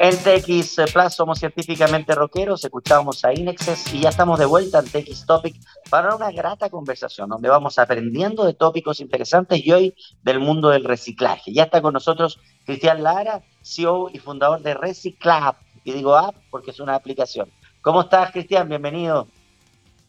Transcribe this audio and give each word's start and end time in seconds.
En 0.00 0.16
TX 0.16 0.92
Plus 0.92 1.14
somos 1.14 1.38
científicamente 1.38 2.16
rockeros, 2.16 2.64
escuchamos 2.64 3.24
a 3.24 3.32
Inexes 3.32 3.94
y 3.94 4.00
ya 4.00 4.08
estamos 4.08 4.40
de 4.40 4.44
vuelta 4.44 4.80
en 4.80 4.86
TX 4.86 5.24
Topic 5.24 5.54
para 5.88 6.16
una 6.16 6.32
grata 6.32 6.68
conversación 6.68 7.28
donde 7.28 7.48
vamos 7.48 7.78
aprendiendo 7.78 8.44
de 8.44 8.54
tópicos 8.54 9.00
interesantes 9.00 9.64
y 9.64 9.70
hoy 9.70 9.94
del 10.24 10.40
mundo 10.40 10.70
del 10.70 10.84
reciclaje. 10.84 11.52
Ya 11.52 11.64
está 11.64 11.80
con 11.80 11.94
nosotros 11.94 12.40
Cristian 12.66 13.04
Lara, 13.04 13.42
CEO 13.62 14.10
y 14.12 14.18
fundador 14.18 14.62
de 14.62 14.74
Reciclab. 14.74 15.54
Y 15.84 15.92
digo 15.92 16.16
app 16.16 16.34
porque 16.50 16.72
es 16.72 16.80
una 16.80 16.96
aplicación. 16.96 17.48
¿Cómo 17.80 18.00
estás, 18.02 18.32
Cristian? 18.32 18.68
Bienvenido. 18.68 19.28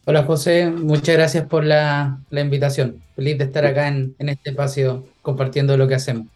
Hola, 0.04 0.24
José. 0.24 0.68
Muchas 0.68 1.14
gracias 1.14 1.46
por 1.46 1.64
la, 1.64 2.18
invitación. 2.32 3.02
Feliz 3.14 3.38
de 3.38 3.44
estar 3.44 3.64
acá 3.64 3.86
en, 3.86 4.16
en 4.18 4.30
este 4.30 4.50
espacio 4.50 5.06
compartiendo 5.22 5.76
lo 5.76 5.86
que 5.86 5.94
hacemos. 5.94 6.26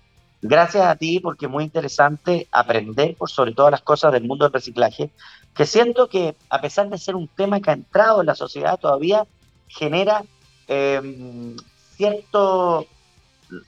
Gracias 0.43 0.87
a 0.87 0.97
ti, 0.97 1.21
porque 1.21 1.47
es 1.47 1.53
muy 1.53 1.65
interesante 1.65 2.49
aprender 2.51 3.15
por 3.17 3.31
sobre 3.31 3.53
todas 3.53 3.71
las 3.71 3.83
cosas 3.83 4.13
del 4.13 4.25
mundo 4.25 4.47
del 4.47 4.53
reciclaje, 4.55 5.11
que 5.55 5.67
siento 5.67 6.09
que 6.09 6.35
a 6.49 6.61
pesar 6.63 6.89
de 6.89 6.97
ser 6.97 7.15
un 7.15 7.29
tema 7.29 7.61
que 7.61 7.71
ha 7.71 7.75
entrado 7.75 8.21
en 8.21 8.27
la 8.27 8.35
sociedad, 8.35 8.79
todavía 8.79 9.27
genera 9.69 10.25
em, 10.67 11.57
cierto, 11.97 12.87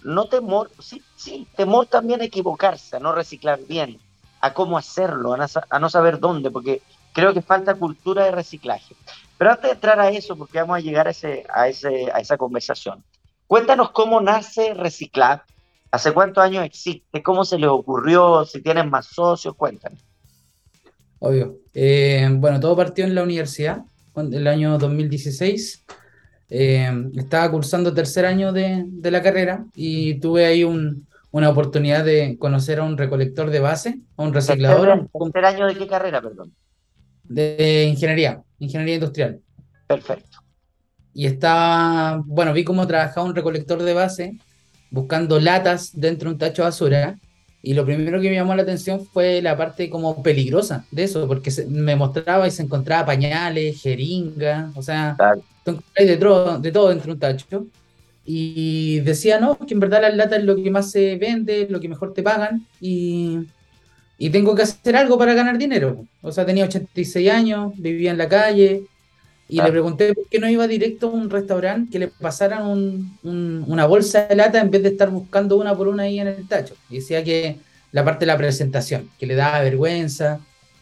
no 0.02 0.24
temor, 0.26 0.70
sí, 0.78 1.02
sí, 1.14 1.46
temor 1.56 1.86
también 1.86 2.22
a 2.22 2.24
equivocarse, 2.24 2.96
a 2.96 3.00
no 3.00 3.12
reciclar 3.12 3.60
bien, 3.68 3.98
a 4.40 4.54
cómo 4.54 4.78
hacerlo, 4.78 5.34
a 5.34 5.78
no, 5.78 5.90
saber 5.90 6.20
dónde, 6.20 6.50
porque 6.50 6.80
creo 7.12 7.34
que 7.34 7.42
falta 7.42 7.74
cultura 7.74 8.24
de 8.24 8.30
reciclaje. 8.30 8.96
Pero 9.36 9.50
antes 9.50 9.64
de 9.64 9.74
entrar 9.74 10.00
a 10.00 10.08
eso, 10.08 10.36
porque 10.36 10.58
vamos 10.58 10.78
a 10.78 10.80
llegar 10.80 11.06
a, 11.06 11.10
ese, 11.10 11.44
a, 11.52 11.68
ese, 11.68 12.10
a 12.14 12.20
esa 12.20 12.38
conversación, 12.38 13.04
cuéntanos 13.46 13.90
cómo 13.90 14.22
nace 14.22 14.72
Reciclar 14.72 15.44
¿Hace 15.92 16.12
cuántos 16.12 16.42
años 16.42 16.64
existe? 16.64 17.22
¿Cómo 17.22 17.44
se 17.44 17.58
les 17.58 17.68
ocurrió? 17.68 18.46
Si 18.46 18.62
tienen 18.62 18.88
más 18.88 19.06
socios, 19.06 19.54
cuéntanos. 19.54 20.00
Obvio. 21.18 21.58
Eh, 21.74 22.26
bueno, 22.32 22.58
todo 22.60 22.74
partió 22.74 23.04
en 23.04 23.14
la 23.14 23.22
universidad, 23.22 23.82
en 24.16 24.32
el 24.32 24.46
año 24.46 24.78
2016. 24.78 25.84
Eh, 26.48 27.10
estaba 27.14 27.50
cursando 27.50 27.92
tercer 27.92 28.24
año 28.24 28.54
de, 28.54 28.86
la 29.02 29.22
carrera 29.22 29.66
y 29.74 30.14
tuve 30.14 30.46
ahí 30.46 30.64
una 30.64 31.50
oportunidad 31.50 32.06
de 32.06 32.38
conocer 32.38 32.80
a 32.80 32.84
un 32.84 32.96
recolector 32.96 33.50
de 33.50 33.60
base, 33.60 34.00
a 34.16 34.22
un 34.22 34.32
reciclador. 34.32 35.10
¿Tercer, 35.12 35.44
año 35.44 35.66
de 35.66 35.76
qué 35.76 35.86
carrera, 35.86 36.22
perdón? 36.22 36.54
De 37.22 37.84
ingeniería, 37.84 38.42
ingeniería 38.58 38.94
industrial. 38.94 39.40
Perfecto. 39.88 40.38
Y 41.12 41.26
estaba, 41.26 42.22
bueno, 42.24 42.54
vi 42.54 42.64
cómo 42.64 42.86
trabajaba 42.86 43.26
un 43.26 43.34
recolector 43.34 43.82
de 43.82 43.92
base 43.92 44.38
buscando 44.92 45.40
latas 45.40 45.90
dentro 45.94 46.28
de 46.28 46.34
un 46.34 46.38
tacho 46.38 46.62
de 46.62 46.68
basura. 46.68 47.18
Y 47.62 47.74
lo 47.74 47.84
primero 47.84 48.20
que 48.20 48.28
me 48.28 48.36
llamó 48.36 48.54
la 48.54 48.62
atención 48.62 49.04
fue 49.06 49.40
la 49.40 49.56
parte 49.56 49.88
como 49.88 50.22
peligrosa 50.22 50.84
de 50.90 51.04
eso, 51.04 51.26
porque 51.26 51.50
me 51.68 51.96
mostraba 51.96 52.46
y 52.46 52.50
se 52.50 52.62
encontraba 52.62 53.06
pañales, 53.06 53.80
jeringas, 53.80 54.76
o 54.76 54.82
sea, 54.82 55.16
de 55.96 56.16
todo, 56.16 56.58
de 56.58 56.72
todo 56.72 56.88
dentro 56.90 57.06
de 57.06 57.12
un 57.12 57.18
tacho. 57.18 57.66
Y 58.24 59.00
decía, 59.00 59.40
no, 59.40 59.58
que 59.58 59.74
en 59.74 59.80
verdad 59.80 60.02
las 60.02 60.16
latas 60.16 60.40
es 60.40 60.44
lo 60.44 60.56
que 60.56 60.70
más 60.70 60.90
se 60.90 61.16
vende, 61.16 61.66
lo 61.70 61.80
que 61.80 61.88
mejor 61.88 62.12
te 62.12 62.22
pagan, 62.22 62.66
y, 62.80 63.38
y 64.18 64.30
tengo 64.30 64.54
que 64.54 64.62
hacer 64.62 64.96
algo 64.96 65.16
para 65.16 65.34
ganar 65.34 65.56
dinero. 65.56 66.04
O 66.20 66.30
sea, 66.32 66.44
tenía 66.44 66.64
86 66.64 67.30
años, 67.30 67.72
vivía 67.76 68.10
en 68.10 68.18
la 68.18 68.28
calle, 68.28 68.82
y 69.52 69.60
le 69.60 69.70
pregunté 69.70 70.14
por 70.14 70.26
qué 70.28 70.38
no 70.38 70.48
iba 70.48 70.66
directo 70.66 71.08
a 71.08 71.10
un 71.10 71.28
restaurante 71.28 71.90
que 71.90 71.98
le 71.98 72.08
pasaran 72.08 73.18
una 73.22 73.84
bolsa 73.84 74.26
de 74.26 74.34
lata 74.34 74.58
en 74.58 74.70
vez 74.70 74.82
de 74.82 74.88
estar 74.88 75.10
buscando 75.10 75.58
una 75.58 75.76
por 75.76 75.88
una 75.88 76.04
ahí 76.04 76.18
en 76.18 76.28
el 76.28 76.48
tacho. 76.48 76.74
Y 76.88 76.96
decía 76.96 77.22
que 77.22 77.58
la 77.90 78.02
parte 78.02 78.20
de 78.20 78.28
la 78.28 78.38
presentación, 78.38 79.10
que 79.18 79.26
le 79.26 79.34
daba 79.34 79.60
vergüenza, 79.60 80.40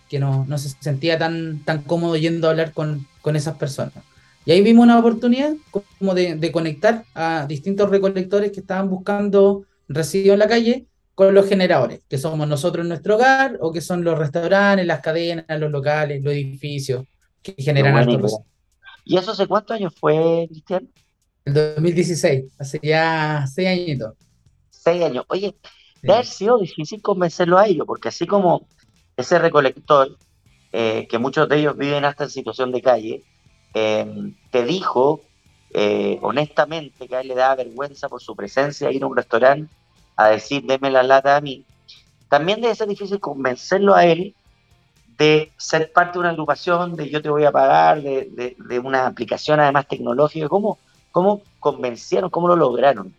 que 0.09 0.21
no, 0.21 0.47
se 0.57 0.69
sentía 0.79 1.19
tan, 1.19 1.65
tan 1.65 1.83
cómodo 1.83 2.17
yendo 2.17 2.47
a 2.47 2.51
hablar 2.51 2.73
con, 2.73 3.09
esas 3.35 3.57
personas. 3.57 4.05
Y 4.45 4.53
ahí 4.53 4.61
vimos 4.61 4.85
una 4.85 5.01
oportunidad 5.01 5.53
como 5.99 6.15
de, 6.15 6.53
conectar 6.53 7.05
a 7.13 7.47
distintos 7.49 7.91
recolectores 7.91 8.53
que 8.53 8.61
estaban 8.61 8.89
buscando 8.89 9.65
residuos 9.89 10.35
en 10.35 10.39
la 10.39 10.49
calle 10.49 10.87
con 11.17 11.35
los 11.35 11.49
generadores, 11.49 12.03
que 12.09 12.19
somos 12.19 12.47
nosotros 12.47 12.85
en 12.85 12.91
nuestro 12.91 13.17
hogar 13.17 13.59
o 13.61 13.73
que 13.73 13.81
son 13.81 14.05
los 14.05 14.17
restaurantes, 14.17 14.87
las 14.87 15.01
cadenas, 15.01 15.45
los 15.59 15.73
locales, 15.73 16.23
los 16.23 16.33
edificios 16.33 17.05
que 17.43 17.55
generan 17.59 17.97
altos 17.97 18.43
¿Y 19.05 19.17
eso 19.17 19.33
hace 19.33 19.47
cuántos 19.47 19.77
años 19.77 19.93
fue, 19.99 20.47
Cristian? 20.49 20.89
El 21.45 21.55
2016, 21.55 22.45
hace 22.59 22.81
ya 22.83 23.47
seis 23.47 23.69
añitos. 23.69 24.15
Seis 24.71 25.03
años. 25.03 25.25
Oye, 25.29 25.55
sí. 26.03 26.11
ha 26.11 26.23
sido 26.23 26.59
difícil 26.59 27.03
convencerlo 27.03 27.59
a 27.59 27.67
ellos, 27.67 27.87
porque 27.87 28.09
así 28.09 28.27
como 28.27 28.67
ese 29.17 29.39
recolector, 29.39 30.17
eh, 30.73 31.07
que 31.09 31.19
muchos 31.19 31.49
de 31.49 31.59
ellos 31.59 31.77
viven 31.77 32.05
hasta 32.05 32.25
en 32.25 32.31
situación 32.31 32.73
de 32.73 32.83
calle, 32.83 33.25
eh, 33.75 34.33
te 34.51 34.65
dijo 34.65 35.23
eh, 35.73 36.19
honestamente 36.23 37.07
que 37.07 37.17
a 37.17 37.21
él 37.21 37.29
le 37.29 37.35
da 37.35 37.55
vergüenza 37.55 38.09
por 38.09 38.21
su 38.21 38.35
presencia 38.35 38.91
ir 38.91 39.03
a 39.03 39.07
un 39.07 39.17
restaurante 39.17 39.73
a 40.17 40.29
decir, 40.29 40.65
deme 40.65 40.91
la 40.91 41.03
lata 41.03 41.37
a 41.37 41.41
mí, 41.41 41.65
también 42.29 42.61
debe 42.61 42.75
ser 42.75 42.89
difícil 42.89 43.21
convencerlo 43.21 43.95
a 43.95 44.05
él 44.05 44.35
de 45.21 45.53
ser 45.59 45.93
parte 45.93 46.15
de 46.15 46.21
una 46.21 46.31
agrupación, 46.31 46.97
de 46.97 47.11
yo 47.11 47.21
te 47.21 47.29
voy 47.29 47.45
a 47.45 47.53
pagar, 47.53 48.01
de, 48.01 48.83
una 48.83 49.07
aplicación 49.07 49.61
además 49.61 49.87
tecnológica. 49.87 50.49
¿Cómo, 50.49 50.79
¿Cómo 51.13 51.43
convencieron, 51.59 52.31
cómo 52.31 52.49
lo 52.49 52.57
lograron? 52.57 53.13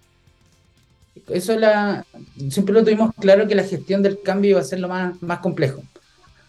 Eso 1.29 1.57
la, 1.59 2.03
siempre 2.49 2.73
lo 2.73 2.83
tuvimos 2.83 3.11
claro 3.19 3.47
que 3.47 3.53
la 3.53 3.63
gestión 3.63 4.01
del 4.01 4.19
cambio 4.19 4.51
iba 4.51 4.59
a 4.59 4.63
ser 4.63 4.79
lo 4.79 4.87
más, 4.87 5.21
más 5.21 5.39
complejo. 5.39 5.83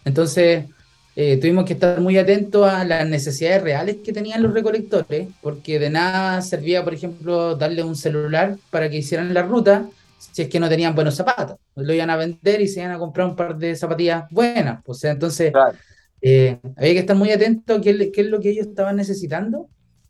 Entonces, 0.03 0.65
eh, 1.15 1.37
tuvimos 1.37 1.65
que 1.65 1.73
estar 1.73 2.01
muy 2.01 2.17
atentos 2.17 2.67
a 2.67 2.83
las 2.83 3.07
necesidades 3.07 3.61
reales 3.61 3.97
que 4.03 4.11
tenían 4.11 4.41
los 4.41 4.55
recolectores, 4.55 5.27
porque 5.43 5.77
de 5.77 5.91
nada 5.91 6.41
servía, 6.41 6.83
por 6.83 6.95
ejemplo, 6.95 7.55
darle 7.55 7.83
un 7.83 7.95
celular 7.95 8.57
para 8.71 8.89
que 8.89 8.97
hicieran 8.97 9.31
la 9.35 9.43
ruta 9.43 9.85
si 10.31 10.43
es 10.43 10.49
que 10.49 10.59
no 10.59 10.69
tenían 10.69 10.95
buenos 10.95 11.15
zapatos. 11.15 11.57
Lo 11.75 11.93
iban 11.93 12.09
a 12.09 12.15
vender 12.15 12.61
y 12.61 12.67
se 12.67 12.79
iban 12.79 12.91
a 12.91 12.99
comprar 12.99 13.27
un 13.27 13.35
par 13.35 13.57
de 13.57 13.75
zapatillas 13.75 14.25
buenas. 14.31 14.81
O 14.85 14.93
sea, 14.93 15.11
entonces 15.11 15.51
eh, 16.21 16.59
había 16.77 16.93
que 16.93 16.99
estar 16.99 17.15
muy 17.15 17.31
atento 17.31 17.75
a 17.75 17.81
qué, 17.81 18.11
qué, 18.11 18.21
es 18.21 18.27
lo 18.27 18.39
que 18.39 18.49
ellos 18.49 18.67
estaban 18.67 18.95
necesitando. 18.95 19.67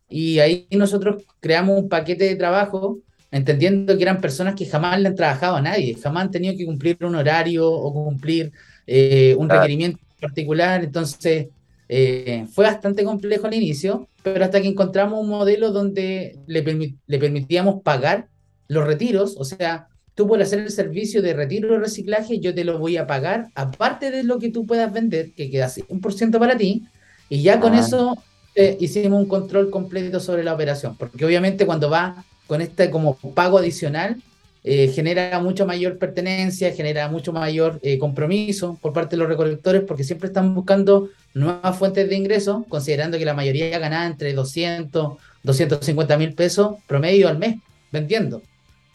Y 0.10 0.40
ahí 0.40 0.68
nosotros 0.72 1.24
creamos 1.40 1.80
un 1.80 1.90
paquete 1.90 2.26
de 2.26 2.36
trabajo 2.36 3.00
entendiendo 3.32 3.98
que 3.98 4.04
eran 4.04 4.22
personas 4.22 4.54
que 4.54 4.68
jamás 4.68 5.00
le 5.02 5.08
han 5.08 5.16
trabajado 5.16 5.56
a 5.56 5.62
nadie, 5.62 5.96
jamás 5.96 6.26
han 6.26 6.32
tenido 6.32 6.56
que 6.56 6.66
cumplir 6.66 6.98
un 7.02 7.16
horario 7.16 7.68
o 7.68 7.92
cumplir 7.92 8.52
eh, 8.86 9.36
un 9.40 9.50
requerimiento 9.50 10.00
particular. 10.22 10.84
Entonces, 10.84 11.48
eh, 11.90 12.46
fue 12.52 12.66
bastante 12.66 13.04
complejo 13.04 13.48
al 13.48 13.56
inicio, 13.56 14.08
pero 14.22 14.46
hasta 14.46 14.62
que 14.62 14.68
encontramos 14.68 15.20
un 15.20 15.30
modelo 15.30 15.72
donde 15.72 16.38
le, 16.46 16.96
le 17.08 17.20
permitíamos 17.20 17.82
pagar 17.82 18.30
los 18.68 18.86
retiros, 18.86 19.36
o 19.38 19.44
sea, 19.44 19.88
tú 20.16 20.28
por 20.28 20.42
hacer 20.42 20.60
el 20.60 20.72
servicio 20.72 21.22
de 21.22 21.34
retiro 21.34 21.74
y 21.74 21.78
reciclaje, 21.78 22.40
yo 22.40 22.54
te 22.54 22.64
lo 22.64 22.78
voy 22.78 22.98
a 22.98 23.08
pagar, 23.08 23.50
aparte 23.56 24.12
de 24.12 24.24
lo 24.24 24.40
que 24.40 24.50
tú 24.50 24.66
puedas 24.66 24.92
vender, 24.92 25.32
que 25.32 25.50
queda 25.50 25.68
100% 25.68 26.40
para 26.40 26.58
ti, 26.58 26.84
y 27.30 27.42
ya 27.42 27.60
con 27.60 27.74
ah. 27.74 27.80
eso 27.80 28.18
eh, 28.56 28.78
hicimos 28.80 29.20
un 29.22 29.28
control 29.28 29.70
completo 29.70 30.20
sobre 30.20 30.44
la 30.44 30.54
operación, 30.54 30.96
porque 30.98 31.26
obviamente 31.26 31.66
cuando 31.66 31.90
va 31.90 32.24
con 32.48 32.62
este 32.62 32.90
como 32.90 33.16
pago 33.16 33.58
adicional, 33.58 34.22
eh, 34.66 34.88
genera 34.94 35.40
mucho 35.40 35.66
mayor 35.66 35.98
pertenencia, 35.98 36.72
genera 36.74 37.10
mucho 37.10 37.34
mayor 37.34 37.80
eh, 37.84 38.00
compromiso 38.00 38.78
por 38.82 38.94
parte 38.94 39.16
de 39.16 39.20
los 39.20 39.28
recolectores, 39.28 39.84
porque 39.86 40.06
siempre 40.06 40.28
están 40.28 40.56
buscando 40.56 41.10
nuevas 41.34 41.78
fuentes 41.78 42.08
de 42.08 42.16
ingresos, 42.16 42.64
considerando 42.70 43.18
que 43.18 43.26
la 43.26 43.34
mayoría 43.34 43.78
gana 43.78 44.06
entre 44.06 44.34
200, 44.34 45.18
250 45.44 46.18
mil 46.18 46.34
pesos 46.34 46.76
promedio 46.88 47.28
al 47.28 47.40
mes 47.40 47.58
vendiendo. 47.92 48.42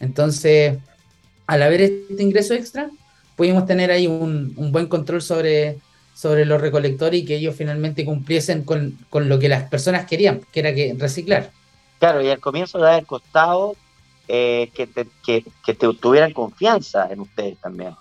Entonces, 0.01 0.79
al 1.49 1.63
haber 1.63 1.81
este 1.81 2.23
ingreso 2.23 2.55
extra, 2.55 2.91
pudimos 3.35 3.65
tener 3.65 3.91
ahí 3.91 4.07
un, 4.07 4.55
buen 4.71 4.87
control 4.87 5.23
sobre, 5.23 5.79
sobre 6.15 6.45
los 6.45 6.61
recolectores 6.61 7.23
y 7.23 7.25
que 7.25 7.37
ellos 7.37 7.57
finalmente 7.57 8.05
cumpliesen 8.05 8.65
con, 8.65 8.99
lo 9.11 9.39
que 9.39 9.49
las 9.49 9.65
personas 9.65 10.07
querían, 10.07 10.43
que 10.53 10.61
era 10.61 10.75
que 10.75 10.95
reciclar. 10.97 11.51
Claro, 11.99 12.23
y 12.23 12.29
al 12.29 12.39
comienzo 12.39 12.79
de 12.79 12.89
haber 12.91 13.07
costado 13.07 13.77
eh, 14.29 14.71
que, 14.75 14.89
que, 15.65 15.75
tuvieran 15.75 16.35
confianza 16.35 17.09
en 17.11 17.21
ustedes 17.21 17.57
también. 17.59 17.95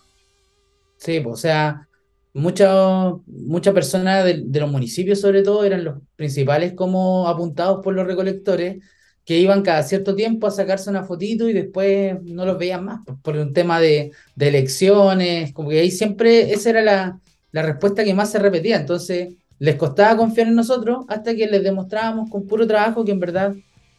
Sí, 0.98 1.22
pues, 1.22 1.34
o 1.34 1.38
sea, 1.38 1.88
muchas 2.34 3.14
mucha 3.28 3.74
personas 3.74 4.26
de, 4.26 4.42
de, 4.46 4.60
los 4.60 4.70
municipios 4.70 5.22
sobre 5.22 5.42
todo 5.42 5.64
eran 5.64 5.86
los 5.86 6.00
principales 6.18 6.74
como 6.74 7.30
apuntados 7.30 7.82
por 7.82 7.94
los 7.94 8.06
recolectores 8.06 8.84
que 9.28 9.38
iban 9.38 9.62
cada 9.62 9.84
cierto 9.84 10.16
tiempo 10.16 10.48
a 10.48 10.52
sacarse 10.52 10.90
una 10.90 11.04
fotito 11.04 11.50
y 11.50 11.54
después 11.54 12.16
no 12.24 12.46
los 12.46 12.58
veían 12.58 12.86
más, 12.86 13.02
por, 13.22 13.36
un 13.36 13.52
tema 13.52 13.82
de, 13.82 14.14
elecciones, 14.40 15.52
como 15.52 15.68
que 15.68 15.82
ahí 15.82 15.92
siempre 15.92 16.54
esa 16.54 16.70
era 16.70 16.82
la, 16.82 17.20
respuesta 17.52 18.06
que 18.06 18.14
más 18.14 18.32
se 18.32 18.40
repetía, 18.40 18.78
entonces 18.78 19.34
les 19.60 19.76
costaba 19.76 20.16
confiar 20.16 20.48
en 20.48 20.56
nosotros 20.56 21.04
hasta 21.10 21.36
que 21.36 21.46
les 21.46 21.62
demostrábamos 21.62 22.30
con 22.30 22.48
puro 22.48 22.66
trabajo 22.66 23.04
que 23.04 23.12
en 23.12 23.20
verdad 23.20 23.54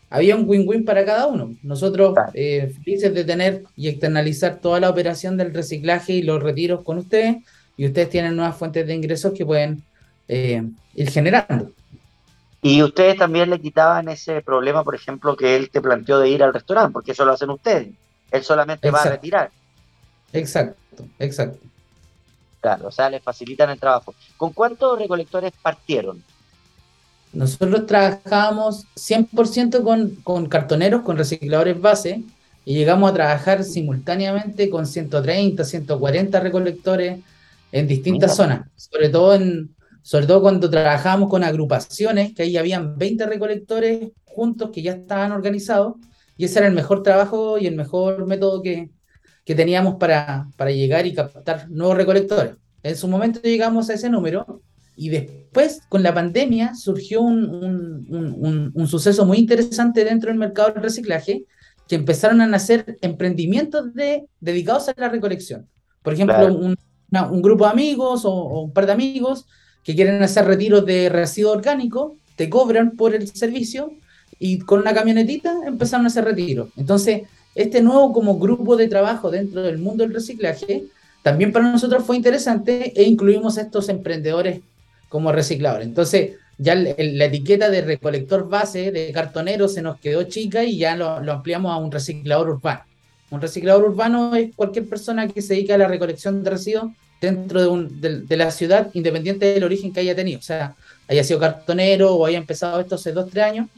había 0.09 0.35
un 0.35 0.49
win-win 0.49 0.87
para 0.87 1.05
cada 1.05 1.27
uno. 1.27 1.57
Nosotros 1.63 2.15
eh, 2.33 2.73
felices 2.83 3.13
de 3.13 3.25
tener 3.25 3.65
y 3.77 3.89
externalizar 3.89 4.61
toda 4.63 4.81
la 4.81 4.89
operación 4.89 5.37
del 5.37 5.53
reciclaje 5.53 6.15
y 6.15 6.23
los 6.23 6.43
retiros 6.43 6.83
con 6.85 6.97
ustedes 6.97 7.37
y 7.77 7.85
ustedes 7.85 8.09
tienen 8.09 8.35
nuevas 8.35 8.57
fuentes 8.57 8.87
de 8.87 8.95
ingresos 8.95 9.35
que 9.35 9.45
pueden 9.45 9.83
eh, 10.27 10.63
ir 10.95 11.11
generando. 11.11 11.73
Y 12.61 12.83
ustedes 12.83 13.17
también 13.17 13.51
le 13.51 13.61
quitaban 13.61 14.09
ese 14.09 14.43
problema, 14.43 14.83
por 14.83 14.95
ejemplo, 14.95 15.37
que 15.37 15.55
él 15.55 15.71
te 15.71 15.81
planteó 15.81 16.19
de 16.19 16.29
ir 16.29 16.43
al 16.43 16.53
restaurante, 16.53 16.93
porque 16.93 17.13
eso 17.13 17.25
lo 17.25 17.33
hacen 17.33 17.51
ustedes. 17.51 17.89
Él 18.31 18.43
solamente 18.43 18.91
va 18.91 19.03
a 19.03 19.11
retirar. 19.11 19.51
Exacto, 20.33 21.05
exacto. 21.19 21.59
Claro, 22.61 22.89
o 22.89 22.91
sea, 22.91 23.09
les 23.09 23.23
facilitan 23.23 23.71
el 23.71 23.79
trabajo. 23.79 24.15
¿Con 24.37 24.53
cuántos 24.53 24.99
recolectores 24.99 25.53
partieron? 25.63 26.23
Nosotros 27.33 27.87
trabajábamos 27.87 28.87
100% 28.97 29.83
con, 29.85 30.11
con 30.25 30.49
cartoneros, 30.49 31.03
con 31.03 31.17
recicladores 31.17 31.81
base, 31.81 32.25
y 32.65 32.75
llegamos 32.75 33.11
a 33.11 33.15
trabajar 33.15 33.63
simultáneamente 33.63 34.69
con 34.69 34.87
130, 34.87 35.65
140 35.65 36.41
recolectores 36.41 37.21
en 37.71 37.87
distintas 37.87 38.35
zonas, 38.35 38.67
sobre 38.77 39.09
todo 39.09 39.35
en, 39.35 39.75
sobre 40.09 40.27
todo 40.27 40.41
cuando 40.41 40.71
trabajábamos 40.71 41.29
con 41.29 41.45
agrupaciones, 41.45 42.33
que 42.33 42.43
ahí 42.43 42.57
habían 42.57 42.97
20 42.97 43.27
recolectores 43.27 44.09
juntos 44.25 44.71
que 44.73 44.81
ya 44.81 44.93
estaban 44.93 45.33
organizados, 45.33 45.97
y 46.39 46.47
ese 46.47 46.61
era 46.61 46.69
el 46.69 46.73
mejor 46.73 47.03
trabajo 47.03 47.59
y 47.59 47.67
el 47.67 47.77
mejor 47.77 48.27
método 48.27 48.63
que, 48.63 48.89
que 49.45 49.55
teníamos 49.55 49.97
para, 49.97 50.49
para 50.57 50.71
llegar 50.71 51.07
y 51.07 51.13
captar 51.13 51.69
nuevos 51.69 51.95
recolectores. 51.95 52.55
En 52.83 52.97
su 52.97 53.07
momento 53.07 53.41
llegamos 53.43 53.91
a 53.91 53.93
ese 53.93 54.09
número 54.09 54.63
y 54.97 55.11
después 55.11 55.83
con 55.91 56.03
la 56.03 56.15
pandemia 56.15 56.75
surgió 56.75 57.21
un, 57.21 57.45
un, 58.09 58.73
un, 58.75 58.89
suceso 58.89 59.27
muy 59.27 59.37
interesante 59.37 60.07
dentro 60.07 60.31
del 60.31 60.39
mercado 60.39 60.73
del 60.73 60.85
reciclaje, 60.85 61.45
que 61.87 61.97
empezaron 61.97 62.41
a 62.41 62.47
nacer 62.47 62.97
emprendimientos 63.03 63.93
de, 63.93 64.25
dedicados 64.41 64.89
a 64.89 64.95
la 64.97 65.11
recolección. 65.11 65.69
Por 66.03 66.15
ejemplo, 66.15 66.47
un, 66.47 67.43
grupo 67.43 67.65
de 67.67 67.73
amigos 67.73 68.25
o, 68.25 68.33
o, 68.33 68.63
un 68.63 68.73
par 68.73 68.87
de 68.87 68.93
amigos 68.93 69.45
que 69.85 69.95
quieren 69.95 70.23
hacer 70.23 70.45
retiros 70.45 70.85
de 70.85 71.09
residuos 71.09 71.57
orgánicos, 71.57 72.13
te 72.37 72.49
cobran 72.49 72.93
por 72.93 73.15
el 73.15 73.27
servicio 73.29 73.93
y 74.39 74.61
con 74.61 74.81
una 74.81 74.95
camionetita 74.95 75.53
empezaron 75.67 76.07
a 76.07 76.09
hacer 76.09 76.25
retiros. 76.25 76.69
Entonces, 76.77 77.23
este 77.55 77.83
nuevo 77.83 78.13
como 78.13 78.39
grupo 78.39 78.77
de 78.77 78.89
trabajo 78.89 79.31
dentro 79.31 79.63
del 79.63 79.79
mundo 79.79 80.05
del 80.05 80.15
reciclaje, 80.15 80.85
también 81.23 81.53
para 81.53 81.73
nosotros 81.73 82.05
fue 82.05 82.17
interesante 82.17 82.93
e 82.95 83.03
incluimos 83.03 83.59
a 83.59 83.63
estos 83.63 83.89
emprendedores 83.89 84.61
como 85.09 85.33
recicladores. 85.33 85.89
Entonces, 85.89 86.33
ya 86.59 86.75
la 86.75 87.25
etiqueta 87.25 87.71
de 87.71 87.83
recolector 87.83 88.49
base, 88.49 88.91
de 88.91 89.13
cartonero, 89.13 89.69
se 89.69 89.83
nos 89.83 89.99
quedó 89.99 90.25
chica 90.25 90.65
y 90.65 90.79
ya 90.79 90.97
lo, 90.97 91.21
lo, 91.21 91.33
ampliamos 91.33 91.73
a 91.73 91.77
un 91.77 91.91
reciclador 91.91 92.51
urbano. 92.51 92.83
Un 93.31 93.41
reciclador 93.41 93.85
urbano 93.85 94.35
es 94.35 94.55
cualquier 94.55 94.89
persona 94.89 95.29
que 95.29 95.43
se 95.43 95.55
dedica 95.55 95.75
a 95.75 95.79
la 95.79 95.89
recolección 95.89 96.43
de 96.43 96.51
residuos 96.51 96.93
dentro 97.21 97.61
de, 97.61 97.67
un, 97.67 98.01
de, 98.01 98.37
la 98.37 98.51
ciudad, 98.51 98.91
independiente 98.95 99.47
del 99.47 99.65
origen 99.65 99.93
que 99.93 100.01
haya 100.01 100.15
tenido. 100.15 100.39
O 100.39 100.43
sea, 100.43 100.77
haya 101.09 101.25
sido 101.25 101.41
cartonero 101.41 102.15
o 102.15 102.27
haya 102.27 102.39
empezado 102.39 102.81
esto 102.81 102.95
hace 102.95 103.13
dos, 103.13 103.31
tres 103.31 103.45
años, 103.45 103.69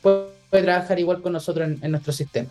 puede, 0.00 0.32
trabajar 0.50 0.98
igual 0.98 1.22
con 1.22 1.32
nosotros 1.32 1.66
en, 1.80 1.90
nuestro 1.90 2.12
sistema. 2.12 2.50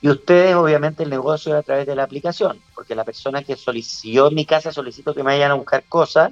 Y 0.00 0.08
ustedes, 0.08 0.54
obviamente, 0.54 1.02
el 1.02 1.10
negocio 1.10 1.54
es 1.54 1.58
a 1.58 1.62
través 1.62 1.86
de 1.86 1.96
la 1.96 2.04
aplicación, 2.04 2.60
porque 2.74 2.94
la 2.94 3.04
persona 3.04 3.42
que 3.42 3.56
solicitó 3.56 4.28
en 4.28 4.34
mi 4.34 4.44
casa 4.44 4.70
solicito 4.70 5.14
que 5.14 5.22
me 5.22 5.32
vayan 5.32 5.50
a 5.50 5.54
buscar 5.54 5.82
cosas, 5.88 6.30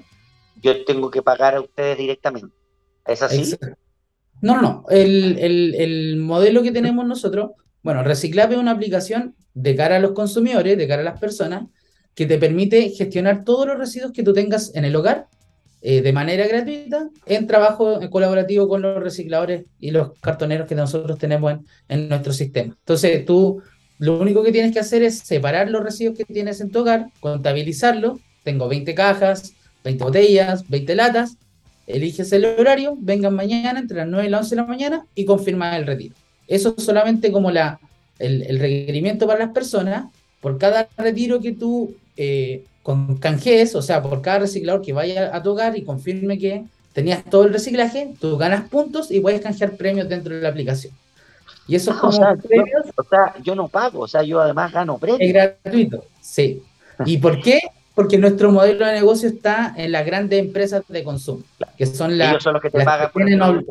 yo 0.63 0.85
tengo 0.85 1.11
que 1.11 1.23
pagar 1.23 1.57
a 1.57 1.61
ustedes 1.61 1.99
directamente. 1.99 2.55
¿Es 3.07 3.23
así? 3.23 3.57
No, 4.41 4.57
no, 4.57 4.63
no. 4.63 4.85
El, 4.91 5.39
el, 5.39 5.75
el, 5.75 6.17
modelo 6.17 6.63
que 6.63 6.71
tenemos 6.71 7.07
nosotros, 7.07 7.53
bueno, 7.83 8.05
Reciclave 8.05 8.55
es 8.55 8.61
una 8.61 8.73
aplicación 8.73 9.35
de 9.55 9.75
cara 9.75 9.97
a 9.97 10.01
los 10.01 10.13
consumidores, 10.13 10.77
de 10.77 10.87
cara 10.87 11.03
a 11.03 11.05
las 11.05 11.19
personas, 11.19 11.65
que 12.14 12.26
te 12.26 12.38
permite 12.38 12.91
gestionar 12.91 13.44
todos 13.44 13.67
los 13.67 13.79
residuos 13.79 14.12
que 14.12 14.23
tú 14.23 14.32
tengas 14.32 14.75
en 14.75 14.85
el 14.85 14.94
hogar 14.97 15.29
eh, 15.85 16.00
de 16.00 16.12
manera 16.12 16.47
gratuita 16.47 17.11
en 17.26 17.49
trabajo 17.49 17.99
colaborativo 18.09 18.69
con 18.69 18.82
los 18.82 19.03
recicladores 19.03 19.64
y 19.81 19.91
los 19.91 20.17
cartoneros 20.20 20.69
que 20.69 20.76
nosotros 20.76 21.19
tenemos 21.19 21.59
en, 21.88 22.09
nuestro 22.09 22.32
sistema. 22.32 22.76
Entonces, 22.79 23.25
tú 23.25 23.61
lo 23.99 24.20
único 24.20 24.44
que 24.44 24.53
tienes 24.53 24.73
que 24.73 24.79
hacer 24.79 25.03
es 25.03 25.19
separar 25.19 25.70
los 25.70 25.82
residuos 25.82 26.17
que 26.17 26.25
tienes 26.25 26.61
en 26.61 26.70
tu 26.70 26.81
hogar, 26.81 27.09
contabilizarlos. 27.19 28.20
Tengo 28.44 28.69
20 28.69 28.94
cajas, 28.94 29.55
20 29.82 30.05
botellas, 30.05 30.69
20 30.69 30.94
latas. 30.94 31.37
Eliges 31.88 32.31
el 32.32 32.44
horario, 32.44 32.97
vengan 33.00 33.35
mañana 33.35 33.81
entre 33.81 33.97
las 33.97 34.06
9 34.06 34.29
y 34.29 34.31
las 34.31 34.43
11 34.43 34.55
de 34.55 34.62
la 34.62 34.69
mañana 34.69 35.06
y 35.17 35.25
confirma 35.25 35.76
el 35.76 35.85
retiro. 35.85 36.15
Eso 36.47 36.76
es 36.79 36.85
solamente 36.85 37.32
como 37.32 37.50
la, 37.50 37.81
el 38.20 38.61
requerimiento 38.61 39.26
para 39.26 39.41
las 39.41 39.50
personas. 39.53 40.12
Por 40.41 40.58
cada 40.58 40.88
retiro 40.97 41.41
que 41.41 41.53
tú 41.53 41.97
eh, 42.17 42.64
con 42.82 43.17
canjees, 43.17 43.75
o 43.75 43.82
sea, 43.82 44.03
por 44.03 44.20
cada 44.23 44.41
reciclador 44.41 44.82
que 44.82 44.93
vaya 44.93 45.35
a 45.35 45.43
tu 45.43 45.50
hogar 45.50 45.76
y 45.76 45.85
confirme 45.85 46.38
que 46.38 46.64
tenías 46.93 47.25
todo 47.25 47.44
el 47.44 47.53
reciclaje, 47.53 48.14
tú 48.20 48.37
ganas 48.37 48.69
puntos 48.69 49.11
y 49.11 49.20
puedes 49.20 49.41
canjear 49.41 49.76
premios 49.76 50.09
dentro 50.09 50.35
de 50.35 50.43
la 50.43 50.49
aplicación. 50.49 50.93
Y 51.69 51.76
eso 51.76 51.93
es 51.93 51.97
ah, 51.97 52.00
como 52.00 52.37
premios. 52.38 52.87
o 52.97 53.05
sea, 53.05 53.35
yo 53.43 53.55
no 53.55 53.69
pago, 53.69 54.00
o 54.00 54.09
sea, 54.09 54.23
yo 54.23 54.41
además 54.41 54.73
gano 54.73 54.99
premios. 54.99 55.20
Es 55.20 55.32
gratuito, 55.32 56.05
sí. 56.20 56.62
¿Y 57.06 57.19
por 57.19 57.41
qué? 57.41 57.61
Porque 57.94 58.19
nuestro 58.19 58.50
modelo 58.50 58.87
de 58.87 58.93
negocio 58.93 59.29
está 59.29 59.75
en 59.76 59.93
las 59.93 60.05
grandes 60.05 60.41
empresas 60.41 60.82
de 60.88 61.05
consumo, 61.05 61.44
que 61.76 61.87
son 61.87 62.19
las. 62.19 62.31
Ellos 62.31 62.43
son 62.43 62.55
los 62.55 62.62
que 62.62 62.70
te 62.70 62.85
pagan 62.85 63.11
por 63.12 63.23
el 63.29 63.65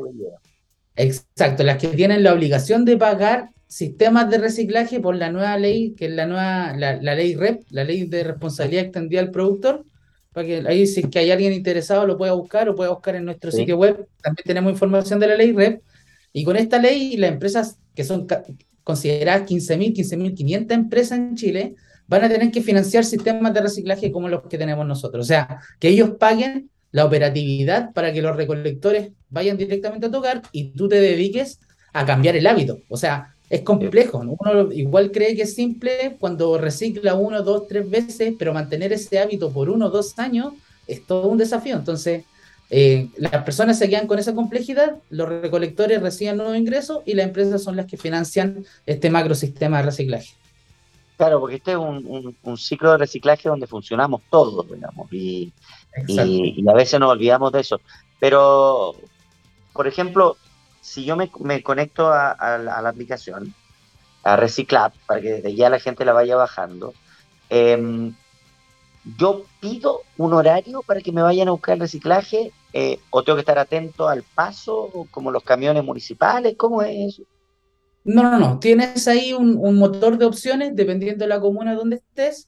Exacto, 0.95 1.63
las 1.63 1.77
que 1.77 1.87
tienen 1.89 2.23
la 2.23 2.33
obligación 2.33 2.85
de 2.85 2.97
pagar 2.97 3.49
sistemas 3.71 4.29
de 4.29 4.37
reciclaje 4.37 4.99
por 4.99 5.15
la 5.15 5.31
nueva 5.31 5.57
ley, 5.57 5.93
que 5.95 6.07
es 6.07 6.11
la 6.11 6.27
nueva, 6.27 6.75
la, 6.75 7.15
ley 7.15 7.35
REP, 7.35 7.63
la 7.69 7.85
ley 7.85 8.03
de 8.03 8.25
responsabilidad 8.25 8.83
extendida 8.83 9.21
al 9.21 9.31
productor, 9.31 9.85
para 10.33 10.45
que 10.45 10.57
ahí 10.67 10.85
si 10.85 11.03
que 11.03 11.19
hay 11.19 11.31
alguien 11.31 11.53
interesado 11.53 12.05
lo 12.05 12.17
pueda 12.17 12.33
buscar 12.33 12.67
o 12.67 12.75
pueda 12.75 12.89
buscar 12.89 13.15
en 13.15 13.23
nuestro 13.23 13.49
sitio 13.49 13.77
web. 13.77 14.09
También 14.21 14.43
tenemos 14.45 14.73
información 14.73 15.21
de 15.21 15.27
la 15.27 15.35
ley 15.37 15.53
REP. 15.53 15.81
Y 16.33 16.43
con 16.43 16.57
esta 16.57 16.79
ley, 16.79 17.15
las 17.15 17.31
empresas 17.31 17.79
que 17.95 18.03
son 18.03 18.27
consideradas 18.83 19.49
15.000, 19.49 19.95
15.500 19.95 20.71
empresas 20.73 21.17
en 21.17 21.35
Chile, 21.35 21.75
van 22.07 22.25
a 22.25 22.29
tener 22.29 22.51
que 22.51 22.61
financiar 22.61 23.05
sistemas 23.05 23.53
de 23.53 23.61
reciclaje 23.61 24.11
como 24.11 24.27
los 24.27 24.43
que 24.49 24.57
tenemos 24.57 24.85
nosotros. 24.85 25.23
O 25.23 25.27
sea, 25.27 25.61
que 25.79 25.87
ellos 25.87 26.11
paguen 26.19 26.69
la 26.91 27.05
operatividad 27.05 27.93
para 27.93 28.11
que 28.11 28.21
los 28.21 28.35
recolectores 28.35 29.13
vayan 29.29 29.55
directamente 29.55 30.07
a 30.07 30.11
tocar 30.11 30.41
y 30.51 30.73
tú 30.73 30.89
te 30.89 30.99
dediques 30.99 31.61
a 31.93 32.05
cambiar 32.05 32.35
el 32.35 32.47
hábito. 32.47 32.79
O 32.89 32.97
sea, 32.97 33.30
es 33.51 33.61
complejo. 33.61 34.19
Uno 34.19 34.71
igual 34.71 35.11
cree 35.11 35.35
que 35.35 35.41
es 35.41 35.53
simple 35.53 36.15
cuando 36.19 36.57
recicla 36.57 37.15
uno, 37.15 37.43
dos, 37.43 37.67
tres 37.67 37.87
veces, 37.89 38.33
pero 38.39 38.53
mantener 38.53 38.93
ese 38.93 39.19
hábito 39.19 39.51
por 39.51 39.69
uno 39.69 39.87
o 39.87 39.89
dos 39.89 40.17
años 40.17 40.53
es 40.87 41.05
todo 41.05 41.27
un 41.27 41.37
desafío. 41.37 41.75
Entonces, 41.75 42.23
eh, 42.69 43.09
las 43.17 43.43
personas 43.43 43.77
se 43.77 43.89
quedan 43.89 44.07
con 44.07 44.19
esa 44.19 44.33
complejidad, 44.33 44.95
los 45.09 45.27
recolectores 45.27 46.01
reciben 46.01 46.37
nuevos 46.37 46.55
ingresos 46.55 46.99
y 47.05 47.13
las 47.13 47.27
empresas 47.27 47.61
son 47.61 47.75
las 47.75 47.87
que 47.87 47.97
financian 47.97 48.65
este 48.85 49.09
macrosistema 49.09 49.79
de 49.79 49.83
reciclaje. 49.83 50.33
Claro, 51.17 51.41
porque 51.41 51.57
este 51.57 51.71
es 51.71 51.77
un, 51.77 52.57
ciclo 52.57 52.93
de 52.93 52.99
reciclaje 52.99 53.49
donde 53.49 53.67
funcionamos 53.67 54.21
todos, 54.29 54.65
digamos, 54.71 55.11
y, 55.11 55.51
y, 56.07 56.69
a 56.69 56.73
veces 56.73 57.01
nos 57.01 57.11
olvidamos 57.11 57.51
de 57.51 57.59
eso. 57.59 57.81
Pero, 58.17 58.95
por 59.73 59.87
ejemplo, 59.87 60.37
si 60.81 61.05
yo 61.05 61.15
me, 61.15 61.29
conecto 61.61 62.11
a, 62.11 62.57
la, 62.57 62.89
aplicación, 62.89 63.53
a 64.23 64.35
Reciclab, 64.35 64.91
para 65.05 65.21
que 65.21 65.33
desde 65.33 65.55
ya 65.55 65.69
la 65.69 65.79
gente 65.79 66.03
la 66.03 66.13
vaya 66.13 66.35
bajando, 66.35 66.93
em, 67.49 68.13
yo 69.17 69.45
pido 69.59 70.01
un 70.17 70.33
horario 70.33 70.81
para 70.83 71.01
que 71.01 71.11
me 71.11 71.21
vayan 71.21 71.47
a 71.47 71.51
buscar 71.51 71.75
el 71.75 71.81
reciclaje 71.81 72.51
eh, 72.73 72.99
o 73.09 73.23
tengo 73.23 73.35
que 73.37 73.41
estar 73.41 73.57
atento 73.57 74.07
al 74.07 74.23
paso, 74.23 75.07
como 75.11 75.31
los 75.31 75.43
camiones 75.43 75.83
municipales, 75.83 76.55
¿cómo 76.57 76.81
es 76.81 77.13
eso? 77.13 77.23
No, 78.03 78.23
no, 78.23 78.39
no, 78.39 78.59
tienes 78.59 79.07
ahí 79.07 79.33
un, 79.33 79.75
motor 79.75 80.17
de 80.17 80.25
opciones 80.25 80.75
dependiendo 80.75 81.23
de 81.23 81.29
la 81.29 81.39
comuna 81.39 81.75
donde 81.75 81.97
estés. 81.97 82.47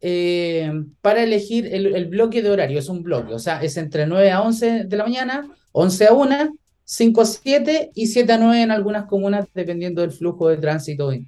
Eh, 0.00 0.70
para 1.00 1.22
elegir 1.22 1.66
el, 1.66 1.94
el, 1.94 2.06
bloque 2.06 2.42
de 2.42 2.50
horario, 2.50 2.78
es 2.78 2.88
un 2.88 3.02
bloque, 3.02 3.32
o 3.32 3.38
sea, 3.38 3.62
es 3.62 3.76
entre 3.78 4.06
9 4.06 4.30
a 4.30 4.42
11 4.42 4.84
de 4.84 4.96
la 4.96 5.04
mañana, 5.04 5.48
11 5.72 6.06
a 6.06 6.12
1, 6.12 6.36
5 6.84 7.20
a 7.20 7.24
7 7.24 7.90
y 7.94 8.06
7 8.06 8.32
a 8.32 8.38
9 8.38 8.62
en 8.62 8.70
algunas 8.70 9.06
comunas, 9.06 9.46
dependiendo 9.54 10.02
del 10.02 10.12
flujo 10.12 10.48
de 10.48 10.58
tránsito 10.58 11.12
y, 11.12 11.26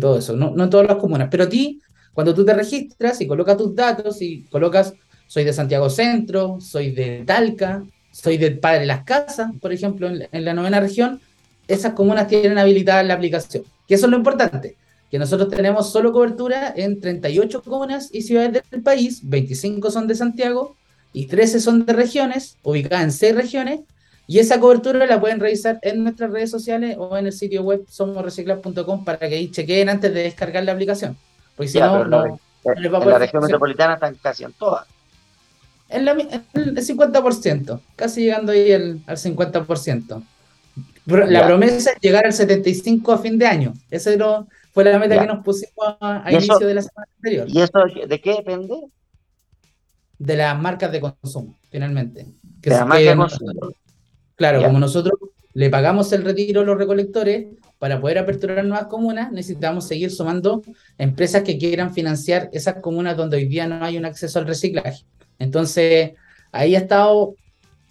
todo 0.00 0.18
eso. 0.18 0.36
No, 0.36 0.50
no 0.50 0.64
en 0.64 0.70
todas 0.70 0.86
las 0.86 0.96
comunas, 0.96 1.28
pero 1.30 1.44
a 1.44 1.48
ti, 1.48 1.80
cuando 2.12 2.34
tú 2.34 2.44
te 2.44 2.54
registras 2.54 3.20
y 3.20 3.26
colocas 3.26 3.56
tus 3.56 3.74
datos 3.74 4.20
y 4.20 4.42
colocas, 4.44 4.94
soy 5.28 5.44
de 5.44 5.52
Santiago 5.52 5.90
Centro, 5.90 6.58
soy 6.60 6.90
de 6.90 7.22
Talca, 7.24 7.84
soy 8.10 8.38
del 8.38 8.58
Padre 8.58 8.86
Las 8.86 9.04
Casas, 9.04 9.50
por 9.60 9.72
ejemplo, 9.72 10.08
en, 10.08 10.44
la 10.44 10.54
novena 10.54 10.80
región, 10.80 11.20
esas 11.68 11.92
comunas 11.92 12.28
tienen 12.28 12.58
habilitada 12.58 13.02
la 13.02 13.14
aplicación. 13.14 13.64
Que 13.86 13.94
eso 13.94 14.06
es 14.06 14.10
lo 14.10 14.16
importante, 14.16 14.76
que 15.10 15.18
nosotros 15.18 15.50
tenemos 15.50 15.92
solo 15.92 16.12
cobertura 16.12 16.72
en 16.74 17.00
38 17.00 17.62
comunas 17.62 18.08
y 18.12 18.22
ciudades 18.22 18.62
del 18.70 18.82
país, 18.82 19.20
25 19.22 19.90
son 19.90 20.06
de 20.06 20.14
Santiago 20.14 20.76
y 21.12 21.26
13 21.26 21.60
son 21.60 21.84
de 21.84 21.92
regiones, 21.92 22.56
ubicadas 22.62 23.04
en 23.04 23.12
6 23.12 23.34
regiones, 23.34 23.80
y 24.28 24.40
esa 24.40 24.58
cobertura 24.58 25.06
la 25.06 25.20
pueden 25.20 25.38
revisar 25.38 25.78
en 25.82 26.02
nuestras 26.02 26.30
redes 26.30 26.50
sociales 26.50 26.96
o 26.98 27.16
en 27.16 27.26
el 27.26 27.32
sitio 27.32 27.62
web 27.62 27.84
somosreciclar.com 27.88 29.04
para 29.04 29.18
que 29.18 29.26
ahí 29.26 29.50
chequeen 29.50 29.88
antes 29.88 30.12
de 30.12 30.24
descargar 30.24 30.64
la 30.64 30.72
aplicación. 30.72 31.16
Porque 31.54 31.68
si 31.68 31.78
no, 31.78 32.04
no, 32.04 32.40
en 32.64 32.92
la 32.92 33.18
región 33.18 33.42
metropolitana 33.42 33.94
están 33.94 34.16
casi 34.16 34.44
en 34.44 34.52
todas. 34.52 34.86
En, 35.88 36.08
el 36.08 36.76
50%, 36.76 37.80
casi 37.94 38.24
llegando 38.24 38.50
ahí 38.50 38.72
al, 38.72 39.04
50%. 39.06 40.22
La 41.06 41.46
promesa 41.46 41.92
es 41.92 42.00
llegar 42.00 42.26
al 42.26 42.32
75% 42.32 43.14
a 43.14 43.18
fin 43.18 43.38
de 43.38 43.46
año. 43.46 43.74
Esa 43.90 44.10
fue 44.72 44.84
la 44.84 44.98
meta 44.98 45.20
que 45.20 45.26
nos 45.26 45.44
pusimos 45.44 45.96
a, 46.00 46.30
inicio 46.32 46.58
de 46.58 46.74
la 46.74 46.82
semana 46.82 47.08
anterior. 47.16 47.46
¿Y 47.48 47.60
eso 47.60 47.78
de 48.08 48.20
qué 48.20 48.34
depende? 48.34 48.74
De 50.18 50.36
las 50.36 50.60
marcas 50.60 50.90
de 50.90 51.00
consumo, 51.00 51.56
finalmente. 51.70 52.26
de 52.42 52.70
las 52.70 52.86
marcas 52.86 53.06
de 53.06 53.16
consumo. 53.16 53.52
Claro, 54.36 54.62
como 54.62 54.78
nosotros 54.78 55.18
le 55.54 55.70
pagamos 55.70 56.12
el 56.12 56.22
retiro 56.22 56.60
a 56.60 56.64
los 56.64 56.78
recolectores, 56.78 57.46
para 57.78 58.00
poder 58.00 58.18
aperturar 58.18 58.64
nuevas 58.64 58.86
comunas, 58.86 59.32
necesitamos 59.32 59.86
seguir 59.86 60.10
sumando 60.10 60.62
empresas 60.98 61.42
que 61.42 61.58
quieran 61.58 61.92
financiar 61.92 62.48
esas 62.52 62.76
comunas 62.76 63.16
donde 63.16 63.36
hoy 63.36 63.46
día 63.46 63.66
no 63.66 63.84
hay 63.84 63.98
un 63.98 64.06
acceso 64.06 64.38
al 64.38 64.46
reciclaje. 64.46 65.04
Entonces, 65.38 66.12
ahí 66.52 66.74
ha 66.74 66.78
estado 66.78 67.34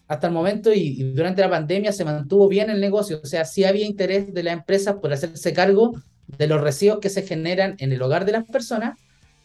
hasta 0.07 0.27
el 0.27 0.33
momento 0.33 0.73
y, 0.73 1.13
durante 1.13 1.41
la 1.41 1.49
pandemia 1.49 1.91
se 1.91 2.03
mantuvo 2.03 2.47
bien 2.47 2.69
el 2.69 2.81
negocio. 2.81 3.19
O 3.23 3.27
sea, 3.27 3.45
sí 3.45 3.63
había 3.63 3.85
interés 3.85 4.33
de 4.33 4.43
las 4.43 4.53
empresas 4.53 4.95
por 4.95 5.13
hacerse 5.13 5.53
cargo 5.53 5.93
de 6.27 6.47
los 6.47 6.61
residuos 6.61 6.99
que 6.99 7.09
se 7.09 7.21
generan 7.21 7.75
en 7.77 7.91
el 7.91 8.01
hogar 8.01 8.25
de 8.25 8.31
las 8.31 8.45
personas, 8.45 8.97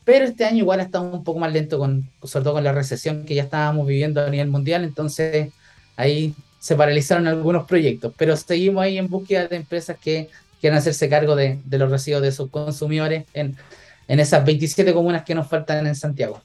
pero 0.05 0.25
este 0.25 0.47
año 0.47 0.59
igual 0.59 0.81
ha 0.81 0.85
estado 0.85 1.05
un 1.05 1.23
poco 1.23 1.39
más 1.39 1.53
lento, 1.53 1.79
con, 1.79 2.11
sobre 2.23 2.45
todo 2.45 2.55
con 2.55 2.65
la 2.65 2.73
recesión 2.73 3.27
que 3.27 3.35
ya 3.35 3.43
estábamos 3.43 3.87
viviendo 3.87 4.23
a 4.23 4.31
nivel 4.31 4.49
mundial. 4.49 4.85
Entonces, 4.85 5.51
ahí 5.97 6.35
se 6.61 6.77
paralizaron 6.77 7.27
algunos 7.27 7.65
proyectos, 7.65 8.13
pero 8.17 8.37
seguimos 8.37 8.83
ahí 8.83 8.99
en 8.99 9.09
búsqueda 9.09 9.49
de 9.49 9.57
empresas 9.57 9.99
que 9.99 10.29
quieran 10.61 10.79
hacerse 10.79 11.09
cargo 11.09 11.35
de, 11.35 11.59
los 11.71 11.91
residuos 11.91 12.21
de 12.23 12.33
sus 12.33 12.51
consumidores 12.51 13.25
en, 13.33 13.57
esas 14.07 14.45
27 14.45 14.93
comunas 14.93 15.25
que 15.25 15.35
nos 15.35 15.49
faltan 15.49 15.87
en 15.87 15.95
Santiago. 15.95 16.43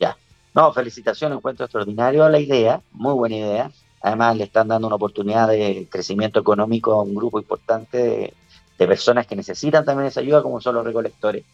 Ya, 0.00 0.16
no, 0.54 0.72
felicitaciones, 0.72 1.38
encuentro 1.38 1.66
extraordinario 1.66 2.28
la 2.28 2.40
idea, 2.40 2.80
muy 2.92 3.14
buena 3.14 3.36
idea. 3.36 3.70
Además, 4.00 4.36
le 4.36 4.44
están 4.44 4.68
dando 4.68 4.88
una 4.88 4.96
oportunidad 4.96 5.48
de 5.48 5.86
crecimiento 5.88 6.40
económico 6.40 6.92
a 6.92 7.02
un 7.02 7.14
grupo 7.14 7.38
importante 7.38 8.34
de, 8.76 8.86
personas 8.86 9.26
que 9.26 9.36
necesitan 9.36 9.84
también 9.84 10.08
esa 10.08 10.20
ayuda, 10.20 10.42
como 10.42 10.60
son 10.60 10.74
los 10.76 10.84
recolectores. 10.84 11.44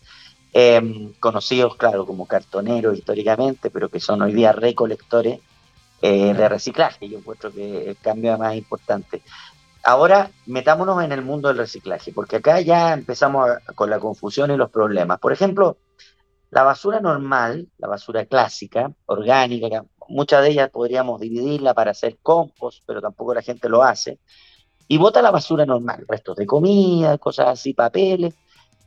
Em, 0.52 1.12
conocidos, 1.20 1.76
claro, 1.76 2.06
como 2.06 2.26
cartoneros 2.26 2.96
históricamente, 2.96 3.70
pero 3.70 3.88
que 3.88 3.98
son 3.98 4.22
hoy 4.22 4.32
día 4.32 4.52
recolectores 4.52 5.40
eh, 6.06 6.34
de 6.34 6.48
reciclaje. 6.50 7.08
Yo 7.08 7.16
encuentro 7.16 7.50
que 7.50 7.88
el 7.88 7.96
cambio 7.96 8.36
más 8.36 8.54
importante. 8.54 9.22
Ahora 9.82 10.30
metámonos 10.44 11.02
en 11.02 11.12
el 11.12 11.22
mundo 11.22 11.48
del 11.48 11.56
reciclaje, 11.56 12.12
porque 12.12 12.36
acá 12.36 12.60
ya 12.60 12.92
empezamos 12.92 13.48
con 13.74 13.88
la 13.88 13.98
confusión 13.98 14.50
y 14.50 14.56
los 14.58 14.70
problemas. 14.70 15.18
Por 15.18 15.32
ejemplo, 15.32 15.78
la 16.50 16.62
basura 16.62 17.00
normal, 17.00 17.68
la 17.78 17.88
basura 17.88 18.26
clásica, 18.26 18.92
orgánica, 19.06 19.86
muchas 20.06 20.42
de 20.42 20.50
ellas 20.50 20.68
podríamos 20.68 21.22
dividirla 21.22 21.72
para 21.72 21.92
hacer 21.92 22.18
compost, 22.22 22.82
pero 22.86 23.00
tampoco 23.00 23.32
la 23.32 23.40
gente 23.40 23.70
lo 23.70 23.82
hace, 23.82 24.18
y 24.86 24.98
bota 24.98 25.22
la 25.22 25.30
basura 25.30 25.64
normal, 25.64 26.04
restos 26.06 26.36
de 26.36 26.44
comida, 26.44 27.16
cosas 27.16 27.48
así, 27.48 27.72
papeles, 27.72 28.34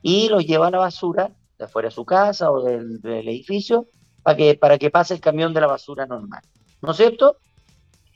y 0.03 0.29
los 0.29 0.45
lleva 0.45 0.67
a 0.67 0.71
la 0.71 0.77
basura 0.77 1.31
de 1.57 1.65
afuera 1.65 1.87
de 1.87 1.95
su 1.95 2.05
casa 2.05 2.51
o 2.51 2.61
del, 2.61 3.01
del 3.01 3.27
edificio 3.27 3.87
para 4.21 4.37
que, 4.37 4.53
para 4.53 4.77
que 4.77 4.91
pase 4.91 5.15
el 5.15 5.19
camión 5.19 5.51
de 5.55 5.61
la 5.61 5.67
basura 5.67 6.05
normal. 6.05 6.43
¿No 6.87 6.93
es 6.93 6.97
cierto? 6.97 7.35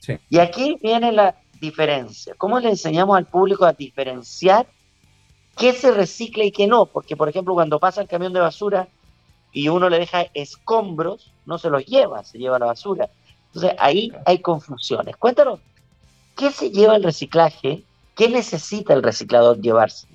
Sí. 0.00 0.18
Y 0.30 0.38
aquí 0.38 0.78
viene 0.82 1.12
la 1.12 1.36
diferencia. 1.60 2.34
¿Cómo 2.38 2.58
le 2.58 2.70
enseñamos 2.70 3.18
al 3.18 3.26
público 3.26 3.66
a 3.66 3.74
diferenciar 3.74 4.66
qué 5.58 5.74
se 5.74 5.90
recicla 5.90 6.42
y 6.44 6.50
qué 6.50 6.66
no? 6.66 6.86
Porque, 6.86 7.14
por 7.14 7.28
ejemplo, 7.28 7.52
cuando 7.52 7.78
pasa 7.78 8.00
el 8.00 8.08
camión 8.08 8.32
de 8.32 8.40
basura 8.40 8.88
y 9.52 9.68
uno 9.68 9.90
le 9.90 9.98
deja 9.98 10.22
escombros, 10.32 11.30
no 11.44 11.58
se 11.58 11.68
los 11.68 11.84
lleva, 11.84 12.24
se 12.24 12.38
lleva 12.38 12.58
la 12.58 12.66
basura. 12.66 13.10
Entonces 13.48 13.74
ahí 13.78 14.10
hay 14.24 14.38
confusiones. 14.38 15.16
Cuéntanos, 15.18 15.60
¿qué 16.34 16.50
se 16.50 16.70
lleva 16.70 16.96
el 16.96 17.04
reciclaje? 17.04 17.84
¿Qué 18.16 18.30
necesita 18.30 18.94
el 18.94 19.02
reciclador 19.02 19.60
llevarse? 19.60 20.08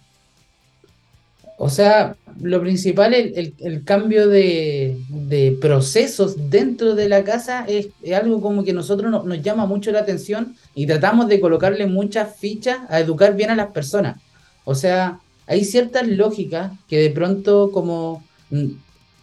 O 1.60 1.70
sea, 1.70 2.16
lo 2.40 2.62
principal, 2.62 3.16
el, 3.16 3.56
el, 3.58 3.84
cambio 3.84 4.28
de, 4.28 4.96
de, 5.10 5.58
procesos 5.60 6.52
dentro 6.52 6.94
de 6.94 7.10
la 7.10 7.24
casa 7.24 7.66
es, 7.68 7.88
algo 8.14 8.42
como 8.42 8.64
que 8.64 8.74
nosotros 8.74 9.26
nos 9.26 9.42
llama 9.42 9.66
mucho 9.66 9.92
la 9.92 10.02
atención 10.02 10.56
y 10.76 10.86
tratamos 10.86 11.28
de 11.28 11.40
colocarle 11.40 11.88
muchas 11.88 12.38
fichas 12.38 12.78
a 12.90 13.00
educar 13.00 13.36
bien 13.36 13.50
a 13.50 13.56
las 13.56 13.72
personas. 13.72 14.22
O 14.66 14.76
sea, 14.76 15.20
hay 15.48 15.66
ciertas 15.66 16.08
lógicas 16.08 16.74
que 16.88 17.00
de 17.00 17.10
pronto 17.10 17.72
como, 17.72 18.24
mm, 18.52 18.68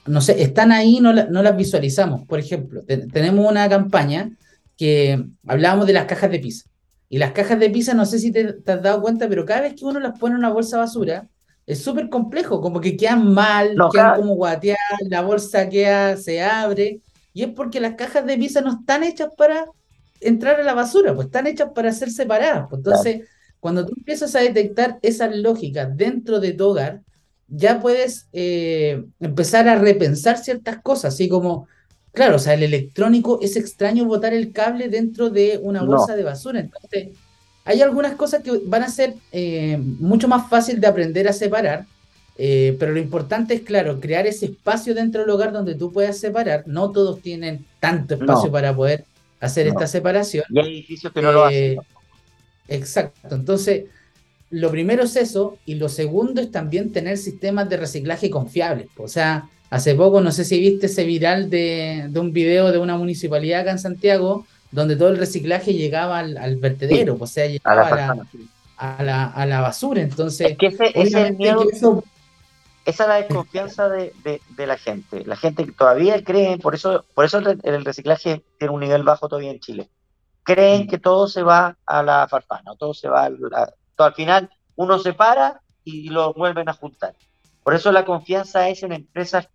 no 0.06 0.20
sé, 0.20 0.42
están 0.42 0.72
ahí 0.72 0.96
y 0.96 1.00
no, 1.00 1.12
no 1.12 1.40
las 1.40 1.56
visualizamos. 1.56 2.26
Por 2.26 2.40
ejemplo, 2.40 2.82
tenemos 3.12 3.48
una 3.48 3.68
campaña 3.68 4.32
que 4.76 5.24
hablábamos 5.46 5.86
de 5.86 5.92
las 5.92 6.06
cajas 6.06 6.32
de 6.32 6.40
pizza. 6.40 6.68
Y 7.08 7.18
las 7.18 7.30
cajas 7.30 7.60
de 7.60 7.70
pizza, 7.70 7.94
no 7.94 8.06
sé 8.06 8.18
si 8.18 8.32
te, 8.32 8.54
te 8.54 8.72
has 8.72 8.82
dado 8.82 9.00
cuenta, 9.02 9.28
pero 9.28 9.44
cada 9.44 9.60
vez 9.60 9.74
que 9.74 9.84
uno 9.84 10.00
las 10.00 10.18
pone 10.18 10.32
en 10.32 10.40
una 10.40 10.52
bolsa 10.52 10.78
basura, 10.78 11.28
es 11.66 11.82
súper 11.82 12.08
complejo, 12.08 12.60
como 12.60 12.80
que 12.80 12.96
quedan 12.96 13.32
mal, 13.32 13.76
quedan 13.90 14.16
como 14.20 14.34
guateadas, 14.34 15.00
la 15.08 15.22
bolsa 15.22 15.68
queda, 15.68 16.16
se 16.16 16.42
abre, 16.42 17.00
y 17.32 17.42
es 17.42 17.48
porque 17.48 17.80
las 17.80 17.94
cajas 17.94 18.26
de 18.26 18.36
pizza 18.36 18.60
no 18.60 18.72
están 18.72 19.02
hechas 19.02 19.30
para 19.36 19.64
entrar 20.20 20.60
a 20.60 20.64
la 20.64 20.74
basura, 20.74 21.14
pues 21.14 21.26
están 21.26 21.46
hechas 21.46 21.70
para 21.74 21.92
ser 21.92 22.10
separadas. 22.10 22.66
Pues 22.68 22.80
entonces, 22.80 23.28
cuando 23.60 23.86
tú 23.86 23.94
empiezas 23.96 24.34
a 24.34 24.40
detectar 24.40 24.98
esas 25.02 25.34
lógicas 25.36 25.96
dentro 25.96 26.38
de 26.38 26.52
tu 26.52 26.68
hogar, 26.68 27.00
ya 27.48 27.80
puedes 27.80 28.28
eh, 28.32 29.04
empezar 29.20 29.68
a 29.68 29.76
repensar 29.76 30.38
ciertas 30.38 30.82
cosas, 30.82 31.14
así 31.14 31.28
como, 31.28 31.66
claro, 32.12 32.36
o 32.36 32.38
sea, 32.38 32.54
el 32.54 32.62
electrónico 32.62 33.38
es 33.42 33.56
extraño 33.56 34.04
botar 34.04 34.32
el 34.32 34.52
cable 34.52 34.88
dentro 34.88 35.30
de 35.30 35.58
una 35.62 35.82
bolsa 35.82 36.16
de 36.16 36.24
basura, 36.24 36.60
entonces 36.60 37.08
hay 37.64 37.80
algunas 37.80 38.14
cosas 38.14 38.42
que 38.42 38.50
van 38.66 38.82
a 38.82 38.88
ser 38.88 39.14
eh, 39.32 39.78
mucho 39.78 40.28
más 40.28 40.48
fácil 40.50 40.80
de 40.80 40.86
aprender 40.86 41.26
a 41.28 41.32
separar, 41.32 41.86
eh, 42.36 42.76
pero 42.78 42.92
lo 42.92 42.98
importante 42.98 43.54
es, 43.54 43.62
claro, 43.62 44.00
crear 44.00 44.26
ese 44.26 44.46
espacio 44.46 44.94
dentro 44.94 45.22
del 45.22 45.30
hogar 45.30 45.52
donde 45.52 45.74
tú 45.74 45.92
puedas 45.92 46.18
separar. 46.18 46.64
No 46.66 46.90
todos 46.90 47.20
tienen 47.20 47.64
tanto 47.80 48.14
espacio 48.14 48.50
para 48.50 48.74
poder 48.74 49.04
hacer 49.40 49.66
esta 49.66 49.86
separación. 49.86 50.44
Y 50.50 50.58
hay 50.58 50.66
edificios 50.66 51.12
que 51.12 51.22
no 51.22 51.32
lo 51.32 51.44
hacen. 51.44 51.58
Eh, 51.58 51.78
exacto. 52.68 53.34
Entonces, 53.34 53.84
lo 54.50 54.70
primero 54.70 55.04
es 55.04 55.16
eso, 55.16 55.58
y 55.64 55.76
lo 55.76 55.88
segundo 55.88 56.40
es 56.40 56.50
también 56.50 56.92
tener 56.92 57.16
sistemas 57.18 57.68
de 57.68 57.78
reciclaje 57.78 58.30
confiables. 58.30 58.88
O 58.98 59.08
sea, 59.08 59.48
hace 59.70 59.94
poco, 59.94 60.20
no 60.20 60.32
sé 60.32 60.44
si 60.44 60.60
viste 60.60 60.86
ese 60.86 61.04
viral 61.04 61.48
de, 61.48 62.06
de 62.10 62.20
un 62.20 62.32
video 62.32 62.72
de 62.72 62.78
una 62.78 62.96
municipalidad 62.96 63.60
acá 63.60 63.70
en 63.70 63.78
Santiago, 63.78 64.46
donde 64.74 64.96
todo 64.96 65.08
el 65.08 65.18
reciclaje 65.18 65.72
llegaba 65.72 66.18
al, 66.18 66.56
vertedero, 66.56 67.16
o 67.18 67.26
sea, 67.26 67.46
llegaba 67.46 67.86
a 68.76 69.02
la, 69.02 69.26
a, 69.26 69.46
la, 69.46 69.60
basura. 69.60 70.02
Entonces, 70.02 70.50
es 70.50 70.58
que 70.58 70.76
ese, 70.94 71.32
miedo, 71.32 71.64
esa 72.84 73.04
es 73.04 73.08
la 73.08 73.14
desconfianza 73.14 73.88
de, 73.88 74.40
la 74.56 74.76
gente. 74.76 75.24
La 75.24 75.36
gente 75.36 75.64
todavía 75.78 76.22
cree, 76.24 76.58
por 76.58 76.74
eso, 76.74 77.04
por 77.14 77.24
eso 77.24 77.38
el, 77.38 77.84
reciclaje 77.84 78.42
tiene 78.58 78.74
un 78.74 78.80
nivel 78.80 79.04
bajo 79.04 79.28
todavía 79.28 79.52
en 79.52 79.60
Chile. 79.60 79.88
Creen 80.42 80.82
mm. 80.82 80.88
que 80.88 80.98
todo 80.98 81.28
se 81.28 81.44
va 81.44 81.76
a 81.86 82.02
la 82.02 82.26
farfana, 82.28 82.72
todo 82.76 82.94
se 82.94 83.08
va 83.08 83.26
a 83.26 83.30
todo, 83.96 84.06
al 84.08 84.14
final 84.14 84.50
uno 84.74 84.98
se 84.98 85.12
para 85.12 85.60
y 85.84 86.08
lo 86.08 86.34
vuelven 86.34 86.68
a 86.68 86.74
juntar. 86.74 87.14
Por 87.62 87.74
eso 87.74 87.92
la 87.92 88.04
confianza 88.04 88.68
es 88.68 88.82
en 88.82 88.90
empresas 88.90 89.48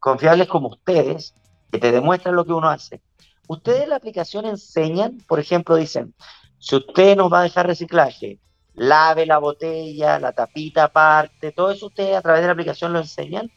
confiables 0.00 0.48
como 0.48 0.68
ustedes, 0.68 1.32
que 1.70 1.78
te 1.78 1.92
demuestran 1.92 2.34
lo 2.34 2.44
que 2.44 2.52
uno 2.52 2.68
hace. 2.68 3.00
Ustedes 3.46 3.88
la 3.88 3.96
aplicación 3.96 4.46
enseñan, 4.46 5.18
por 5.28 5.38
ejemplo, 5.38 5.76
dicen, 5.76 6.14
si 6.58 6.76
usted 6.76 7.16
nos 7.16 7.32
va 7.32 7.40
a 7.40 7.44
dejar 7.44 7.66
reciclaje, 7.66 8.38
lave 8.74 9.26
la 9.26 9.38
botella, 9.38 10.18
la 10.18 10.32
tapita 10.32 10.84
aparte, 10.84 11.52
todo 11.52 11.70
eso 11.70 11.86
ustedes 11.86 12.16
a 12.16 12.22
través 12.22 12.40
de 12.40 12.46
la 12.46 12.52
aplicación 12.52 12.92
lo 12.92 13.00
enseñan. 13.00 13.50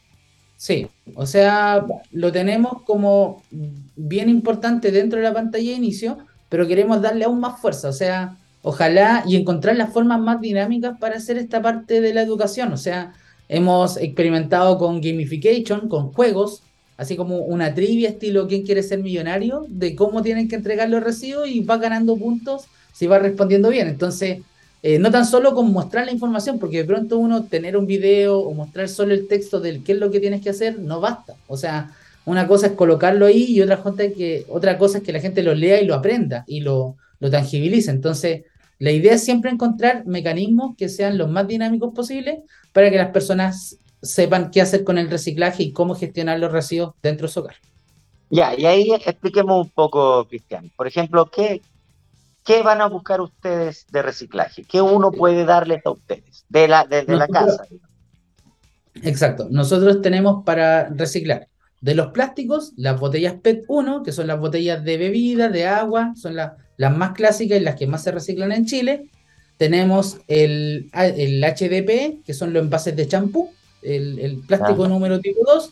Sí, 0.56 0.88
o 1.14 1.24
sea, 1.24 1.86
lo 2.10 2.32
tenemos 2.32 2.82
como 2.82 3.42
bien 3.50 4.28
importante 4.28 4.90
dentro 4.90 5.18
de 5.18 5.24
la 5.24 5.32
pantalla 5.32 5.70
de 5.70 5.76
inicio, 5.76 6.18
pero 6.48 6.66
queremos 6.66 7.00
darle 7.00 7.24
aún 7.24 7.40
más 7.40 7.60
fuerza, 7.60 7.88
o 7.88 7.92
sea, 7.92 8.36
ojalá 8.62 9.22
y 9.26 9.36
encontrar 9.36 9.76
las 9.76 9.92
formas 9.92 10.20
más 10.20 10.40
dinámicas 10.40 10.98
para 10.98 11.16
hacer 11.16 11.38
esta 11.38 11.62
parte 11.62 12.00
de 12.00 12.12
la 12.12 12.22
educación, 12.22 12.72
o 12.72 12.76
sea, 12.76 13.14
hemos 13.48 13.96
experimentado 13.96 14.78
con 14.78 15.00
gamification, 15.00 15.88
con 15.88 16.12
juegos, 16.12 16.62
así 16.98 17.16
como 17.16 17.38
una 17.38 17.74
trivia 17.74 18.10
estilo 18.10 18.46
¿Quién 18.46 18.66
quiere 18.66 18.82
ser 18.82 18.98
millonario? 18.98 19.64
de 19.68 19.94
cómo 19.96 20.20
tienen 20.20 20.48
que 20.48 20.56
entregar 20.56 20.90
los 20.90 21.02
residuos 21.02 21.48
y 21.48 21.60
va 21.60 21.78
ganando 21.78 22.18
puntos 22.18 22.66
si 22.92 23.06
va 23.06 23.20
respondiendo 23.20 23.70
bien. 23.70 23.86
Entonces, 23.86 24.40
eh, 24.82 24.98
no 24.98 25.10
tan 25.10 25.24
solo 25.24 25.54
con 25.54 25.72
mostrar 25.72 26.04
la 26.06 26.12
información, 26.12 26.58
porque 26.58 26.78
de 26.78 26.84
pronto 26.84 27.16
uno 27.16 27.44
tener 27.44 27.76
un 27.76 27.86
video 27.86 28.40
o 28.40 28.52
mostrar 28.52 28.88
solo 28.88 29.14
el 29.14 29.28
texto 29.28 29.60
del 29.60 29.84
qué 29.84 29.92
es 29.92 29.98
lo 29.98 30.10
que 30.10 30.18
tienes 30.18 30.42
que 30.42 30.50
hacer, 30.50 30.78
no 30.80 31.00
basta. 31.00 31.36
O 31.46 31.56
sea, 31.56 31.92
una 32.24 32.48
cosa 32.48 32.66
es 32.66 32.72
colocarlo 32.72 33.26
ahí 33.26 33.44
y 33.44 33.62
otra 33.62 33.80
cosa 33.82 34.04
es 34.04 34.14
que, 34.14 34.44
otra 34.48 34.76
cosa 34.78 34.98
es 34.98 35.04
que 35.04 35.12
la 35.12 35.20
gente 35.20 35.42
lo 35.44 35.54
lea 35.54 35.80
y 35.80 35.86
lo 35.86 35.94
aprenda 35.94 36.44
y 36.48 36.60
lo, 36.60 36.96
lo 37.20 37.30
tangibilice. 37.30 37.92
Entonces, 37.92 38.42
la 38.80 38.90
idea 38.90 39.14
es 39.14 39.24
siempre 39.24 39.50
encontrar 39.50 40.04
mecanismos 40.06 40.76
que 40.76 40.88
sean 40.88 41.18
los 41.18 41.30
más 41.30 41.46
dinámicos 41.48 41.94
posibles 41.94 42.40
para 42.72 42.90
que 42.90 42.96
las 42.96 43.10
personas 43.10 43.78
sepan 44.02 44.50
qué 44.50 44.60
hacer 44.60 44.84
con 44.84 44.98
el 44.98 45.10
reciclaje 45.10 45.62
y 45.62 45.72
cómo 45.72 45.94
gestionar 45.94 46.38
los 46.38 46.52
residuos 46.52 46.94
dentro 47.02 47.26
de 47.26 47.32
su 47.32 47.40
hogar. 47.40 47.56
Ya, 48.30 48.54
y 48.54 48.66
ahí 48.66 48.92
expliquemos 48.92 49.66
un 49.66 49.70
poco, 49.70 50.26
Cristian. 50.28 50.70
Por 50.76 50.86
ejemplo, 50.86 51.26
¿qué, 51.26 51.62
¿qué 52.44 52.62
van 52.62 52.80
a 52.80 52.86
buscar 52.86 53.20
ustedes 53.20 53.86
de 53.90 54.02
reciclaje? 54.02 54.64
¿Qué 54.64 54.80
uno 54.82 55.10
puede 55.10 55.44
darles 55.44 55.84
a 55.84 55.90
ustedes 55.90 56.44
de 56.48 56.68
la, 56.68 56.84
desde 56.84 57.16
la 57.16 57.26
casa? 57.26 57.64
Exacto. 59.02 59.48
Nosotros 59.50 60.02
tenemos 60.02 60.44
para 60.44 60.88
reciclar 60.88 61.48
de 61.80 61.94
los 61.94 62.08
plásticos 62.08 62.72
las 62.76 62.98
botellas 62.98 63.34
PET 63.42 63.64
1, 63.68 64.02
que 64.02 64.12
son 64.12 64.26
las 64.26 64.40
botellas 64.40 64.84
de 64.84 64.98
bebida, 64.98 65.48
de 65.48 65.66
agua, 65.66 66.12
son 66.16 66.34
las 66.34 66.96
más 66.96 67.12
clásicas 67.12 67.58
y 67.58 67.64
las 67.64 67.76
que 67.76 67.86
más 67.86 68.02
se 68.02 68.10
reciclan 68.10 68.52
en 68.52 68.66
Chile. 68.66 69.10
Tenemos 69.56 70.18
el, 70.28 70.90
el 70.92 71.42
HDP, 71.42 72.24
que 72.24 72.34
son 72.34 72.52
los 72.52 72.62
envases 72.62 72.94
de 72.94 73.08
champú, 73.08 73.50
el, 73.82 74.42
plástico 74.46 74.88
número 74.88 75.20
tipo 75.20 75.40
2, 75.44 75.70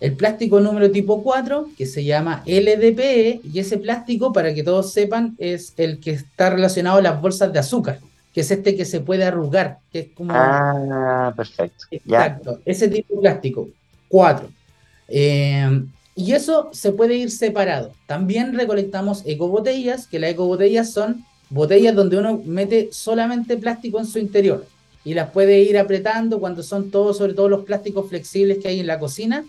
el 0.00 0.14
plástico 0.14 0.60
número 0.60 0.90
tipo 0.90 1.22
4, 1.22 1.70
que 1.76 1.86
se 1.86 2.04
llama 2.04 2.42
LDPE, 2.46 3.40
y 3.52 3.58
ese 3.58 3.78
plástico, 3.78 4.32
para 4.32 4.54
que 4.54 4.62
todos 4.62 4.92
sepan, 4.92 5.34
es 5.38 5.74
el 5.76 5.98
que 6.00 6.12
está 6.12 6.50
relacionado 6.50 6.98
a 6.98 7.02
las 7.02 7.20
bolsas 7.20 7.52
de 7.52 7.58
azúcar, 7.58 7.98
que 8.32 8.42
es 8.42 8.50
este 8.50 8.76
que 8.76 8.84
se 8.84 9.00
puede 9.00 9.24
arrugar, 9.24 9.78
que 9.92 10.00
es 10.00 10.06
como... 10.14 10.32
Ah, 10.34 11.32
perfecto. 11.36 11.86
Exacto, 11.90 12.60
ese 12.64 12.88
tipo 12.88 13.14
de 13.14 13.20
plástico, 13.20 13.68
4. 14.08 14.48
Eh, 15.08 15.82
y 16.14 16.32
eso 16.32 16.68
se 16.72 16.92
puede 16.92 17.14
ir 17.14 17.30
separado. 17.30 17.92
También 18.06 18.54
recolectamos 18.54 19.22
ecobotellas, 19.24 20.06
que 20.06 20.18
las 20.18 20.30
ecobotellas 20.30 20.90
son 20.90 21.24
botellas 21.50 21.94
donde 21.94 22.18
uno 22.18 22.40
mete 22.44 22.88
solamente 22.92 23.56
plástico 23.56 23.98
en 23.98 24.06
su 24.06 24.18
interior 24.18 24.66
y 25.08 25.14
las 25.14 25.30
puede 25.30 25.60
ir 25.60 25.78
apretando 25.78 26.38
cuando 26.38 26.62
son 26.62 26.90
todos, 26.90 27.16
sobre 27.16 27.32
todo 27.32 27.48
los 27.48 27.64
plásticos 27.64 28.10
flexibles 28.10 28.58
que 28.58 28.68
hay 28.68 28.80
en 28.80 28.86
la 28.86 28.98
cocina 28.98 29.42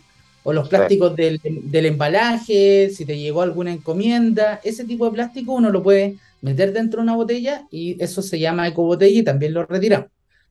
o 0.43 0.53
los 0.53 0.69
plásticos 0.69 1.17
del, 1.17 1.41
del, 1.43 1.85
embalaje, 1.85 2.89
si 2.91 3.03
te 3.03 3.19
llegó 3.19 3.41
alguna 3.41 3.73
encomienda, 3.73 4.61
ese 4.63 4.85
tipo 4.85 5.03
de 5.03 5.11
plástico 5.11 5.51
uno 5.51 5.69
lo 5.69 5.83
puede 5.83 6.15
meter 6.39 6.71
dentro 6.71 6.99
de 6.99 7.03
una 7.03 7.17
botella 7.17 7.67
y 7.69 8.01
eso 8.01 8.21
se 8.21 8.39
llama 8.39 8.69
ecobotella 8.69 9.19
y 9.19 9.23
también 9.23 9.53
lo 9.53 9.65
retiramos. 9.65 10.07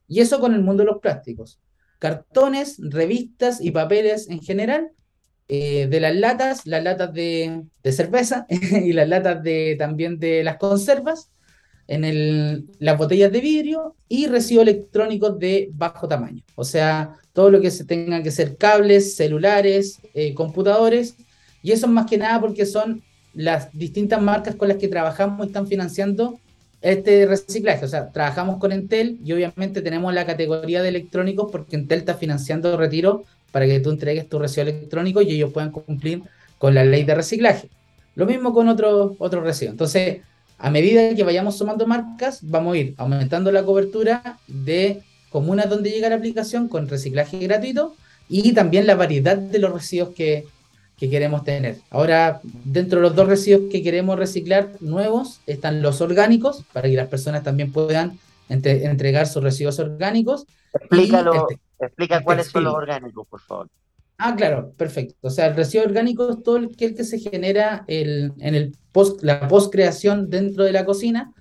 Y 0.07 0.19
eso 0.19 0.39
con 0.39 0.53
el 0.53 0.61
mundo 0.61 0.83
de 0.83 0.91
los 0.91 0.99
plásticos. 0.99 1.59
Cartones, 1.97 2.75
revistas 2.77 3.61
y 3.61 3.71
papeles 3.71 4.29
en 4.29 4.41
general, 4.41 4.91
eh, 5.47 5.87
de 5.87 5.99
las 5.99 6.13
latas, 6.13 6.67
las 6.67 6.83
latas 6.83 7.11
de, 7.15 7.63
de 7.81 7.91
cerveza 7.91 8.45
y 8.49 8.93
las 8.93 9.09
latas 9.09 9.41
de, 9.41 9.75
también 9.79 10.19
de 10.19 10.43
las 10.43 10.57
conservas, 10.57 11.31
en 11.89 12.05
el, 12.05 12.65
las 12.77 12.99
botellas 12.99 13.31
de 13.31 13.41
vidrio 13.41 13.95
y 14.07 14.27
residuos 14.27 14.67
electrónicos 14.67 15.39
de 15.39 15.71
bajo 15.73 16.07
tamaño. 16.07 16.43
O 16.53 16.63
sea, 16.63 17.15
todo 17.33 17.49
lo 17.49 17.59
que 17.59 17.71
se 17.71 17.83
tenga 17.83 18.21
que 18.21 18.29
ser 18.29 18.57
cables, 18.57 19.15
celulares, 19.15 19.99
eh, 20.13 20.35
computadores. 20.35 21.15
Y 21.63 21.71
eso 21.71 21.87
es 21.87 21.91
más 21.91 22.05
que 22.05 22.19
nada 22.19 22.39
porque 22.39 22.67
son 22.67 23.01
las 23.33 23.73
distintas 23.73 24.21
marcas 24.21 24.55
con 24.55 24.67
las 24.67 24.77
que 24.77 24.87
trabajamos 24.87 25.47
están 25.47 25.65
financiando 25.65 26.39
este 26.79 27.25
reciclaje. 27.25 27.85
O 27.85 27.87
sea, 27.87 28.11
trabajamos 28.11 28.57
con 28.59 28.71
Entel 28.71 29.17
y 29.25 29.33
obviamente 29.33 29.81
tenemos 29.81 30.13
la 30.13 30.27
categoría 30.27 30.83
de 30.83 30.89
electrónicos 30.89 31.49
porque 31.51 31.75
Entel 31.75 31.99
está 31.99 32.13
financiando 32.13 32.77
retiro 32.77 33.23
para 33.51 33.65
que 33.65 33.79
tú 33.79 33.89
entregues 33.89 34.29
tu 34.29 34.37
residuo 34.37 34.69
electrónico 34.69 35.23
y 35.23 35.31
ellos 35.31 35.51
puedan 35.51 35.71
cumplir 35.71 36.21
con 36.59 36.75
la 36.75 36.83
ley 36.85 37.03
de 37.03 37.15
reciclaje. 37.15 37.67
Lo 38.13 38.27
mismo 38.27 38.53
con 38.53 38.67
otro, 38.67 39.15
otro 39.17 39.41
residuo. 39.41 39.71
Entonces, 39.71 40.19
a 40.59 40.69
medida 40.69 41.15
que 41.15 41.23
vayamos 41.23 41.57
sumando 41.57 41.87
marcas, 41.87 42.39
vamos 42.41 42.75
a 42.75 42.77
ir 42.77 42.93
aumentando 42.97 43.51
la 43.51 43.63
cobertura 43.63 44.37
de 44.47 45.01
comunas 45.29 45.69
donde 45.69 45.89
llega 45.89 46.09
la 46.09 46.15
aplicación 46.15 46.67
con 46.67 46.89
reciclaje 46.89 47.39
gratuito 47.39 47.95
y 48.27 48.53
también 48.53 48.85
la 48.85 48.95
variedad 48.95 49.37
de 49.37 49.57
los 49.59 49.73
residuos 49.73 50.09
que, 50.09 50.45
queremos 50.99 51.45
tener. 51.45 51.77
Ahora, 51.91 52.41
dentro 52.43 52.99
de 52.99 53.03
los 53.03 53.15
dos 53.15 53.25
residuos 53.25 53.71
que 53.71 53.81
queremos 53.81 54.19
reciclar 54.19 54.71
nuevos 54.81 55.39
están 55.47 55.81
los 55.81 56.01
orgánicos, 56.01 56.65
para 56.73 56.89
que 56.89 56.95
las 56.95 57.07
personas 57.07 57.41
también 57.41 57.71
puedan 57.71 58.19
entregar 58.49 59.25
sus 59.27 59.41
residuos 59.41 59.79
orgánicos. 59.79 60.45
Explícalo, 60.73 61.47
explica 61.79 62.21
cuáles 62.21 62.47
son 62.47 62.65
los 62.65 62.73
orgánicos, 62.73 63.25
por 63.29 63.39
favor. 63.39 63.67
Ah, 64.21 64.35
claro, 64.35 64.73
perfecto. 64.75 65.15
O 65.21 65.29
sea, 65.29 65.47
el 65.47 65.55
residuo 65.55 65.85
orgánico 65.85 66.29
es 66.29 66.43
todo 66.43 66.57
el 66.57 66.75
que, 66.75 66.93
que 66.93 67.05
se 67.05 67.19
genera 67.19 67.85
en 67.87 68.33
el 68.55 68.73
post, 68.91 69.23
la 69.23 69.47
postcreación 69.47 70.29
dentro 70.29 70.65
de 70.65 70.73
la 70.73 70.83
cocina. 70.83 71.33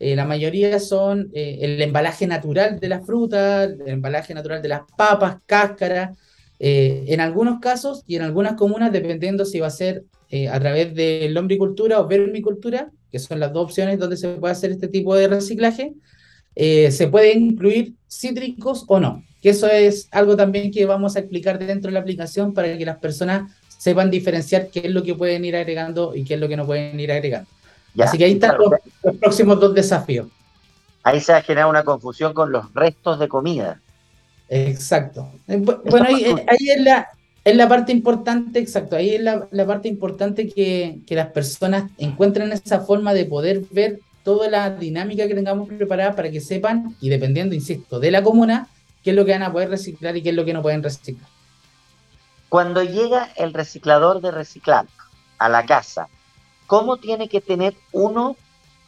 Eh, 0.00 0.16
la 0.16 0.24
mayoría 0.24 0.80
son 0.80 1.30
eh, 1.32 1.58
el 1.60 1.80
embalaje 1.80 2.26
natural 2.26 2.80
de 2.80 2.88
las 2.88 3.06
frutas, 3.06 3.70
el 3.70 3.88
embalaje 3.88 4.34
natural 4.34 4.60
de 4.62 4.68
las 4.68 4.80
papas, 4.96 5.36
cáscaras. 5.46 6.18
Eh, 6.58 7.04
en 7.06 7.20
algunos 7.20 7.60
casos 7.60 8.02
y 8.08 8.16
en 8.16 8.22
algunas 8.22 8.54
comunas, 8.54 8.90
dependiendo 8.90 9.44
si 9.44 9.60
va 9.60 9.68
a 9.68 9.70
ser 9.70 10.04
a 10.50 10.58
través 10.58 10.92
de 10.96 11.28
lombricultura 11.30 12.00
o 12.00 12.08
vermicultura, 12.08 12.90
que 13.12 13.20
son 13.20 13.38
las 13.38 13.52
dos 13.52 13.66
opciones 13.66 14.00
donde 14.00 14.16
se 14.16 14.26
puede 14.30 14.50
hacer 14.50 14.72
este 14.72 14.88
tipo 14.88 15.14
de 15.14 15.28
reciclaje, 15.28 15.94
se 16.56 17.08
puede 17.10 17.32
incluir 17.32 17.94
cítricos 18.08 18.84
o 18.86 19.00
no 19.00 19.22
que 19.44 19.50
eso 19.50 19.66
es 19.66 20.08
algo 20.10 20.38
también 20.38 20.70
que 20.70 20.86
vamos 20.86 21.16
a 21.16 21.18
explicar 21.18 21.58
dentro 21.58 21.90
de 21.90 21.92
la 21.92 22.00
aplicación 22.00 22.54
para 22.54 22.78
que 22.78 22.86
las 22.86 22.96
personas 22.96 23.52
sepan 23.68 24.10
diferenciar 24.10 24.68
qué 24.68 24.86
es 24.86 24.90
lo 24.90 25.02
que 25.02 25.14
pueden 25.14 25.44
ir 25.44 25.54
agregando 25.54 26.14
y 26.14 26.24
qué 26.24 26.32
es 26.32 26.40
lo 26.40 26.48
que 26.48 26.56
no 26.56 26.64
pueden 26.64 26.98
ir 26.98 27.12
agregando. 27.12 27.50
Así 27.98 28.16
que 28.16 28.24
ahí 28.24 28.32
están 28.32 28.56
los, 28.56 29.16
próximos 29.16 29.60
dos 29.60 29.74
desafíos. 29.74 30.28
Ahí 31.02 31.20
se 31.20 31.34
ha 31.34 31.42
generado 31.42 31.68
una 31.68 31.84
confusión 31.84 32.32
con 32.32 32.52
los 32.52 32.72
restos 32.72 33.18
de 33.18 33.28
comida. 33.28 33.82
Exacto. 34.48 35.30
Eh, 35.46 35.58
bueno, 35.58 36.06
ahí, 36.08 36.24
ahí 36.24 36.70
es, 36.70 36.80
la, 36.80 37.08
es 37.44 37.54
la 37.54 37.68
parte 37.68 37.92
importante, 37.92 38.60
exacto, 38.60 38.96
ahí 38.96 39.10
es 39.10 39.20
la, 39.20 39.46
la 39.50 39.66
parte 39.66 39.88
importante 39.88 40.48
que, 40.48 41.00
que, 41.06 41.14
las 41.14 41.32
personas 41.32 41.90
encuentren 41.98 42.50
esa 42.50 42.80
forma 42.80 43.12
de 43.12 43.26
poder 43.26 43.60
ver 43.70 44.00
toda 44.24 44.48
la 44.48 44.70
dinámica 44.70 45.28
que 45.28 45.34
tengamos 45.34 45.68
preparada 45.68 46.16
para 46.16 46.30
que 46.30 46.40
sepan, 46.40 46.96
y 47.00 47.10
dependiendo, 47.10 47.54
insisto, 47.54 48.00
de 48.00 48.10
la 48.10 48.22
comuna, 48.22 48.68
qué 49.04 49.10
es 49.10 49.16
lo 49.16 49.24
que 49.24 49.32
van 49.32 49.42
a 49.42 49.52
poder 49.52 49.68
reciclar 49.68 50.16
y 50.16 50.22
qué 50.22 50.30
es 50.30 50.34
lo 50.34 50.44
que 50.44 50.54
no 50.54 50.62
pueden 50.62 50.82
reciclar. 50.82 51.28
Cuando 52.48 52.82
llega 52.82 53.30
el 53.36 53.52
reciclador 53.52 54.20
de 54.20 54.30
reciclar 54.30 54.86
a 55.38 55.48
la 55.48 55.66
casa, 55.66 56.08
¿cómo 56.66 56.96
tiene 56.96 57.28
que 57.28 57.40
tener 57.40 57.74
uno 57.92 58.36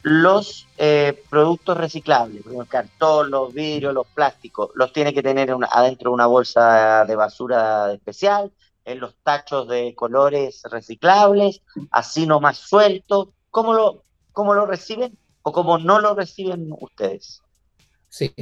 los 0.03 0.66
eh, 0.79 1.22
productos 1.29 1.77
reciclables? 1.77 2.46
El 2.46 2.66
cartón, 2.66 3.31
los 3.31 3.53
vidrios, 3.53 3.92
los 3.92 4.07
plásticos, 4.07 4.70
los 4.75 4.92
tiene 4.92 5.12
que 5.12 5.22
tener 5.22 5.55
adentro 5.70 6.11
de 6.11 6.14
una 6.14 6.27
bolsa 6.27 7.05
de 7.05 7.14
basura 7.14 7.92
especial, 7.92 8.53
en 8.87 9.01
los 9.01 9.16
tachos 9.22 9.68
de 9.68 9.94
colores 9.94 10.62
reciclables, 10.70 11.61
así 11.90 12.25
nomás 12.27 12.57
suelto. 12.57 13.33
¿Cómo 13.51 13.75
lo, 13.75 14.05
cómo 14.33 14.55
lo 14.55 14.64
reciben 14.64 15.18
o 15.46 15.52
cómo 15.52 15.78
no 15.78 16.00
lo 16.00 16.16
reciben 16.16 16.74
ustedes? 16.80 17.40
Sí, 18.09 18.32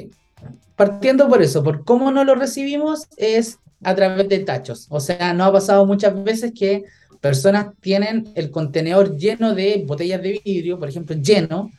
partiendo 0.75 1.29
por 1.29 1.43
eso, 1.43 1.63
por 1.63 1.85
cómo 1.85 2.11
no 2.11 2.25
lo 2.25 2.35
recibimos 2.35 3.09
es 3.19 3.59
a 3.83 3.95
través 3.95 4.27
de 4.27 4.39
tachos. 4.39 4.87
O 4.89 5.01
sea, 5.01 5.35
no 5.35 5.45
ha 5.45 5.53
pasado 5.53 5.85
muchas 5.85 6.25
veces 6.25 6.53
que 6.59 6.85
personas 7.21 7.75
tienen 7.81 8.33
el 8.35 8.51
contenedor 8.51 9.19
lleno 9.19 9.55
de 9.55 9.85
botellas 9.87 10.23
de 10.23 10.41
vidrio, 10.43 10.79
por 10.79 10.89
ejemplo, 10.89 11.15
lleno, 11.17 11.71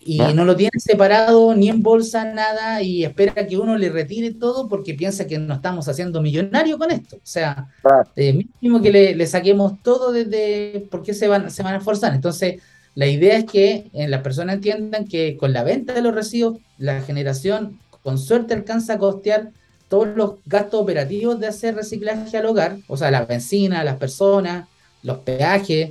y 0.00 0.18
no 0.18 0.46
lo 0.46 0.56
tienen 0.56 0.80
separado 0.80 1.54
ni 1.54 1.68
en 1.68 1.82
bolsa, 1.82 2.24
nada, 2.24 2.80
y 2.80 3.04
espera 3.04 3.46
que 3.46 3.58
uno 3.58 3.76
le 3.76 3.90
retire 3.90 4.32
todo 4.32 4.68
porque 4.68 4.94
piensa 4.94 5.26
que 5.26 5.38
no 5.38 5.54
estamos 5.54 5.86
haciendo 5.86 6.22
millonario 6.22 6.78
con 6.78 6.90
esto. 6.90 7.16
O 7.16 7.20
sea, 7.24 7.68
eh, 8.16 8.32
mínimo 8.32 8.80
que 8.80 8.90
le, 8.90 9.26
saquemos 9.26 9.82
todo 9.82 10.12
desde, 10.12 10.88
porque 10.90 11.12
se 11.12 11.28
van, 11.28 11.50
se 11.50 11.62
van 11.62 11.74
a 11.74 11.78
esforzar. 11.78 12.14
Entonces, 12.14 12.60
la 12.94 13.06
idea 13.06 13.38
es 13.38 13.44
que 13.44 13.90
eh, 13.92 14.08
las 14.08 14.22
personas 14.22 14.56
entiendan 14.56 15.06
que 15.06 15.36
con 15.36 15.52
la 15.52 15.64
venta 15.64 15.94
de 15.94 16.02
los 16.02 16.14
residuos, 16.14 16.58
la 16.78 17.00
generación 17.02 17.78
con 18.02 18.18
suerte 18.18 18.54
alcanza 18.54 18.94
a 18.94 18.98
costear 18.98 19.50
todos 19.88 20.08
los 20.16 20.34
gastos 20.46 20.80
operativos 20.80 21.38
de 21.38 21.46
hacer 21.46 21.74
reciclaje 21.74 22.36
al 22.36 22.46
hogar, 22.46 22.76
o 22.88 22.96
sea, 22.96 23.10
la 23.10 23.24
benzina, 23.24 23.84
las 23.84 23.96
personas, 23.96 24.68
los 25.02 25.18
peajes, 25.18 25.90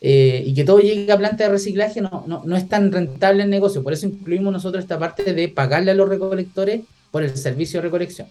eh, 0.00 0.42
y 0.46 0.54
que 0.54 0.64
todo 0.64 0.78
llegue 0.78 1.12
a 1.12 1.18
planta 1.18 1.44
de 1.44 1.50
reciclaje 1.50 2.00
no, 2.00 2.24
no, 2.26 2.56
es 2.56 2.68
tan 2.68 2.90
rentable 2.90 3.42
el 3.42 3.50
negocio. 3.50 3.82
Por 3.82 3.92
eso 3.92 4.06
incluimos 4.06 4.52
nosotros 4.52 4.82
esta 4.82 4.98
parte 4.98 5.34
de 5.34 5.48
pagarle 5.48 5.90
a 5.90 5.94
los 5.94 6.08
recolectores 6.08 6.82
por 7.10 7.22
el 7.22 7.36
servicio 7.36 7.80
de 7.80 7.88
recolección. 7.88 8.28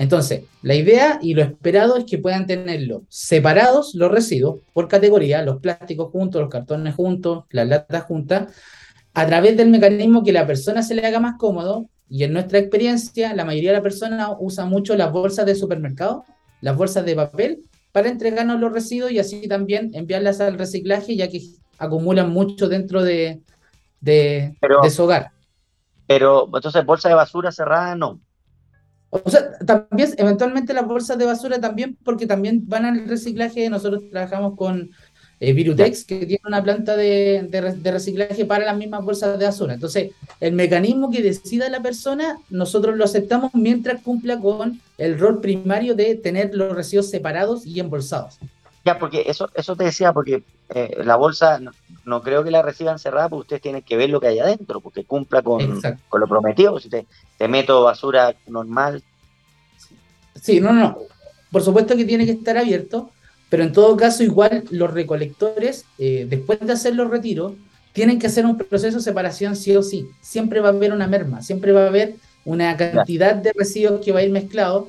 Entonces, 0.00 0.44
la 0.62 0.74
idea 0.74 1.18
y 1.20 1.34
lo 1.34 1.42
esperado 1.42 1.98
es 1.98 2.06
que 2.06 2.16
puedan 2.16 2.46
tenerlo 2.46 3.02
separados 3.10 3.94
los 3.94 4.10
residuos 4.10 4.60
por 4.72 4.88
categoría, 4.88 5.42
los 5.42 5.60
plásticos 5.60 6.10
juntos, 6.10 6.40
los 6.40 6.48
cartones 6.48 6.94
juntos, 6.94 7.44
las 7.50 7.68
latas 7.68 8.04
juntas, 8.04 8.48
a 9.12 9.26
través 9.26 9.58
del 9.58 9.68
mecanismo 9.68 10.24
que 10.24 10.32
la 10.32 10.46
persona 10.46 10.82
se 10.82 10.94
le 10.94 11.06
haga 11.06 11.20
más 11.20 11.36
cómodo 11.36 11.90
y 12.08 12.24
en 12.24 12.32
nuestra 12.32 12.58
experiencia, 12.58 13.34
la 13.34 13.44
mayoría 13.44 13.72
de 13.72 13.74
las 13.74 13.82
personas 13.82 14.30
usa 14.38 14.64
mucho 14.64 14.96
las 14.96 15.12
bolsas 15.12 15.44
de 15.44 15.54
supermercado, 15.54 16.24
las 16.62 16.78
bolsas 16.78 17.04
de 17.04 17.16
papel, 17.16 17.58
para 17.92 18.08
entregarnos 18.08 18.58
los 18.58 18.72
residuos 18.72 19.12
y 19.12 19.18
así 19.18 19.48
también 19.48 19.90
enviarlas 19.92 20.40
al 20.40 20.56
reciclaje, 20.56 21.14
ya 21.14 21.28
que 21.28 21.42
acumulan 21.76 22.30
mucho 22.30 22.70
dentro 22.70 23.02
de, 23.02 23.42
de, 24.00 24.56
su 24.90 25.02
hogar. 25.02 25.32
Pero 26.06 26.48
entonces, 26.54 26.86
bolsa 26.86 27.10
de 27.10 27.16
basura 27.16 27.52
cerrada 27.52 27.94
no. 27.94 28.18
O 29.10 29.28
sea, 29.28 29.58
también, 29.66 30.10
eventualmente 30.16 30.72
las 30.72 30.86
bolsas 30.86 31.18
de 31.18 31.26
basura 31.26 31.60
también, 31.60 31.96
porque 32.04 32.26
también 32.26 32.62
van 32.68 32.84
al 32.84 33.08
reciclaje. 33.08 33.68
Nosotros 33.68 34.04
trabajamos 34.10 34.56
con, 34.56 34.90
eh, 35.40 35.52
Virutex, 35.52 36.04
que 36.04 36.26
tiene 36.26 36.42
una 36.46 36.62
planta 36.62 36.96
de, 36.96 37.48
de, 37.50 37.90
reciclaje 37.90 38.44
para 38.44 38.66
las 38.66 38.76
mismas 38.76 39.02
bolsas 39.02 39.38
de 39.38 39.46
basura. 39.46 39.72
Entonces, 39.72 40.12
el 40.38 40.52
mecanismo 40.52 41.10
que 41.10 41.22
decida 41.22 41.68
la 41.70 41.80
persona, 41.80 42.38
nosotros 42.50 42.96
lo 42.96 43.04
aceptamos 43.04 43.52
mientras 43.54 44.02
cumpla 44.02 44.38
con 44.38 44.80
el 44.98 45.18
rol 45.18 45.40
primario 45.40 45.94
de 45.94 46.14
tener 46.14 46.54
los 46.54 46.76
residuos 46.76 47.08
separados 47.08 47.64
y 47.66 47.80
embolsados. 47.80 48.38
Ya, 48.84 48.98
porque 48.98 49.24
eso, 49.26 49.50
eso 49.54 49.76
te 49.76 49.84
decía, 49.84 50.12
porque 50.12 50.42
eh, 50.70 51.02
la 51.04 51.16
bolsa 51.16 51.60
no, 52.04 52.22
creo 52.22 52.42
que 52.42 52.50
la 52.50 52.62
reciban 52.62 52.98
cerrada, 52.98 53.28
porque 53.28 53.42
ustedes 53.42 53.62
tienen 53.62 53.82
que 53.82 53.96
ver 53.96 54.08
lo 54.08 54.20
que 54.20 54.28
hay 54.28 54.38
adentro, 54.38 54.80
porque 54.80 55.04
cumpla 55.04 55.42
con, 55.42 55.80
con 56.08 56.20
lo 56.20 56.26
prometido. 56.26 56.78
Si 56.80 56.88
te, 56.88 57.06
te, 57.36 57.48
meto 57.48 57.82
basura 57.82 58.34
normal. 58.46 59.02
Sí, 60.40 60.60
no, 60.60 60.72
no. 60.72 60.96
Por 61.52 61.62
supuesto 61.62 61.96
que 61.96 62.06
tiene 62.06 62.24
que 62.24 62.32
estar 62.32 62.56
abierto, 62.56 63.10
pero 63.50 63.64
en 63.64 63.72
todo 63.72 63.96
caso, 63.96 64.22
igual 64.22 64.64
los 64.70 64.90
recolectores, 64.92 65.84
eh, 65.98 66.26
después 66.28 66.60
de 66.60 66.72
hacer 66.72 66.94
los 66.94 67.10
retiros, 67.10 67.52
tienen 67.92 68.18
que 68.18 68.28
hacer 68.28 68.46
un 68.46 68.56
proceso 68.56 68.96
de 68.96 69.02
separación 69.02 69.56
sí 69.56 69.76
o 69.76 69.82
sí. 69.82 70.08
Siempre 70.22 70.60
va 70.60 70.68
a 70.68 70.72
haber 70.72 70.92
una 70.92 71.06
merma, 71.06 71.42
siempre 71.42 71.72
va 71.72 71.84
a 71.84 71.88
haber 71.88 72.14
una 72.46 72.76
cantidad 72.76 73.34
de 73.34 73.52
residuos 73.52 74.02
que 74.02 74.12
va 74.12 74.20
a 74.20 74.22
ir 74.22 74.30
mezclado 74.30 74.88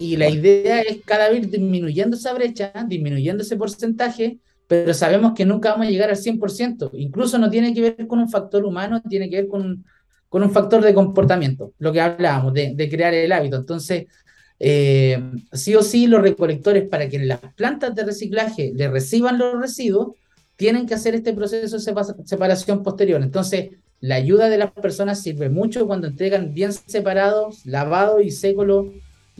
y 0.00 0.16
la 0.16 0.30
idea 0.30 0.80
es 0.80 1.02
cada 1.04 1.28
vez 1.28 1.50
disminuyendo 1.50 2.16
esa 2.16 2.32
brecha, 2.32 2.72
disminuyendo 2.88 3.42
ese 3.42 3.54
porcentaje, 3.54 4.38
pero 4.66 4.94
sabemos 4.94 5.34
que 5.36 5.44
nunca 5.44 5.72
vamos 5.72 5.88
a 5.88 5.90
llegar 5.90 6.08
al 6.08 6.16
100%. 6.16 6.92
Incluso 6.94 7.38
no 7.38 7.50
tiene 7.50 7.74
que 7.74 7.82
ver 7.82 8.06
con 8.06 8.18
un 8.18 8.30
factor 8.30 8.64
humano, 8.64 9.02
tiene 9.02 9.28
que 9.28 9.42
ver 9.42 9.48
con, 9.48 9.84
con 10.30 10.42
un 10.42 10.50
factor 10.50 10.82
de 10.82 10.94
comportamiento, 10.94 11.74
lo 11.78 11.92
que 11.92 12.00
hablábamos, 12.00 12.54
de, 12.54 12.72
de 12.74 12.88
crear 12.88 13.12
el 13.12 13.30
hábito. 13.30 13.58
Entonces, 13.58 14.06
eh, 14.58 15.22
sí 15.52 15.74
o 15.74 15.82
sí, 15.82 16.06
los 16.06 16.22
recolectores, 16.22 16.88
para 16.88 17.06
que 17.10 17.18
las 17.18 17.40
plantas 17.54 17.94
de 17.94 18.04
reciclaje 18.04 18.72
le 18.74 18.88
reciban 18.88 19.36
los 19.36 19.60
residuos, 19.60 20.16
tienen 20.56 20.86
que 20.86 20.94
hacer 20.94 21.14
este 21.14 21.34
proceso 21.34 21.76
de 21.76 22.24
separación 22.24 22.82
posterior. 22.82 23.20
Entonces, 23.20 23.72
la 24.00 24.14
ayuda 24.14 24.48
de 24.48 24.56
las 24.56 24.70
personas 24.70 25.22
sirve 25.22 25.50
mucho 25.50 25.86
cuando 25.86 26.06
entregan 26.06 26.54
bien 26.54 26.72
separados, 26.72 27.66
lavado 27.66 28.22
y 28.22 28.30
seco 28.30 28.64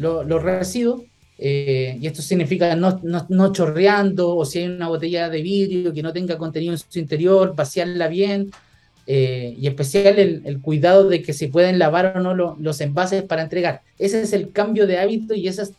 los 0.00 0.42
residuos, 0.42 1.02
eh, 1.42 1.96
y 1.98 2.06
esto 2.06 2.20
significa 2.20 2.76
no, 2.76 3.00
no, 3.02 3.52
chorreando, 3.52 4.36
o 4.36 4.44
si 4.44 4.58
hay 4.58 4.66
una 4.66 4.88
botella 4.88 5.30
de 5.30 5.40
vidrio 5.40 5.92
que 5.92 6.02
no 6.02 6.12
tenga 6.12 6.36
contenido 6.36 6.72
en 6.72 6.78
su 6.78 6.98
interior, 6.98 7.54
vaciarla 7.56 8.08
bien, 8.08 8.50
eh, 9.06 9.56
y 9.58 9.66
especial 9.66 10.18
el, 10.18 10.60
cuidado 10.60 11.08
de 11.08 11.22
que 11.22 11.32
se 11.32 11.48
pueden 11.48 11.78
lavar 11.78 12.14
o 12.16 12.20
no 12.20 12.34
los 12.34 12.80
envases 12.82 13.22
para 13.22 13.42
entregar. 13.42 13.80
Ese 13.98 14.20
es 14.20 14.32
el 14.34 14.52
cambio 14.52 14.86
de 14.86 14.98
hábito 14.98 15.34
y 15.34 15.48
ese 15.48 15.62
es 15.62 15.72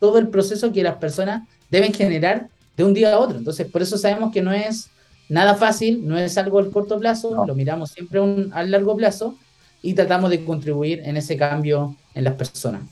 todo 0.00 0.18
el 0.18 0.28
proceso 0.28 0.72
que 0.72 0.82
las 0.82 0.96
personas 0.96 1.46
deben 1.70 1.92
generar 1.92 2.48
de 2.76 2.84
un 2.84 2.94
día 2.94 3.12
a 3.12 3.18
otro. 3.18 3.36
Entonces, 3.36 3.70
por 3.70 3.82
eso 3.82 3.98
sabemos 3.98 4.32
que 4.32 4.40
no 4.40 4.52
es 4.52 4.88
nada 5.28 5.54
fácil, 5.54 6.08
no 6.08 6.18
es 6.18 6.36
algo 6.38 6.58
al 6.58 6.70
corto 6.70 6.98
plazo, 6.98 7.44
lo 7.46 7.54
miramos 7.54 7.90
siempre 7.90 8.20
un, 8.20 8.50
a 8.54 8.62
largo 8.62 8.96
plazo 8.96 9.36
y 9.82 9.92
tratamos 9.92 10.30
de 10.30 10.44
contribuir 10.44 11.00
en 11.04 11.18
ese 11.18 11.36
cambio 11.36 11.94
en 12.14 12.24
las 12.24 12.34
personas. 12.34 12.82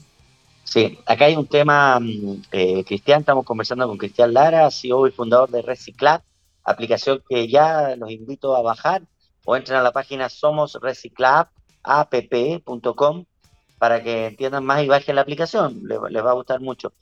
Sí, 0.72 0.98
acá 1.04 1.26
hay 1.26 1.36
un 1.36 1.46
tema, 1.46 2.00
mm, 2.00 2.44
eh, 2.50 2.82
Cristian, 2.84 3.20
estamos 3.20 3.44
conversando 3.44 3.86
con 3.86 3.98
Cristian 3.98 4.32
Lara, 4.32 4.70
CEO 4.70 5.06
y 5.06 5.10
fundador 5.10 5.50
de 5.50 5.60
Reciclat, 5.60 6.22
aplicación 6.64 7.22
que 7.28 7.46
ya 7.46 7.94
los 7.94 8.10
invito 8.10 8.56
a 8.56 8.62
bajar 8.62 9.02
o 9.44 9.54
entren 9.54 9.78
a 9.78 9.82
la 9.82 9.92
página 9.92 10.30
somosreciclapp.com 10.30 13.24
para 13.78 14.02
que 14.02 14.28
entiendan 14.28 14.64
más 14.64 14.82
y 14.82 14.88
bajen 14.88 15.16
la 15.16 15.20
aplicación, 15.20 15.82
les, 15.84 16.00
va 16.00 16.30
a 16.30 16.34
gustar 16.34 16.62
mucho. 16.62 16.94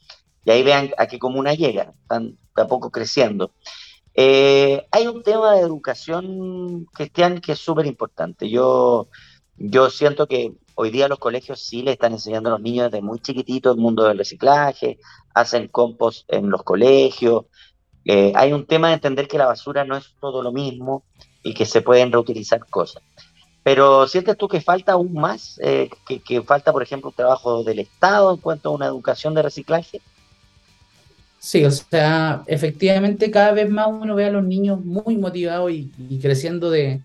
Y 0.43 0.51
ahí 0.51 0.63
vean 0.63 0.91
a 0.97 1.07
qué 1.07 1.17
comuna 1.17 1.53
llega, 1.53 1.93
están 2.01 2.37
de 2.53 2.61
a 2.61 2.67
poco 2.67 2.91
creciendo. 2.91 3.51
Eh, 4.13 4.85
hay 4.91 5.07
un 5.07 5.23
tema 5.23 5.53
de 5.53 5.61
educación, 5.61 6.87
Cristian, 6.91 7.39
que 7.39 7.53
es 7.53 7.59
súper 7.59 7.85
importante. 7.85 8.49
Yo, 8.49 9.07
yo 9.55 9.89
siento 9.89 10.27
que 10.27 10.57
Hoy 10.83 10.89
día 10.89 11.07
los 11.07 11.19
colegios 11.19 11.61
sí 11.61 11.83
le 11.83 11.91
están 11.91 12.13
enseñando 12.13 12.49
a 12.49 12.53
los 12.53 12.61
niños 12.61 12.89
desde 12.89 13.03
muy 13.03 13.19
chiquititos 13.19 13.75
el 13.75 13.79
mundo 13.79 14.03
del 14.05 14.17
reciclaje, 14.17 14.97
hacen 15.31 15.67
compost 15.67 16.25
en 16.27 16.49
los 16.49 16.63
colegios. 16.63 17.45
Eh, 18.03 18.33
hay 18.35 18.51
un 18.51 18.65
tema 18.65 18.87
de 18.87 18.95
entender 18.95 19.27
que 19.27 19.37
la 19.37 19.45
basura 19.45 19.85
no 19.85 19.95
es 19.95 20.15
todo 20.19 20.41
lo 20.41 20.51
mismo 20.51 21.03
y 21.43 21.53
que 21.53 21.67
se 21.67 21.83
pueden 21.83 22.11
reutilizar 22.11 22.65
cosas. 22.67 23.03
Pero 23.61 24.07
¿sientes 24.07 24.35
tú 24.35 24.47
que 24.47 24.59
falta 24.59 24.93
aún 24.93 25.13
más? 25.13 25.59
Eh, 25.61 25.87
que, 26.07 26.41
falta, 26.41 26.71
por 26.71 26.81
ejemplo, 26.81 27.11
un 27.11 27.15
trabajo 27.15 27.63
del 27.63 27.77
Estado 27.77 28.33
en 28.33 28.37
cuanto 28.37 28.69
a 28.69 28.73
una 28.73 28.87
educación 28.87 29.35
de 29.35 29.43
reciclaje? 29.43 30.01
Sí, 31.37 31.63
o 31.63 31.69
sea, 31.69 32.41
efectivamente 32.47 33.29
cada 33.29 33.51
vez 33.51 33.69
más 33.69 33.85
uno 33.87 34.15
ve 34.15 34.25
a 34.25 34.31
los 34.31 34.43
niños 34.43 34.83
muy 34.83 35.15
motivados 35.15 35.71
y 35.71 35.91
creciendo 36.19 36.71
de, 36.71 37.01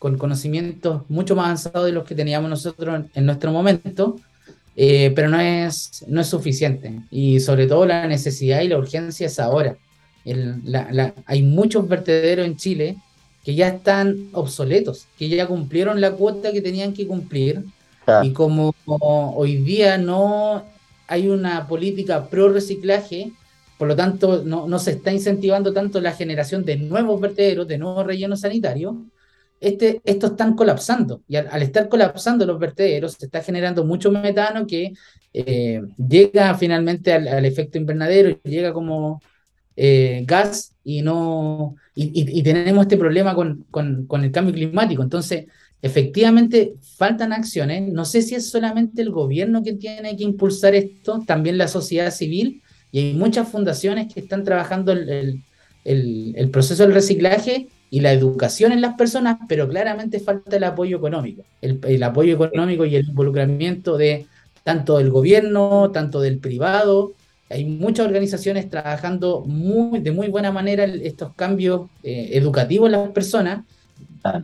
con 0.00 0.16
conocimientos 0.16 1.02
mucho 1.10 1.36
más 1.36 1.44
avanzados 1.44 1.84
de 1.84 1.92
los 1.92 2.04
que 2.04 2.14
teníamos 2.14 2.48
nosotros 2.48 3.04
en, 3.12 3.26
nuestro 3.26 3.52
momento, 3.52 4.16
eh, 4.74 5.12
pero 5.14 5.28
no 5.28 5.38
es, 5.38 6.06
no 6.08 6.22
es 6.22 6.26
suficiente. 6.26 7.02
Y 7.10 7.38
sobre 7.40 7.66
todo 7.66 7.84
la 7.84 8.06
necesidad 8.08 8.62
y 8.62 8.68
la 8.68 8.78
urgencia 8.78 9.26
es 9.26 9.38
ahora. 9.38 9.76
hay 11.26 11.42
muchos 11.42 11.86
vertederos 11.86 12.46
en 12.46 12.56
Chile 12.56 12.96
que 13.44 13.54
ya 13.54 13.68
están 13.68 14.30
obsoletos, 14.32 15.06
que 15.18 15.28
ya 15.28 15.46
cumplieron 15.46 16.00
la 16.00 16.12
cuota 16.12 16.50
que 16.50 16.62
tenían 16.62 16.94
que 16.94 17.06
cumplir. 17.06 17.62
Y 18.22 18.32
como 18.32 18.74
hoy 19.36 19.56
día 19.56 19.98
no 19.98 20.64
hay 21.08 21.28
una 21.28 21.68
política 21.68 22.26
pro 22.30 22.48
reciclaje, 22.48 23.32
por 23.76 23.86
lo 23.86 23.96
tanto 23.96 24.42
no, 24.46 24.66
no 24.66 24.78
se 24.78 24.92
está 24.92 25.12
incentivando 25.12 25.74
tanto 25.74 26.00
la 26.00 26.12
generación 26.12 26.64
de 26.64 26.78
nuevos 26.78 27.20
vertederos, 27.20 27.68
de 27.68 27.76
nuevos 27.76 28.06
rellenos 28.06 28.40
sanitarios, 28.40 28.94
este, 29.60 30.00
estos 30.04 30.32
están 30.32 30.54
colapsando 30.54 31.22
y 31.28 31.36
al, 31.36 31.62
estar 31.62 31.88
colapsando 31.88 32.46
los 32.46 32.58
vertederos 32.58 33.12
se 33.12 33.26
está 33.26 33.42
generando 33.42 33.84
mucho 33.84 34.10
metano 34.10 34.66
que 34.66 34.94
eh, 35.34 35.82
llega 35.96 36.54
finalmente 36.54 37.12
al, 37.12 37.44
efecto 37.44 37.76
invernadero 37.76 38.40
llega 38.42 38.72
como 38.72 39.20
eh, 39.76 40.24
gas 40.26 40.74
y 40.82 41.02
no 41.02 41.76
y, 41.94 42.42
tenemos 42.42 42.82
este 42.82 42.96
problema 42.96 43.34
con, 43.34 43.66
con, 43.70 44.24
el 44.24 44.32
cambio 44.32 44.54
climático. 44.54 45.02
Entonces, 45.02 45.46
efectivamente 45.82 46.74
faltan 46.96 47.32
acciones. 47.32 47.92
No 47.92 48.06
sé 48.06 48.22
si 48.22 48.34
es 48.34 48.48
solamente 48.48 49.02
el 49.02 49.10
gobierno 49.10 49.62
que 49.62 49.74
tiene 49.74 50.16
que 50.16 50.24
impulsar 50.24 50.74
esto, 50.74 51.22
también 51.26 51.58
la 51.58 51.68
sociedad 51.68 52.10
civil 52.10 52.62
y 52.90 53.00
hay 53.00 53.14
muchas 53.14 53.48
fundaciones 53.48 54.12
que 54.12 54.20
están 54.20 54.44
trabajando 54.44 54.92
el, 54.92 55.42
el, 55.84 56.32
el 56.36 56.50
proceso 56.50 56.84
del 56.84 56.94
reciclaje 56.94 57.68
y 57.90 58.00
la 58.00 58.12
educación 58.12 58.70
en 58.72 58.80
las 58.80 58.94
personas, 58.94 59.38
pero 59.48 59.68
claramente 59.68 60.20
falta 60.20 60.56
el 60.56 60.64
apoyo 60.64 60.96
económico, 60.96 61.42
el, 61.60 62.02
apoyo 62.04 62.34
económico 62.34 62.84
y 62.84 62.94
el 62.94 63.08
involucramiento 63.08 63.96
de 63.96 64.26
tanto 64.62 64.98
del 64.98 65.10
gobierno, 65.10 65.90
tanto 65.90 66.20
del 66.20 66.38
privado. 66.38 67.12
Hay 67.50 67.64
muchas 67.64 68.06
organizaciones 68.06 68.70
trabajando 68.70 69.40
muy, 69.44 69.98
de 69.98 70.12
muy 70.12 70.28
buena 70.28 70.52
manera 70.52 70.84
estos 70.84 71.34
cambios 71.34 71.90
eh, 72.04 72.30
educativos 72.32 72.86
en 72.86 72.92
las 72.92 73.10
personas. 73.10 73.64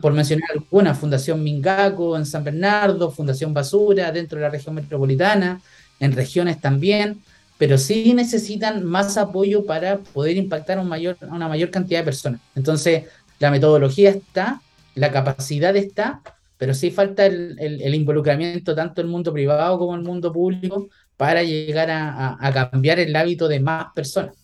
Por 0.01 0.11
mencionar 0.11 0.49
alguna, 0.53 0.95
Fundación 0.95 1.43
Mingaco 1.43 2.17
en 2.17 2.25
San 2.25 2.43
Bernardo, 2.43 3.11
Fundación 3.11 3.53
Basura 3.53 4.11
dentro 4.11 4.39
de 4.39 4.45
la 4.45 4.49
región 4.49 4.73
metropolitana, 4.73 5.61
en 5.99 6.11
regiones 6.13 6.59
también, 6.59 7.21
pero 7.59 7.77
sí 7.77 8.13
necesitan 8.13 8.83
más 8.83 9.17
apoyo 9.17 9.65
para 9.65 9.99
poder 9.99 10.35
impactar 10.35 10.79
un 10.79 10.89
mayor, 10.89 11.15
a 11.21 11.33
una 11.33 11.47
mayor 11.47 11.69
cantidad 11.69 11.99
de 11.99 12.05
personas. 12.05 12.41
Entonces, 12.55 13.03
la 13.39 13.51
metodología 13.51 14.09
está, 14.09 14.61
la 14.95 15.11
capacidad 15.11 15.75
está, 15.75 16.21
pero 16.57 16.73
sí 16.73 16.91
falta 16.91 17.25
el, 17.25 17.93
involucramiento 17.93 18.75
tanto 18.75 19.01
el 19.01 19.07
mundo 19.07 19.31
privado 19.31 19.77
como 19.77 19.95
el 19.95 20.01
mundo 20.01 20.31
público 20.33 20.89
para 21.15 21.43
llegar 21.43 21.89
a, 21.91 22.69
cambiar 22.71 22.99
el 22.99 23.15
hábito 23.15 23.47
de 23.47 23.59
más 23.59 23.87
personas. 23.93 24.35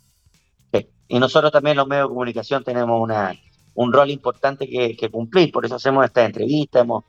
Y 1.07 1.19
nosotros 1.19 1.51
también 1.51 1.77
los 1.77 1.87
medios 1.87 2.05
de 2.05 2.09
comunicación 2.09 2.63
tenemos 2.63 2.99
una, 2.99 3.35
un 3.75 3.91
rol 3.91 4.09
importante 4.09 4.67
que, 4.67 5.09
cumplir, 5.11 5.51
por 5.51 5.65
eso 5.65 5.75
hacemos 5.75 6.05
esta 6.05 6.25
entrevista, 6.25 6.79
hemos, 6.79 7.03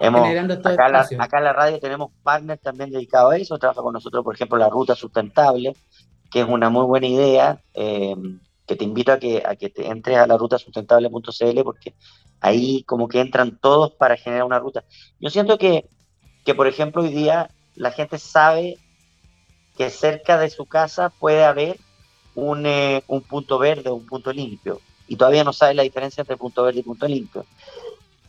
hemos 0.00 0.28
acá, 0.66 0.88
la, 0.88 1.06
acá, 1.18 1.38
en 1.38 1.44
la 1.44 1.52
radio 1.52 1.78
tenemos 1.78 2.10
partners 2.22 2.60
también 2.60 2.90
dedicados 2.90 3.32
a 3.32 3.36
eso, 3.36 3.58
trabaja 3.58 3.82
con 3.82 3.92
nosotros, 3.92 4.24
por 4.24 4.34
ejemplo, 4.34 4.58
la 4.58 4.68
Ruta 4.68 4.94
Sustentable, 4.94 5.74
que 6.30 6.40
es 6.40 6.48
una 6.48 6.70
muy 6.70 6.84
buena 6.84 7.06
idea, 7.06 7.60
eh, 7.74 8.14
que 8.66 8.76
te 8.76 8.84
invito 8.84 9.12
a 9.12 9.18
que, 9.18 9.42
a 9.44 9.56
que 9.56 9.70
te 9.70 9.86
entres 9.86 10.16
a 10.16 10.26
la 10.26 10.36
ruta 10.36 10.58
sustentable.cl 10.58 11.62
porque 11.62 11.94
ahí 12.40 12.82
como 12.84 13.08
que 13.08 13.20
entran 13.20 13.58
todos 13.58 13.92
para 13.92 14.16
generar 14.16 14.44
una 14.44 14.58
ruta. 14.58 14.84
Yo 15.20 15.30
siento 15.30 15.58
que, 15.58 15.88
que, 16.44 16.54
por 16.54 16.66
ejemplo, 16.66 17.02
hoy 17.02 17.08
día 17.08 17.50
la 17.74 17.90
gente 17.90 18.18
sabe 18.18 18.78
que 19.76 19.90
cerca 19.90 20.38
de 20.38 20.50
su 20.50 20.66
casa 20.66 21.10
puede 21.10 21.44
haber 21.44 21.78
un, 22.34 22.66
eh, 22.66 23.02
un 23.06 23.22
punto 23.22 23.58
verde 23.58 23.90
un 23.90 24.06
punto 24.06 24.32
limpio 24.32 24.80
y 25.06 25.16
todavía 25.16 25.44
no 25.44 25.52
sabe 25.52 25.74
la 25.74 25.82
diferencia 25.82 26.22
entre 26.22 26.36
punto 26.36 26.62
verde 26.62 26.80
y 26.80 26.82
punto 26.82 27.06
limpio. 27.06 27.44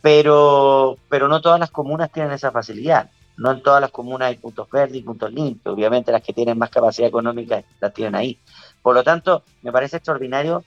Pero, 0.02 0.96
pero 1.08 1.26
no 1.26 1.40
todas 1.40 1.58
las 1.58 1.70
comunas 1.70 2.12
tienen 2.12 2.32
esa 2.32 2.52
facilidad. 2.52 3.10
No 3.36 3.50
en 3.50 3.62
todas 3.62 3.80
las 3.80 3.90
comunas 3.90 4.28
hay 4.28 4.36
puntos 4.36 4.68
verdes 4.70 4.96
y 4.96 5.02
puntos 5.02 5.32
limpios. 5.32 5.74
Obviamente 5.74 6.12
las 6.12 6.22
que 6.22 6.32
tienen 6.32 6.58
más 6.58 6.70
capacidad 6.70 7.08
económica 7.08 7.62
las 7.80 7.92
tienen 7.92 8.14
ahí. 8.14 8.38
Por 8.86 8.94
lo 8.94 9.02
tanto, 9.02 9.42
me 9.62 9.72
parece 9.72 9.96
extraordinario 9.96 10.62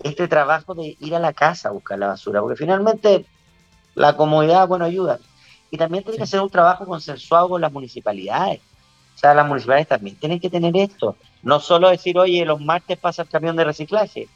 este 0.00 0.26
trabajo 0.26 0.74
de 0.74 0.96
ir 0.98 1.14
a 1.14 1.20
la 1.20 1.32
casa 1.32 1.68
a 1.68 1.70
buscar 1.70 1.96
la 1.96 2.08
basura, 2.08 2.40
porque 2.40 2.56
finalmente 2.56 3.24
la 3.94 4.16
comodidad, 4.16 4.66
bueno, 4.66 4.84
ayuda. 4.84 5.20
Y 5.70 5.76
también 5.76 6.02
tiene 6.02 6.18
que 6.18 6.26
ser 6.26 6.40
un 6.40 6.50
trabajo 6.50 6.84
consensuado 6.84 7.50
con 7.50 7.60
las 7.60 7.72
municipalidades. 7.72 8.60
O 9.14 9.18
sea, 9.18 9.32
las 9.32 9.46
municipalidades 9.46 9.86
también 9.86 10.16
tienen 10.16 10.40
que 10.40 10.50
tener 10.50 10.76
esto. 10.76 11.14
No 11.44 11.60
solo 11.60 11.88
decir, 11.88 12.18
oye, 12.18 12.44
los 12.44 12.60
martes 12.60 12.98
pasa 12.98 13.22
el 13.22 13.28
camión 13.28 13.54
de 13.54 13.62
reciclaje, 13.62 14.26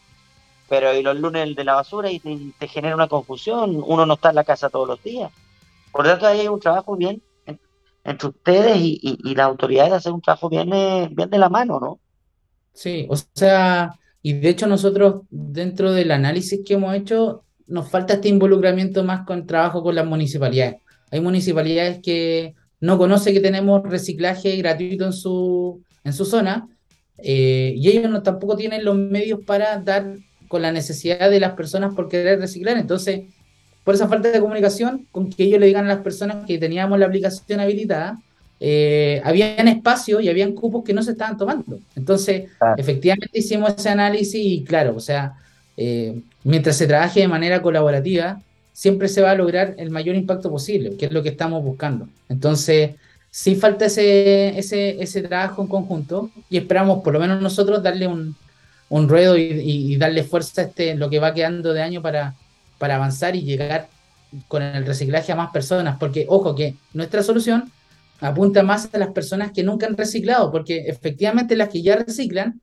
pero 0.68 0.94
y 0.94 1.02
los 1.02 1.16
lunes 1.16 1.42
el 1.42 1.56
de 1.56 1.64
la 1.64 1.74
basura 1.74 2.08
y 2.08 2.20
te, 2.20 2.68
genera 2.68 2.94
una 2.94 3.08
confusión. 3.08 3.82
Uno 3.84 4.06
no 4.06 4.14
está 4.14 4.28
en 4.28 4.36
la 4.36 4.44
casa 4.44 4.70
todos 4.70 4.86
los 4.86 5.02
días. 5.02 5.32
Por 5.90 6.04
lo 6.04 6.12
tanto, 6.12 6.28
ahí 6.28 6.42
hay 6.42 6.48
un 6.48 6.60
trabajo 6.60 6.96
bien 6.96 7.20
entre 8.04 8.28
ustedes 8.28 8.76
y, 8.76 9.00
y, 9.02 9.34
las 9.34 9.48
autoridades 9.48 9.94
hacer 9.94 10.12
un 10.12 10.22
trabajo 10.22 10.48
bien, 10.48 10.72
eh, 10.72 11.08
bien 11.10 11.28
de 11.28 11.38
la 11.38 11.48
mano, 11.48 11.80
¿no? 11.80 11.98
Sí, 12.76 13.06
o 13.08 13.16
sea, 13.34 13.90
y 14.22 14.34
de 14.34 14.50
hecho 14.50 14.66
nosotros 14.66 15.22
dentro 15.30 15.92
del 15.92 16.10
análisis 16.10 16.60
que 16.64 16.74
hemos 16.74 16.94
hecho, 16.94 17.42
nos 17.66 17.88
falta 17.88 18.14
este 18.14 18.28
involucramiento 18.28 19.02
más 19.02 19.26
con 19.26 19.46
trabajo 19.46 19.82
con 19.82 19.94
las 19.94 20.06
municipalidades. 20.06 20.76
Hay 21.10 21.20
municipalidades 21.20 22.00
que 22.02 22.54
no 22.80 22.98
conocen 22.98 23.32
que 23.32 23.40
tenemos 23.40 23.82
reciclaje 23.82 24.56
gratuito 24.56 25.06
en 25.06 25.14
su, 25.14 25.82
en 26.04 26.12
su 26.12 26.26
zona 26.26 26.68
eh, 27.18 27.72
y 27.76 27.88
ellos 27.88 28.10
no, 28.10 28.22
tampoco 28.22 28.56
tienen 28.56 28.84
los 28.84 28.96
medios 28.96 29.40
para 29.46 29.78
dar 29.78 30.14
con 30.48 30.60
la 30.60 30.70
necesidad 30.70 31.30
de 31.30 31.40
las 31.40 31.52
personas 31.54 31.94
por 31.94 32.08
querer 32.08 32.38
reciclar. 32.38 32.76
Entonces, 32.76 33.22
por 33.84 33.94
esa 33.94 34.06
falta 34.06 34.30
de 34.30 34.40
comunicación, 34.40 35.06
con 35.12 35.30
que 35.30 35.44
ellos 35.44 35.60
le 35.60 35.66
digan 35.66 35.86
a 35.86 35.94
las 35.94 36.02
personas 36.02 36.44
que 36.46 36.58
teníamos 36.58 36.98
la 36.98 37.06
aplicación 37.06 37.58
habilitada, 37.58 38.20
eh, 38.58 39.20
habían 39.24 39.68
espacios 39.68 40.22
y 40.22 40.28
habían 40.28 40.52
cupos 40.52 40.84
que 40.84 40.92
no 40.92 41.02
se 41.02 41.12
estaban 41.12 41.36
tomando. 41.36 41.78
Entonces, 41.94 42.50
efectivamente 42.76 43.38
hicimos 43.38 43.74
ese 43.76 43.90
análisis 43.90 44.40
y 44.40 44.64
claro, 44.64 44.94
o 44.96 45.00
sea, 45.00 45.34
eh, 45.76 46.20
mientras 46.44 46.76
se 46.76 46.86
trabaje 46.86 47.20
de 47.20 47.28
manera 47.28 47.60
colaborativa, 47.60 48.40
siempre 48.72 49.08
se 49.08 49.22
va 49.22 49.32
a 49.32 49.34
lograr 49.34 49.74
el 49.78 49.90
mayor 49.90 50.16
impacto 50.16 50.50
posible, 50.50 50.96
que 50.96 51.06
es 51.06 51.12
lo 51.12 51.22
que 51.22 51.30
estamos 51.30 51.62
buscando. 51.62 52.08
Entonces, 52.28 52.92
sí 53.30 53.54
falta 53.54 53.86
ese, 53.86 54.58
ese, 54.58 55.02
ese 55.02 55.22
trabajo 55.22 55.62
en 55.62 55.68
conjunto 55.68 56.30
y 56.48 56.56
esperamos, 56.56 57.02
por 57.02 57.12
lo 57.12 57.20
menos 57.20 57.40
nosotros, 57.42 57.82
darle 57.82 58.06
un, 58.06 58.34
un 58.88 59.08
ruedo 59.08 59.36
y, 59.36 59.96
darle 59.96 60.24
fuerza 60.24 60.62
a 60.62 60.64
este, 60.64 60.94
lo 60.94 61.10
que 61.10 61.18
va 61.18 61.34
quedando 61.34 61.72
de 61.72 61.82
año 61.82 62.02
para, 62.02 62.34
para 62.78 62.96
avanzar 62.96 63.36
y 63.36 63.42
llegar 63.42 63.88
con 64.48 64.62
el 64.62 64.86
reciclaje 64.86 65.32
a 65.32 65.36
más 65.36 65.50
personas, 65.50 65.96
porque 65.98 66.26
ojo 66.28 66.54
que 66.54 66.74
nuestra 66.92 67.22
solución 67.22 67.70
apunta 68.20 68.62
más 68.62 68.88
a 68.94 68.98
las 68.98 69.10
personas 69.10 69.52
que 69.52 69.62
nunca 69.62 69.86
han 69.86 69.96
reciclado, 69.96 70.50
porque 70.50 70.84
efectivamente 70.86 71.56
las 71.56 71.68
que 71.68 71.82
ya 71.82 71.96
reciclan 71.96 72.60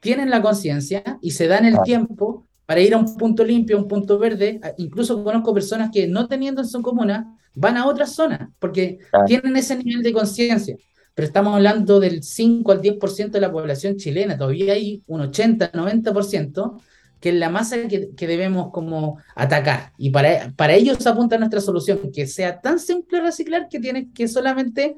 tienen 0.00 0.30
la 0.30 0.42
conciencia 0.42 1.02
y 1.20 1.32
se 1.32 1.46
dan 1.46 1.64
el 1.64 1.76
tiempo 1.82 2.46
para 2.66 2.80
ir 2.80 2.94
a 2.94 2.98
un 2.98 3.16
punto 3.16 3.44
limpio, 3.44 3.76
a 3.76 3.80
un 3.80 3.88
punto 3.88 4.18
verde. 4.18 4.60
Incluso 4.78 5.22
conozco 5.22 5.54
personas 5.54 5.90
que 5.92 6.06
no 6.06 6.26
teniendo 6.28 6.62
en 6.62 6.68
su 6.68 6.82
comuna 6.82 7.36
van 7.54 7.76
a 7.76 7.86
otras 7.86 8.14
zonas 8.14 8.50
porque 8.58 8.98
tienen 9.26 9.56
ese 9.56 9.76
nivel 9.76 10.02
de 10.02 10.12
conciencia. 10.12 10.76
Pero 11.14 11.26
estamos 11.26 11.54
hablando 11.54 12.00
del 12.00 12.22
5 12.22 12.72
al 12.72 12.80
10% 12.80 13.30
de 13.30 13.40
la 13.40 13.52
población 13.52 13.96
chilena, 13.96 14.36
todavía 14.36 14.72
hay 14.72 15.02
un 15.06 15.20
80, 15.20 15.70
90% 15.70 16.80
que 17.24 17.30
es 17.30 17.36
la 17.36 17.48
masa 17.48 17.88
que, 17.88 18.10
que, 18.14 18.26
debemos 18.26 18.70
como 18.70 19.16
atacar. 19.34 19.92
Y 19.96 20.10
para, 20.10 20.52
para 20.56 20.74
ellos 20.74 21.06
apunta 21.06 21.38
nuestra 21.38 21.62
solución, 21.62 22.12
que 22.12 22.26
sea 22.26 22.60
tan 22.60 22.78
simple 22.78 23.22
reciclar 23.22 23.66
que 23.70 23.80
tienes 23.80 24.08
que 24.14 24.28
solamente 24.28 24.94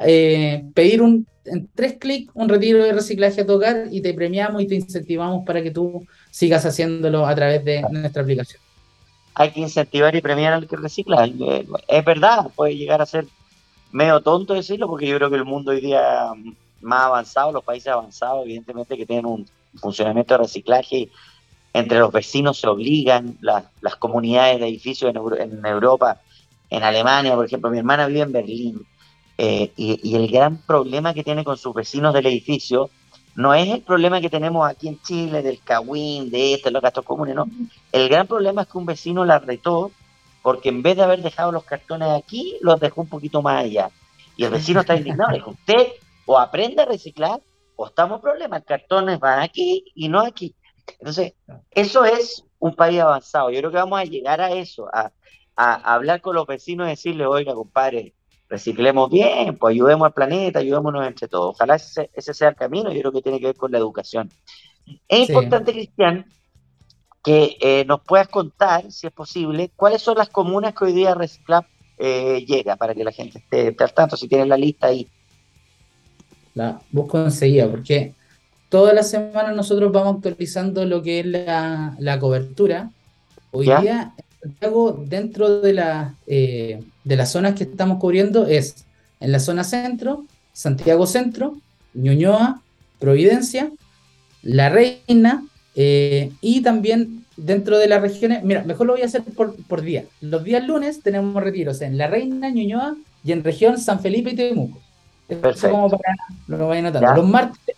eh, 0.00 0.66
pedir 0.74 1.00
un, 1.00 1.26
en 1.46 1.66
tres 1.74 1.96
clics 1.98 2.30
un 2.34 2.50
retiro 2.50 2.84
de 2.84 2.92
reciclaje 2.92 3.40
a 3.40 3.46
tu 3.46 3.54
hogar 3.54 3.86
y 3.90 4.02
te 4.02 4.12
premiamos 4.12 4.60
y 4.60 4.66
te 4.66 4.74
incentivamos 4.74 5.46
para 5.46 5.62
que 5.62 5.70
tú 5.70 6.06
sigas 6.30 6.66
haciéndolo 6.66 7.24
a 7.26 7.34
través 7.34 7.64
de 7.64 7.80
nuestra 7.90 8.20
aplicación. 8.20 8.60
Hay 9.32 9.50
que 9.50 9.60
incentivar 9.60 10.14
y 10.14 10.20
premiar 10.20 10.52
al 10.52 10.68
que 10.68 10.76
recicla. 10.76 11.26
Es 11.88 12.04
verdad, 12.04 12.50
puede 12.54 12.76
llegar 12.76 13.00
a 13.00 13.06
ser 13.06 13.24
medio 13.92 14.20
tonto 14.20 14.52
decirlo, 14.52 14.88
porque 14.88 15.06
yo 15.06 15.16
creo 15.16 15.30
que 15.30 15.36
el 15.36 15.46
mundo 15.46 15.70
hoy 15.70 15.80
día 15.80 16.32
más 16.82 17.06
avanzado, 17.06 17.50
los 17.50 17.64
países 17.64 17.88
avanzados, 17.88 18.44
evidentemente 18.44 18.94
que 18.94 19.06
tienen 19.06 19.24
un 19.24 19.46
funcionamiento 19.80 20.34
de 20.34 20.38
reciclaje 20.42 21.08
entre 21.72 21.98
los 21.98 22.12
vecinos 22.12 22.58
se 22.58 22.68
obligan, 22.68 23.38
las, 23.40 23.64
comunidades 23.98 24.60
de 24.60 24.68
edificios 24.68 25.14
en, 25.14 25.64
Europa, 25.64 26.20
en 26.70 26.82
Alemania, 26.82 27.34
por 27.34 27.46
ejemplo, 27.46 27.70
mi 27.70 27.78
hermana 27.78 28.06
vive 28.06 28.20
en 28.20 28.32
Berlín, 28.32 28.86
eh, 29.38 29.72
y, 29.76 30.14
el 30.14 30.28
gran 30.28 30.58
problema 30.58 31.14
que 31.14 31.24
tiene 31.24 31.44
con 31.44 31.56
sus 31.56 31.74
vecinos 31.74 32.12
del 32.12 32.26
edificio 32.26 32.90
no 33.34 33.54
es 33.54 33.68
el 33.68 33.80
problema 33.80 34.20
que 34.20 34.28
tenemos 34.28 34.68
aquí 34.68 34.88
en 34.88 35.00
Chile 35.00 35.42
del 35.42 35.60
cagüín, 35.60 36.30
de 36.30 36.54
este, 36.54 36.70
los 36.70 36.82
gastos 36.82 37.04
comunes, 37.04 37.34
no. 37.34 37.46
El 37.90 38.08
gran 38.10 38.26
problema 38.26 38.62
es 38.62 38.68
que 38.68 38.78
un 38.78 38.84
vecino 38.84 39.24
la 39.24 39.38
retó 39.38 39.90
porque 40.42 40.68
en 40.68 40.82
vez 40.82 40.96
de 40.96 41.04
haber 41.04 41.22
dejado 41.22 41.52
los 41.52 41.64
cartones 41.64 42.08
aquí, 42.10 42.56
los 42.60 42.78
dejó 42.78 43.02
un 43.02 43.08
poquito 43.08 43.40
más 43.40 43.64
allá. 43.64 43.90
Y 44.36 44.44
el 44.44 44.50
vecino 44.50 44.80
está 44.80 44.96
indignado, 44.96 45.32
dijo, 45.32 45.50
usted 45.50 45.88
o 46.26 46.38
aprende 46.38 46.82
a 46.82 46.86
reciclar 46.86 47.40
o 47.76 47.86
estamos 47.86 48.16
en 48.16 48.22
problemas, 48.22 48.62
cartones 48.64 49.18
van 49.18 49.40
aquí 49.40 49.84
y 49.94 50.08
no 50.08 50.20
aquí. 50.20 50.54
Entonces, 50.98 51.34
eso 51.70 52.04
es 52.04 52.44
un 52.58 52.74
país 52.74 53.00
avanzado. 53.00 53.50
Yo 53.50 53.58
creo 53.58 53.70
que 53.70 53.76
vamos 53.76 53.98
a 53.98 54.04
llegar 54.04 54.40
a 54.40 54.52
eso, 54.52 54.88
a, 54.92 55.12
hablar 55.56 56.20
con 56.20 56.34
los 56.34 56.46
vecinos 56.46 56.86
y 56.86 56.90
decirle, 56.90 57.26
oiga, 57.26 57.54
compadre, 57.54 58.14
reciclemos 58.48 59.10
bien, 59.10 59.56
pues 59.56 59.74
ayudemos 59.74 60.06
al 60.06 60.12
planeta, 60.12 60.60
ayudémonos 60.60 61.06
entre 61.06 61.28
todos. 61.28 61.54
Ojalá 61.54 61.76
ese, 61.76 62.08
sea 62.34 62.48
el 62.48 62.56
camino, 62.56 62.92
yo 62.92 63.00
creo 63.00 63.12
que 63.12 63.22
tiene 63.22 63.40
que 63.40 63.46
ver 63.46 63.56
con 63.56 63.72
la 63.72 63.78
educación. 63.78 64.30
Es 65.08 65.28
importante, 65.28 65.72
Cristian, 65.72 66.26
que 67.22 67.56
eh, 67.60 67.84
nos 67.86 68.00
puedas 68.00 68.28
contar, 68.28 68.90
si 68.90 69.06
es 69.06 69.12
posible, 69.12 69.70
cuáles 69.76 70.02
son 70.02 70.18
las 70.18 70.28
comunas 70.28 70.74
que 70.74 70.84
hoy 70.84 70.92
día 70.92 71.14
Reciclab 71.14 71.64
eh, 71.98 72.44
llega 72.46 72.76
para 72.76 72.94
que 72.94 73.04
la 73.04 73.12
gente 73.12 73.38
esté 73.38 73.76
al 73.78 73.94
tanto, 73.94 74.16
si 74.16 74.26
tienen 74.26 74.48
la 74.48 74.56
lista 74.56 74.88
ahí. 74.88 75.08
La 76.54 76.80
busco 76.90 77.18
enseguida, 77.18 77.70
porque 77.70 78.14
todas 78.72 78.94
las 78.94 79.10
semanas 79.10 79.54
nosotros 79.54 79.92
vamos 79.92 80.16
actualizando 80.16 80.86
lo 80.86 81.02
que 81.02 81.20
es 81.20 81.26
la, 81.26 82.18
cobertura. 82.18 82.90
Hoy 83.50 83.66
día, 83.66 84.14
dentro 85.04 85.60
de, 85.60 85.74
la, 85.74 86.14
eh, 86.26 86.82
de 87.04 87.16
las 87.16 87.30
zonas 87.30 87.54
que 87.54 87.64
estamos 87.64 87.98
cubriendo, 87.98 88.46
es 88.46 88.86
en 89.20 89.30
la 89.30 89.40
zona 89.40 89.62
centro, 89.62 90.24
Santiago 90.54 91.06
Centro, 91.06 91.58
Ñuñoa, 91.92 92.62
Providencia, 92.98 93.70
La 94.42 94.70
Reina, 94.70 95.44
eh, 95.74 96.32
y 96.40 96.62
también 96.62 97.26
dentro 97.36 97.76
de 97.76 97.88
las 97.88 98.00
regiones, 98.00 98.42
mira, 98.42 98.64
mejor 98.64 98.86
lo 98.86 98.94
voy 98.94 99.02
a 99.02 99.06
hacer 99.06 99.22
por, 99.22 99.82
día. 99.82 100.06
Los 100.22 100.44
días 100.44 100.66
lunes 100.66 101.02
tenemos 101.02 101.42
retiros 101.42 101.82
en 101.82 101.98
La 101.98 102.06
Reina, 102.06 102.48
Ñuñoa 102.48 102.96
y 103.22 103.32
en 103.32 103.44
región 103.44 103.76
San 103.76 104.00
Felipe 104.00 104.30
y 104.30 104.34
Temuco. 104.34 104.78
Eso 105.28 105.70
como 105.70 105.90
para 105.90 106.14
lo 106.46 106.68
vayan 106.68 106.84
notando. 106.84 107.16
Los 107.16 107.28
martes 107.28 107.76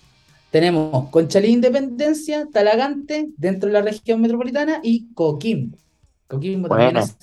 tenemos 0.55 1.11
Conchalí 1.11 1.49
Independencia, 1.49 2.47
Talagante, 2.47 3.27
dentro 3.37 3.67
de 3.67 3.73
la 3.73 3.83
región 3.83 4.21
metropolitana, 4.21 4.79
y 4.85 5.13
Coquimbo. 5.13 5.77
Coquimbo 6.29 6.69
también 6.69 6.97
es 6.97 7.17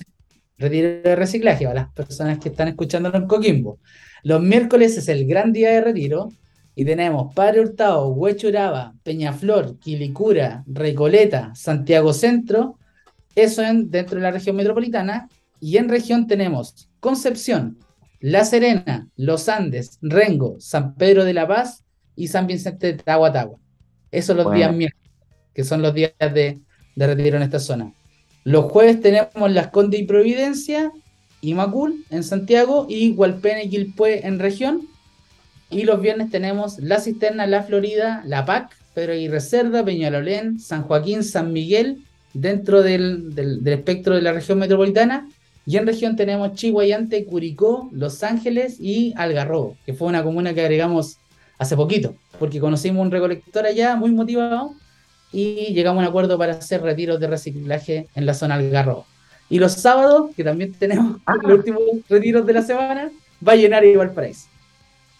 retiro 0.58 1.00
de 1.00 1.16
reciclaje 1.16 1.64
para 1.64 1.80
las 1.80 1.92
personas 1.94 2.38
que 2.40 2.50
están 2.50 2.68
escuchándolo 2.68 3.16
en 3.16 3.26
Coquimbo. 3.26 3.78
Los 4.22 4.42
miércoles 4.42 4.98
es 4.98 5.08
el 5.08 5.26
gran 5.26 5.50
día 5.50 5.70
de 5.70 5.80
retiro 5.80 6.28
y 6.74 6.84
tenemos 6.84 7.34
Padre 7.34 7.62
Hurtado, 7.62 8.08
Huechuraba, 8.08 8.92
Peñaflor, 9.02 9.78
Quilicura, 9.78 10.62
Recoleta, 10.66 11.54
Santiago 11.54 12.12
Centro, 12.12 12.76
eso 13.34 13.62
en, 13.62 13.90
dentro 13.90 14.16
de 14.16 14.24
la 14.24 14.30
región 14.30 14.56
metropolitana, 14.56 15.30
y 15.58 15.78
en 15.78 15.88
región 15.88 16.26
tenemos 16.26 16.86
Concepción, 17.00 17.78
La 18.20 18.44
Serena, 18.44 19.08
Los 19.16 19.48
Andes, 19.48 19.98
Rengo, 20.02 20.56
San 20.58 20.96
Pedro 20.96 21.24
de 21.24 21.32
la 21.32 21.48
Paz 21.48 21.81
y 22.16 22.28
San 22.28 22.46
Vicente 22.46 22.92
de 22.92 22.94
Tagua 22.94 23.32
Esos 24.10 24.26
son 24.26 24.44
los 24.44 24.54
días 24.54 24.74
miércoles, 24.74 25.10
que 25.54 25.64
son 25.64 25.82
los 25.82 25.94
días 25.94 26.12
de, 26.18 26.60
retiro 26.96 27.36
en 27.36 27.42
esta 27.42 27.58
zona. 27.58 27.92
Los 28.44 28.70
jueves 28.70 29.00
tenemos 29.00 29.50
Las 29.50 29.68
Condes 29.68 30.00
y 30.00 30.04
Providencia, 30.04 30.92
y 31.40 31.54
Macul 31.54 32.04
en 32.10 32.22
Santiago 32.22 32.86
y 32.88 33.10
Hualpene 33.12 33.64
y 33.64 33.68
Quilpué 33.68 34.26
en 34.26 34.38
región. 34.38 34.88
Y 35.70 35.82
los 35.82 36.00
viernes 36.00 36.30
tenemos 36.30 36.78
La 36.78 37.00
Cisterna, 37.00 37.46
La 37.46 37.64
Florida, 37.64 38.22
La 38.24 38.44
PAC, 38.44 38.76
Pedro 38.94 39.14
Aguirre 39.14 39.40
Cerda, 39.40 39.84
Peñalolén, 39.84 40.60
San 40.60 40.82
Joaquín, 40.82 41.24
San 41.24 41.52
Miguel, 41.52 42.04
dentro 42.32 42.82
del, 42.82 43.34
del, 43.34 43.66
espectro 43.66 44.14
de 44.14 44.22
la 44.22 44.32
región 44.32 44.58
metropolitana. 44.58 45.28
Y 45.66 45.76
en 45.76 45.86
región 45.86 46.14
tenemos 46.14 46.54
Chihuayante, 46.54 47.24
Curicó, 47.24 47.88
Los 47.92 48.22
Ángeles 48.22 48.76
y 48.78 49.12
Algarrobo, 49.16 49.76
que 49.86 49.94
fue 49.94 50.08
una 50.08 50.22
comuna 50.22 50.54
que 50.54 50.60
agregamos 50.60 51.18
hace 51.62 51.76
poquito, 51.76 52.14
porque 52.38 52.60
conocimos 52.60 53.04
un 53.04 53.10
recolector 53.10 53.66
allá 53.66 53.96
muy 53.96 54.10
motivado 54.10 54.74
y 55.32 55.72
llegamos 55.72 56.00
a 56.00 56.04
un 56.04 56.08
acuerdo 56.08 56.36
para 56.38 56.52
hacer 56.52 56.82
retiros 56.82 57.18
de 57.18 57.26
reciclaje 57.26 58.08
en 58.14 58.26
la 58.26 58.34
zona 58.34 58.56
Algarrobo. 58.56 59.06
Y 59.48 59.58
los 59.58 59.72
sábados, 59.72 60.30
que 60.36 60.44
también 60.44 60.72
tenemos 60.78 61.20
ah. 61.26 61.34
los 61.42 61.58
últimos 61.58 61.82
retiros 62.08 62.46
de 62.46 62.52
la 62.52 62.62
semana, 62.62 63.10
va 63.46 63.52
a 63.52 63.56
llenar 63.56 63.84
igual 63.84 64.08
Valparaíso. 64.08 64.48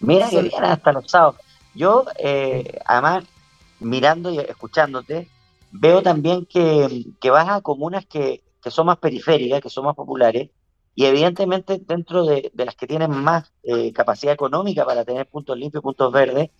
Mira 0.00 0.28
que 0.28 0.42
bien 0.42 0.64
hasta 0.64 0.92
los 0.92 1.10
sábados. 1.10 1.40
Yo, 1.74 2.04
eh, 2.18 2.78
además, 2.84 3.24
mirando 3.80 4.30
y 4.30 4.38
escuchándote, 4.38 5.28
veo 5.70 6.02
también 6.02 6.46
que, 6.46 7.06
que 7.20 7.30
vas 7.30 7.48
a 7.48 7.60
comunas 7.60 8.04
que, 8.06 8.42
que, 8.62 8.70
son 8.70 8.86
más 8.86 8.98
periféricas, 8.98 9.60
que 9.60 9.70
son 9.70 9.84
más 9.84 9.94
populares, 9.94 10.50
y 10.94 11.06
evidentemente 11.06 11.80
dentro 11.86 12.24
de, 12.24 12.50
de 12.52 12.64
las 12.64 12.76
que 12.76 12.86
tienen 12.86 13.10
más 13.10 13.52
eh, 13.62 13.92
capacidad 13.92 14.34
económica 14.34 14.84
para 14.84 15.04
tener 15.04 15.26
puntos 15.26 15.56
limpios, 15.56 15.82
puntos 15.82 16.12
verdes, 16.12 16.50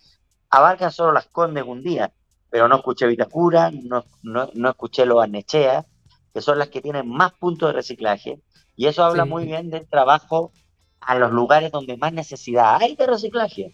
abarcan 0.49 0.91
solo 0.91 1.11
las 1.11 1.27
Condes 1.27 1.63
un 1.65 1.83
día, 1.83 2.11
pero 2.49 2.67
no 2.67 2.77
escuché 2.77 3.07
Vitacura, 3.07 3.71
no, 3.71 4.05
no, 4.23 4.49
no 4.53 4.69
escuché 4.69 5.05
Los 5.05 5.21
Arnechea, 5.21 5.85
que 6.33 6.41
son 6.41 6.57
las 6.57 6.69
que 6.69 6.81
tienen 6.81 7.07
más 7.07 7.33
puntos 7.33 7.69
de 7.69 7.73
reciclaje, 7.73 8.39
y 8.75 8.87
eso 8.87 9.03
habla 9.03 9.23
sí. 9.23 9.29
muy 9.29 9.45
bien 9.45 9.69
del 9.69 9.87
trabajo 9.87 10.51
a 10.99 11.15
los 11.15 11.31
lugares 11.31 11.71
donde 11.71 11.97
más 11.97 12.13
necesidad 12.13 12.77
hay 12.81 12.95
de 12.95 13.05
reciclaje. 13.05 13.73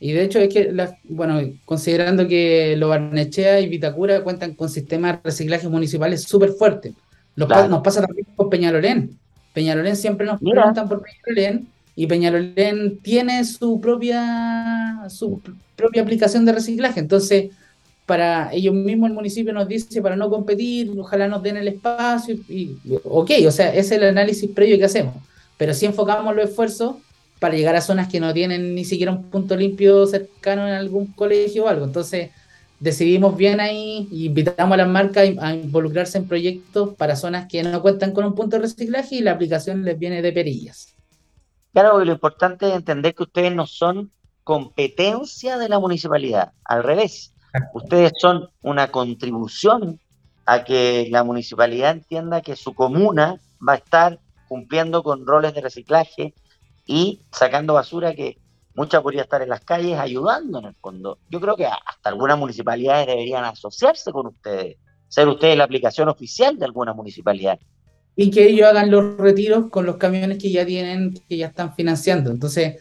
Y 0.00 0.12
de 0.12 0.24
hecho 0.24 0.38
es 0.40 0.52
que, 0.52 0.72
la, 0.72 0.98
bueno, 1.04 1.40
considerando 1.64 2.28
que 2.28 2.76
Lo 2.76 2.88
Barnechea 2.88 3.60
y 3.60 3.68
Vitacura 3.68 4.22
cuentan 4.22 4.54
con 4.54 4.68
sistemas 4.68 5.12
de 5.12 5.20
reciclaje 5.30 5.68
municipales 5.68 6.24
súper 6.24 6.50
fuertes. 6.50 6.94
Claro. 7.34 7.68
Nos 7.68 7.82
pasa 7.82 8.02
también 8.02 8.26
con 8.36 8.50
Peñalolén. 8.50 9.18
Peñalolén 9.54 9.96
siempre 9.96 10.26
nos 10.26 10.42
Mira. 10.42 10.62
preguntan 10.62 10.88
por 10.88 11.02
Peñalolén 11.02 11.68
y 11.96 12.06
Peñalolén 12.06 12.98
tiene 12.98 13.42
su 13.44 13.80
propia, 13.80 15.04
su 15.08 15.40
propia 15.76 16.02
aplicación 16.02 16.44
de 16.44 16.52
reciclaje. 16.52 17.00
Entonces, 17.00 17.52
para 18.04 18.52
ellos 18.52 18.74
mismos 18.74 19.08
el 19.08 19.14
municipio 19.14 19.52
nos 19.52 19.66
dice 19.66 20.02
para 20.02 20.16
no 20.16 20.28
competir, 20.28 20.92
ojalá 20.98 21.28
nos 21.28 21.42
den 21.42 21.56
el 21.56 21.68
espacio 21.68 22.36
y, 22.48 22.76
ok, 23.04 23.30
o 23.46 23.50
sea, 23.50 23.70
ese 23.70 23.78
es 23.78 23.92
el 23.92 24.04
análisis 24.04 24.50
previo 24.50 24.76
que 24.76 24.84
hacemos, 24.84 25.14
pero 25.56 25.72
si 25.72 25.86
enfocamos 25.86 26.34
los 26.34 26.50
esfuerzos 26.50 26.96
para 27.38 27.54
llegar 27.54 27.76
a 27.76 27.80
zonas 27.80 28.08
que 28.08 28.20
no 28.20 28.32
tienen 28.34 28.74
ni 28.74 28.84
siquiera 28.84 29.12
un 29.12 29.24
punto 29.24 29.56
limpio 29.56 30.06
cercano 30.06 30.66
en 30.66 30.74
algún 30.74 31.06
colegio 31.06 31.64
o 31.64 31.68
algo. 31.68 31.84
Entonces, 31.84 32.30
decidimos 32.80 33.36
bien 33.36 33.60
ahí 33.60 34.08
y 34.10 34.26
invitamos 34.26 34.74
a 34.74 34.78
las 34.78 34.88
marcas 34.88 35.30
a 35.40 35.54
involucrarse 35.54 36.18
en 36.18 36.28
proyectos 36.28 36.94
para 36.94 37.16
zonas 37.16 37.46
que 37.48 37.62
no 37.62 37.80
cuentan 37.82 38.12
con 38.12 38.24
un 38.24 38.34
punto 38.34 38.56
de 38.56 38.62
reciclaje 38.62 39.16
y 39.16 39.20
la 39.20 39.32
aplicación 39.32 39.84
les 39.84 39.98
viene 39.98 40.22
de 40.22 40.32
perillas. 40.32 40.94
Claro, 41.72 42.04
lo 42.04 42.12
importante 42.12 42.68
es 42.68 42.74
entender 42.74 43.14
que 43.14 43.24
ustedes 43.24 43.54
no 43.54 43.66
son 43.66 44.10
competencia 44.44 45.58
de 45.58 45.68
la 45.68 45.78
municipalidad, 45.78 46.52
al 46.64 46.84
revés. 46.84 47.32
Ustedes 47.72 48.12
son 48.20 48.48
una 48.62 48.90
contribución 48.90 49.98
a 50.46 50.64
que 50.64 51.08
la 51.10 51.24
municipalidad 51.24 51.92
entienda 51.92 52.42
que 52.42 52.56
su 52.56 52.74
comuna 52.74 53.40
va 53.66 53.74
a 53.74 53.76
estar 53.76 54.20
cumpliendo 54.48 55.02
con 55.02 55.26
roles 55.26 55.54
de 55.54 55.62
reciclaje 55.62 56.34
y 56.86 57.20
sacando 57.32 57.74
basura 57.74 58.14
que 58.14 58.38
mucha 58.74 59.00
podría 59.00 59.22
estar 59.22 59.40
en 59.42 59.48
las 59.48 59.60
calles 59.60 59.98
ayudando 59.98 60.58
en 60.58 60.66
el 60.66 60.74
fondo. 60.74 61.18
Yo 61.30 61.40
creo 61.40 61.56
que 61.56 61.66
hasta 61.66 62.08
algunas 62.08 62.38
municipalidades 62.38 63.06
deberían 63.06 63.44
asociarse 63.44 64.10
con 64.12 64.26
ustedes, 64.26 64.76
ser 65.08 65.28
ustedes 65.28 65.56
la 65.56 65.64
aplicación 65.64 66.08
oficial 66.08 66.58
de 66.58 66.64
alguna 66.64 66.92
municipalidad. 66.92 67.58
Y 68.16 68.30
que 68.30 68.46
ellos 68.46 68.68
hagan 68.68 68.90
los 68.90 69.16
retiros 69.16 69.70
con 69.70 69.86
los 69.86 69.96
camiones 69.96 70.38
que 70.38 70.50
ya 70.50 70.64
tienen, 70.64 71.14
que 71.28 71.36
ya 71.36 71.48
están 71.48 71.74
financiando. 71.74 72.30
Entonces, 72.30 72.76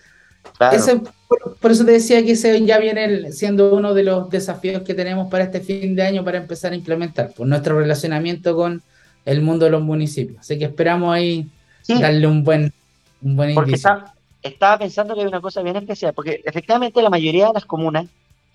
claro. 0.58 0.78
ese, 0.78 1.02
por, 1.28 1.58
por, 1.58 1.72
eso 1.72 1.86
te 1.86 1.92
decía 1.92 2.24
que 2.24 2.34
ese 2.34 2.64
ya 2.66 2.78
viene 2.78 3.32
siendo 3.32 3.74
uno 3.74 3.94
de 3.94 4.04
los 4.04 4.30
desafíos 4.30 4.84
que 4.84 4.94
tenemos 4.94 5.30
para 5.32 5.46
este 5.46 5.60
fin 5.60 5.96
de 5.96 6.04
año 6.04 6.24
para 6.24 6.38
empezar 6.38 6.72
a 6.72 6.76
implementar, 6.76 7.34
por 7.34 7.48
nuestro 7.48 7.80
relacionamiento 7.80 8.56
con 8.56 8.84
el 9.26 9.42
mundo 9.42 9.66
de 9.66 9.72
los 9.72 9.82
municipios. 9.82 10.40
Así 10.42 10.60
que 10.60 10.66
esperamos 10.66 11.14
ahí 11.14 11.48
sí. 11.82 12.00
darle 12.00 12.28
un 12.28 12.44
buen, 12.44 12.74
un 13.22 13.36
buen 13.36 13.56
porque 13.56 13.74
está, 13.74 14.13
estaba 14.44 14.78
pensando 14.78 15.16
que 15.16 15.22
hay 15.22 15.28
una 15.28 15.42
cosa 15.42 15.62
bien 15.62 15.78
especial, 15.78 16.14
porque 16.14 16.42
efectivamente 16.46 17.02
la 17.02 17.10
mayoría 17.10 17.48
de 17.48 17.54
las 17.54 17.66
comunas 17.66 18.08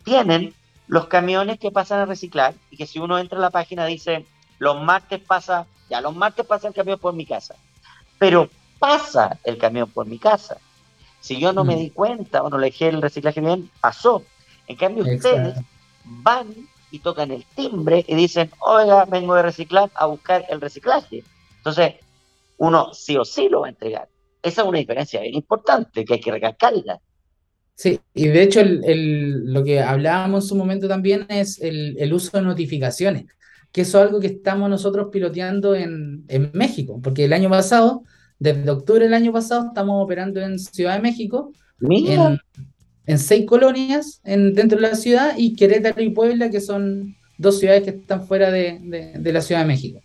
tienen 0.05 0.55
los 0.87 1.07
camiones 1.07 1.59
que 1.59 1.70
pasan 1.70 2.01
a 2.01 2.07
reciclar 2.07 2.55
y 2.70 2.77
que 2.77 2.87
si 2.87 2.98
uno 2.98 3.18
entra 3.18 3.38
a 3.38 3.42
la 3.42 3.51
página 3.51 3.87
dice, 3.87 4.27
los 4.59 4.81
martes 4.83 5.20
pasa, 5.20 5.66
ya 5.90 6.01
los 6.01 6.14
martes 6.14 6.46
pasa 6.46 6.68
el 6.68 6.74
camión 6.74 6.98
por 6.98 7.14
mi 7.14 7.27
casa, 7.27 7.55
pero 8.18 8.48
pasa 8.79 9.38
el 9.44 9.59
camión 9.59 9.90
por 9.90 10.07
mi 10.07 10.18
casa. 10.18 10.59
Si 11.20 11.38
yo 11.38 11.53
no 11.53 11.64
mm. 11.64 11.66
me 11.66 11.77
di 11.77 11.90
cuenta 11.90 12.42
o 12.42 12.51
no 12.51 12.59
le 12.59 12.66
dejé 12.66 12.88
el 12.88 13.03
reciclaje 13.03 13.40
bien, 13.40 13.70
pasó. 13.81 14.22
En 14.66 14.77
cambio, 14.77 15.05
Exacto. 15.07 15.38
ustedes 15.38 15.64
van 16.05 16.55
y 16.90 17.01
tocan 17.01 17.31
el 17.31 17.44
timbre 17.55 18.05
y 18.07 18.14
dicen, 18.14 18.51
oiga, 18.61 19.05
vengo 19.05 19.35
de 19.35 19.42
reciclar 19.42 19.90
a 19.94 20.07
buscar 20.07 20.46
el 20.48 20.61
reciclaje. 20.61 21.24
Entonces, 21.59 21.96
uno 22.57 22.94
sí 22.94 23.16
o 23.16 23.24
sí 23.24 23.48
lo 23.48 23.61
va 23.61 23.66
a 23.66 23.70
entregar. 23.70 24.09
Esa 24.42 24.62
es 24.62 24.68
una 24.68 24.79
diferencia 24.79 25.20
bien 25.20 25.35
importante 25.35 26.05
que 26.05 26.14
hay 26.14 26.20
que 26.20 26.31
recalcarla. 26.31 27.01
Sí, 27.74 28.01
y 28.12 28.27
de 28.27 28.42
hecho 28.42 28.61
el, 28.61 28.85
el, 28.85 29.53
lo 29.53 29.62
que 29.62 29.81
hablábamos 29.81 30.44
en 30.44 30.48
su 30.48 30.57
momento 30.57 30.88
también 30.88 31.27
es 31.29 31.61
el, 31.61 31.96
el, 31.98 32.12
uso 32.12 32.37
de 32.37 32.42
notificaciones, 32.42 33.27
que 33.70 33.83
eso 33.83 33.98
es 33.98 34.07
algo 34.07 34.18
que 34.18 34.27
estamos 34.27 34.68
nosotros 34.68 35.11
piloteando 35.12 35.77
en, 35.77 36.24
en 36.27 36.51
México, 36.55 37.01
porque 37.01 37.27
el 37.27 37.33
año 37.33 37.48
pasado, 37.48 38.03
desde 38.40 38.68
octubre 38.68 39.05
del 39.05 39.14
año 39.14 39.33
pasado, 39.33 39.68
estamos 39.68 40.03
operando 40.03 40.40
en 40.40 40.59
Ciudad 40.59 40.96
de 40.96 41.03
México, 41.03 41.53
en, 41.81 42.40
en, 43.07 43.18
seis 43.20 43.46
colonias 43.46 44.20
en, 44.24 44.55
dentro 44.55 44.81
de 44.81 44.88
la 44.88 44.96
ciudad, 44.96 45.35
y 45.37 45.55
Querétaro 45.55 46.03
y 46.03 46.11
Puebla, 46.11 46.51
que 46.51 46.61
son 46.61 47.14
dos 47.37 47.61
ciudades 47.61 47.85
que 47.85 47.90
están 47.90 48.27
fuera 48.27 48.51
de, 48.51 48.81
de, 48.83 49.12
de 49.20 49.33
la 49.33 49.40
Ciudad 49.40 49.61
de 49.61 49.68
México. 49.68 50.01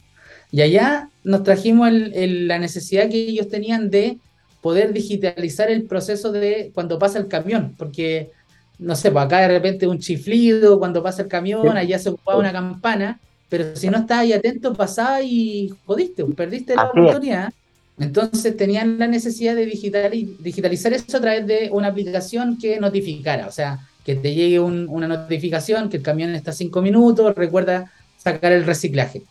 Y 0.53 0.61
allá 0.61 1.09
nos 1.23 1.41
trajimos 1.41 1.87
el, 1.87 2.13
el, 2.13 2.47
la 2.47 2.59
necesidad 2.59 3.09
que 3.09 3.17
ellos 3.17 3.49
tenían 3.49 3.89
de 3.89 4.19
poder 4.61 4.93
digitalizar 4.93 5.71
el 5.71 5.85
proceso 5.85 6.31
de 6.31 6.69
cuando 6.75 6.99
pasa 6.99 7.17
el 7.17 7.27
camión, 7.27 7.73
porque, 7.75 8.29
no 8.77 8.95
sé, 8.95 9.09
pues 9.09 9.25
acá 9.25 9.39
de 9.39 9.47
repente 9.47 9.87
un 9.87 9.97
chiflido, 9.97 10.77
cuando 10.77 11.01
pasa 11.01 11.23
el 11.23 11.27
camión, 11.27 11.75
allá 11.75 11.97
se 11.97 12.09
ocupaba 12.09 12.37
una 12.37 12.51
campana, 12.51 13.19
pero 13.49 13.75
si 13.75 13.89
no 13.89 13.97
estabas 13.97 14.25
ahí 14.25 14.33
atento, 14.33 14.75
pasaba 14.75 15.23
y 15.23 15.73
jodiste, 15.87 16.23
perdiste 16.23 16.75
la 16.75 16.83
oportunidad. 16.83 17.51
Entonces 17.97 18.55
tenían 18.55 18.99
la 18.99 19.07
necesidad 19.07 19.55
de 19.55 19.65
digital, 19.65 20.11
digitalizar 20.39 20.93
eso 20.93 21.17
a 21.17 21.21
través 21.21 21.47
de 21.47 21.69
una 21.71 21.87
aplicación 21.87 22.59
que 22.59 22.79
notificara, 22.79 23.47
o 23.47 23.51
sea, 23.51 23.79
que 24.05 24.13
te 24.13 24.35
llegue 24.35 24.59
un, 24.59 24.87
una 24.87 25.07
notificación 25.07 25.89
que 25.89 25.97
el 25.97 26.03
camión 26.03 26.35
está 26.35 26.51
cinco 26.51 26.79
minutos, 26.83 27.33
recuerda 27.33 27.91
sacar 28.19 28.51
el 28.51 28.65
reciclaje. 28.65 29.23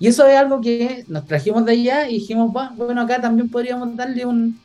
Y 0.00 0.08
eso 0.08 0.26
es 0.26 0.34
algo 0.34 0.62
que 0.62 1.04
nos 1.08 1.26
trajimos 1.26 1.64
de 1.66 1.72
allá 1.72 2.08
y 2.08 2.14
dijimos, 2.14 2.50
bueno, 2.74 3.02
acá 3.02 3.20
también 3.20 3.50
podríamos 3.50 3.94
darle 3.94 4.24
un, 4.24 4.58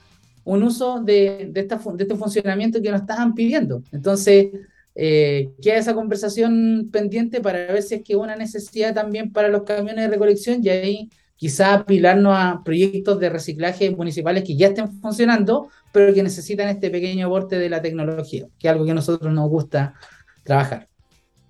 un 0.45 0.63
uso 0.63 1.01
de, 1.01 1.49
de, 1.51 1.59
esta, 1.59 1.75
de 1.75 2.03
este 2.03 2.15
funcionamiento 2.15 2.81
que 2.81 2.89
nos 2.89 3.01
estaban 3.01 3.35
pidiendo. 3.35 3.83
Entonces, 3.91 4.47
eh, 4.95 5.51
queda 5.61 5.75
esa 5.75 5.93
conversación 5.93 6.89
pendiente 6.89 7.41
para 7.41 7.59
ver 7.65 7.81
si 7.81 7.95
es 7.95 8.01
que 8.01 8.15
una 8.15 8.37
necesidad 8.37 8.93
también 8.93 9.33
para 9.33 9.49
los 9.49 9.63
camiones 9.63 10.05
de 10.05 10.07
recolección 10.07 10.61
y 10.63 10.69
ahí 10.69 11.09
quizá 11.35 11.73
apilarnos 11.73 12.33
a 12.33 12.61
proyectos 12.63 13.19
de 13.19 13.29
reciclaje 13.29 13.91
municipales 13.91 14.45
que 14.45 14.55
ya 14.55 14.67
estén 14.67 15.01
funcionando, 15.01 15.67
pero 15.91 16.13
que 16.13 16.23
necesitan 16.23 16.69
este 16.69 16.89
pequeño 16.89 17.27
aporte 17.27 17.59
de 17.59 17.69
la 17.69 17.81
tecnología, 17.81 18.47
que 18.57 18.69
es 18.69 18.71
algo 18.71 18.85
que 18.85 18.91
a 18.91 18.95
nosotros 18.95 19.33
nos 19.33 19.49
gusta 19.49 19.95
trabajar. 20.43 20.87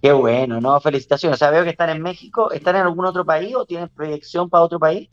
Qué 0.01 0.11
bueno, 0.11 0.61
¿no? 0.61 0.79
Felicitaciones. 0.79 1.35
O 1.35 1.39
sea, 1.39 1.51
veo 1.51 1.63
que 1.63 1.71
están 1.71 1.89
en 1.89 2.01
México. 2.01 2.51
¿Están 2.51 2.75
en 2.75 2.83
algún 2.83 3.05
otro 3.05 3.25
país 3.25 3.55
o 3.55 3.65
tienen 3.65 3.89
proyección 3.89 4.49
para 4.49 4.63
otro 4.63 4.79
país? 4.79 5.09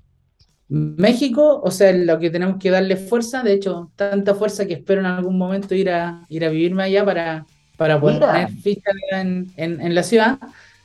México, 0.69 1.61
o 1.63 1.71
sea, 1.71 1.93
lo 1.93 2.19
que 2.19 2.31
tenemos 2.31 2.57
que 2.59 2.71
darle 2.71 2.97
fuerza, 2.97 3.43
de 3.43 3.53
hecho, 3.53 3.91
tanta 3.95 4.35
fuerza 4.35 4.67
que 4.67 4.75
espero 4.75 5.01
en 5.01 5.07
algún 5.07 5.37
momento 5.37 5.75
ir 5.75 5.91
a, 5.91 6.25
ir 6.31 6.45
a 6.47 6.49
vivirme 6.49 6.83
allá 6.83 7.05
para, 7.05 7.47
para 7.77 8.01
poder 8.01 8.17
Mira. 8.17 8.33
tener 8.33 8.51
ficha 8.51 8.91
en, 9.11 9.53
en, 9.57 9.81
en, 9.83 9.95
la 9.95 10.03
ciudad. 10.03 10.39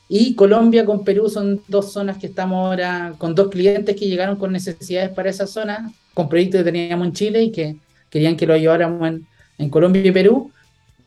Y 0.10 0.36
Colombia 0.36 0.86
con 0.86 1.06
Perú 1.06 1.30
son 1.30 1.62
dos 1.70 1.94
zonas 1.94 2.18
que 2.18 2.28
estamos 2.28 2.66
ahora 2.66 3.14
con 3.18 3.34
dos 3.34 3.48
clientes 3.48 3.96
que 3.96 4.08
llegaron 4.08 4.36
con 4.36 4.52
necesidades 4.52 5.10
para 5.10 5.30
esa 5.30 5.48
zona, 5.48 5.92
con 6.14 6.28
proyectos 6.28 6.60
que 6.60 6.72
teníamos 6.72 7.08
en 7.08 7.14
Chile 7.14 7.44
y 7.44 7.52
que 7.52 7.78
querían 8.10 8.36
que 8.36 8.46
lo 8.46 8.58
lleváramos 8.58 9.08
en, 9.08 9.26
en 9.58 9.70
Colombia 9.70 10.02
y 10.06 10.12
Perú 10.12 10.52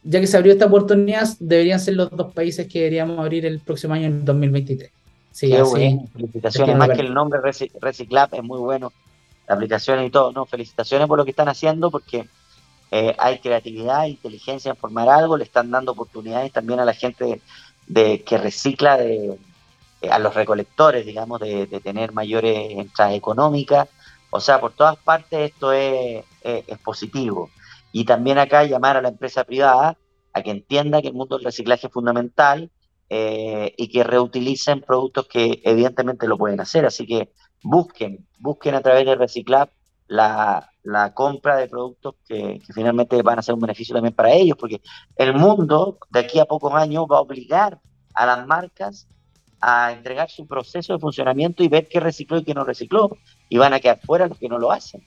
ya 0.02 0.20
que 0.20 0.26
se 0.26 0.36
abrió 0.36 0.52
esta 0.52 0.66
oportunidad, 0.66 1.28
deberían 1.38 1.80
ser 1.80 1.94
los 1.94 2.10
dos 2.10 2.32
países 2.32 2.66
que 2.66 2.78
deberíamos 2.80 3.18
abrir 3.18 3.44
el 3.44 3.60
próximo 3.60 3.94
año, 3.94 4.06
en 4.06 4.24
2023. 4.24 4.90
Sí, 5.32 5.48
Qué 5.48 5.58
así, 5.58 5.70
bueno. 5.70 6.08
Felicitaciones, 6.12 6.76
más 6.76 6.88
que 6.90 7.00
el 7.00 7.14
nombre 7.14 7.40
Reciclap 7.80 8.34
es 8.34 8.42
muy 8.42 8.58
bueno, 8.58 8.92
la 9.46 9.54
aplicación 9.54 10.02
y 10.04 10.10
todo, 10.10 10.32
¿no? 10.32 10.46
Felicitaciones 10.46 11.06
por 11.06 11.18
lo 11.18 11.24
que 11.24 11.30
están 11.30 11.48
haciendo, 11.48 11.90
porque 11.90 12.26
eh, 12.90 13.14
hay 13.18 13.38
creatividad, 13.38 14.06
inteligencia 14.06 14.70
en 14.70 14.76
formar 14.76 15.08
algo, 15.08 15.36
le 15.36 15.44
están 15.44 15.70
dando 15.70 15.92
oportunidades 15.92 16.52
también 16.52 16.80
a 16.80 16.84
la 16.84 16.94
gente 16.94 17.40
de, 17.86 18.22
que 18.22 18.38
recicla, 18.38 18.96
de, 18.96 19.38
a 20.10 20.18
los 20.18 20.34
recolectores, 20.34 21.04
digamos, 21.04 21.40
de, 21.40 21.66
de 21.66 21.80
tener 21.80 22.12
mayores 22.12 22.70
entradas 22.70 23.14
económicas. 23.14 23.88
O 24.30 24.40
sea, 24.40 24.60
por 24.60 24.72
todas 24.72 24.96
partes 24.96 25.50
esto 25.50 25.72
es, 25.72 26.24
es, 26.42 26.64
es 26.66 26.78
positivo. 26.78 27.50
Y 27.92 28.04
también 28.04 28.38
acá 28.38 28.64
llamar 28.64 28.96
a 28.96 29.02
la 29.02 29.08
empresa 29.08 29.44
privada 29.44 29.96
a 30.32 30.42
que 30.42 30.50
entienda 30.50 31.02
que 31.02 31.08
el 31.08 31.14
mundo 31.14 31.36
del 31.36 31.44
reciclaje 31.44 31.88
es 31.88 31.92
fundamental 31.92 32.70
eh, 33.08 33.74
y 33.76 33.88
que 33.88 34.04
reutilicen 34.04 34.82
productos 34.82 35.26
que 35.26 35.60
evidentemente 35.64 36.28
lo 36.28 36.38
pueden 36.38 36.60
hacer. 36.60 36.86
Así 36.86 37.06
que 37.06 37.32
busquen, 37.62 38.26
busquen 38.38 38.74
a 38.74 38.80
través 38.80 39.04
de 39.04 39.16
Reciclab 39.16 39.70
la, 40.06 40.68
compra 41.14 41.56
de 41.56 41.68
productos 41.68 42.14
que, 42.26 42.60
que, 42.64 42.72
finalmente 42.72 43.20
van 43.22 43.38
a 43.38 43.42
ser 43.42 43.54
un 43.54 43.60
beneficio 43.60 43.94
también 43.94 44.14
para 44.14 44.32
ellos, 44.32 44.56
porque 44.58 44.80
el 45.16 45.34
mundo 45.34 45.98
de 46.10 46.20
aquí 46.20 46.38
a 46.38 46.44
pocos 46.44 46.72
años 46.74 47.06
va 47.10 47.18
a 47.18 47.20
obligar 47.20 47.80
a 48.14 48.26
las 48.26 48.46
marcas 48.46 49.08
a 49.60 49.92
entregar 49.92 50.30
su 50.30 50.46
proceso 50.46 50.94
de 50.94 50.98
funcionamiento 50.98 51.62
y 51.62 51.68
ver 51.68 51.86
qué 51.88 52.00
recicló 52.00 52.38
y 52.38 52.44
qué 52.44 52.54
no 52.54 52.64
recicló, 52.64 53.10
y 53.48 53.58
van 53.58 53.74
a 53.74 53.80
quedar 53.80 54.00
fuera 54.00 54.26
los 54.26 54.38
que 54.38 54.48
no 54.48 54.58
lo 54.58 54.72
hacen. 54.72 55.02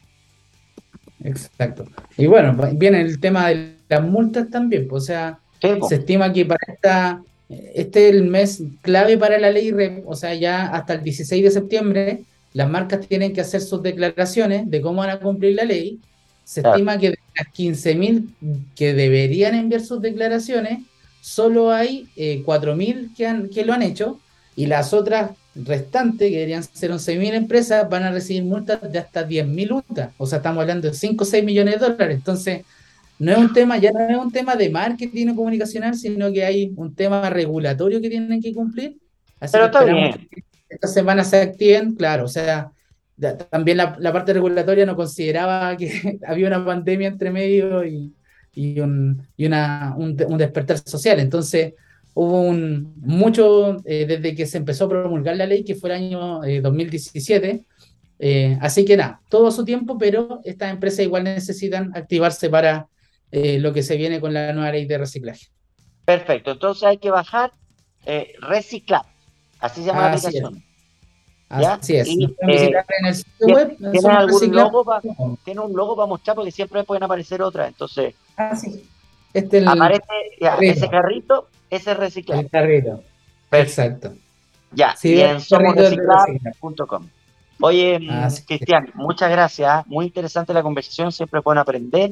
Exacto. 1.23 1.85
Y 2.17 2.27
bueno, 2.27 2.55
viene 2.73 3.01
el 3.01 3.19
tema 3.19 3.49
de 3.49 3.75
las 3.89 4.03
multas 4.03 4.49
también, 4.49 4.87
pues, 4.87 5.03
o 5.03 5.05
sea, 5.05 5.39
se 5.87 5.95
estima 5.95 6.33
que 6.33 6.45
para 6.45 6.59
esta, 6.67 7.23
este 7.49 8.09
es 8.09 8.15
el 8.15 8.23
mes 8.25 8.63
clave 8.81 9.17
para 9.17 9.39
la 9.39 9.49
ley, 9.49 9.73
o 10.05 10.15
sea, 10.15 10.33
ya 10.33 10.67
hasta 10.67 10.95
el 10.95 11.03
16 11.03 11.43
de 11.43 11.51
septiembre, 11.51 12.23
las 12.53 12.69
marcas 12.69 13.07
tienen 13.07 13.33
que 13.33 13.41
hacer 13.41 13.61
sus 13.61 13.81
declaraciones 13.81 14.69
de 14.69 14.81
cómo 14.81 14.99
van 14.99 15.09
a 15.09 15.19
cumplir 15.19 15.55
la 15.55 15.63
ley. 15.63 15.99
Se 16.43 16.61
estima 16.61 16.97
que 16.97 17.11
de 17.11 17.19
las 17.35 17.47
15.000 17.47 18.27
que 18.75 18.93
deberían 18.93 19.55
enviar 19.55 19.81
sus 19.81 20.01
declaraciones, 20.01 20.79
solo 21.21 21.71
hay 21.71 22.09
eh, 22.15 22.43
4.000 22.45 23.15
que, 23.15 23.49
que 23.49 23.65
lo 23.65 23.73
han 23.73 23.81
hecho 23.81 24.19
y 24.55 24.67
las 24.67 24.93
otras 24.93 25.31
restantes, 25.55 26.29
que 26.29 26.35
deberían 26.35 26.63
ser 26.63 26.91
11.000 26.91 27.33
empresas, 27.33 27.89
van 27.89 28.03
a 28.03 28.11
recibir 28.11 28.43
multas 28.43 28.79
de 28.91 28.99
hasta 28.99 29.27
10.000 29.27 29.69
multas. 29.69 30.11
O 30.17 30.25
sea, 30.25 30.37
estamos 30.37 30.61
hablando 30.61 30.87
de 30.87 30.93
5 30.93 31.23
o 31.23 31.27
6 31.27 31.43
millones 31.43 31.79
de 31.79 31.87
dólares. 31.87 32.15
Entonces, 32.17 32.65
no 33.19 33.31
es 33.31 33.37
un 33.37 33.53
tema, 33.53 33.77
ya 33.77 33.91
no 33.91 34.07
es 34.09 34.17
un 34.17 34.31
tema 34.31 34.55
de 34.55 34.69
marketing 34.69 35.27
o 35.29 35.35
comunicacional, 35.35 35.95
sino 35.95 36.31
que 36.31 36.43
hay 36.43 36.73
un 36.75 36.95
tema 36.95 37.29
regulatorio 37.29 38.01
que 38.01 38.09
tienen 38.09 38.41
que 38.41 38.53
cumplir. 38.53 38.97
Así 39.39 39.53
Pero 39.53 39.71
que 39.71 39.93
bien. 39.93 40.27
que 40.29 40.43
esta 40.69 40.87
semana 40.87 41.23
se 41.23 41.41
activen, 41.41 41.95
claro, 41.95 42.25
o 42.25 42.27
sea, 42.27 42.71
también 43.51 43.77
la, 43.77 44.13
parte 44.13 44.33
regulatoria 44.33 44.85
no 44.85 44.95
consideraba 44.95 45.77
que 45.77 46.19
había 46.27 46.47
una 46.47 46.65
pandemia 46.65 47.07
entre 47.09 47.31
medio 47.31 47.85
y, 47.85 48.13
y, 48.53 48.79
un, 48.79 49.25
y 49.37 49.45
una, 49.45 49.93
un, 49.97 50.17
un 50.27 50.37
despertar 50.37 50.79
social. 50.79 51.19
Entonces, 51.19 51.73
hubo 52.13 52.41
un 52.41 52.93
mucho 52.97 53.77
eh, 53.85 54.05
desde 54.05 54.35
que 54.35 54.45
se 54.45 54.57
empezó 54.57 54.85
a 54.85 54.89
promulgar 54.89 55.35
la 55.35 55.45
ley, 55.45 55.63
que 55.63 55.75
fue 55.75 55.89
el 55.89 55.95
año 55.95 56.41
2017. 56.61 57.49
Eh, 57.49 57.63
eh, 58.19 58.57
así 58.61 58.85
que 58.85 58.95
nada, 58.95 59.21
todo 59.29 59.51
su 59.51 59.65
tiempo, 59.65 59.97
pero 59.97 60.39
estas 60.43 60.71
empresas 60.71 60.99
igual 60.99 61.23
necesitan 61.23 61.91
activarse 61.95 62.49
para 62.49 62.87
lo 63.31 63.73
que 63.73 63.81
se 63.81 63.97
viene 63.97 64.21
con 64.21 64.31
la 64.31 64.53
nueva 64.53 64.71
ley 64.71 64.85
de 64.85 64.99
reciclaje. 64.99 65.47
Perfecto, 66.05 66.51
entonces 66.51 66.83
hay 66.83 66.99
que 66.99 67.09
bajar 67.09 67.51
Reciclab, 68.41 69.05
así 69.59 69.81
se 69.81 69.87
llama 69.87 70.01
la 70.01 70.07
aplicación. 70.09 70.63
Así 71.49 71.95
es. 71.95 72.07
Y, 72.07 72.23
en 72.23 73.05
el 73.05 73.15
sitio 73.15 73.47
web. 73.47 73.77
¿Tiene 73.91 74.09
algún 74.09 74.55
logo 74.55 74.85
para, 74.85 75.01
tiene 75.43 75.61
un 75.61 75.73
logo 75.73 75.95
para 75.95 76.07
mostrar 76.07 76.35
porque 76.35 76.51
siempre 76.51 76.83
pueden 76.83 77.03
aparecer 77.03 77.41
otras, 77.41 77.67
entonces. 77.67 78.15
Ah, 78.37 78.55
sí. 79.33 79.39
Este 79.39 79.65
aparece 79.67 80.03
ese 80.61 80.89
carrito 80.89 81.47
ese 81.75 81.93
reciclaje. 81.93 82.41
El 82.41 82.49
carrito. 82.49 83.03
Exacto. 83.51 84.13
Ya, 84.71 84.95
y 85.03 85.19
en 85.19 85.39
somosreciclar.com. 85.39 87.07
Oye, 87.61 87.99
mm, 87.99 88.27
Cristian, 88.47 88.91
muchas 88.95 89.29
gracias. 89.29 89.85
Muy 89.87 90.05
interesante 90.05 90.53
la 90.53 90.63
conversación, 90.63 91.11
siempre 91.11 91.41
pueden 91.41 91.59
aprender. 91.59 92.11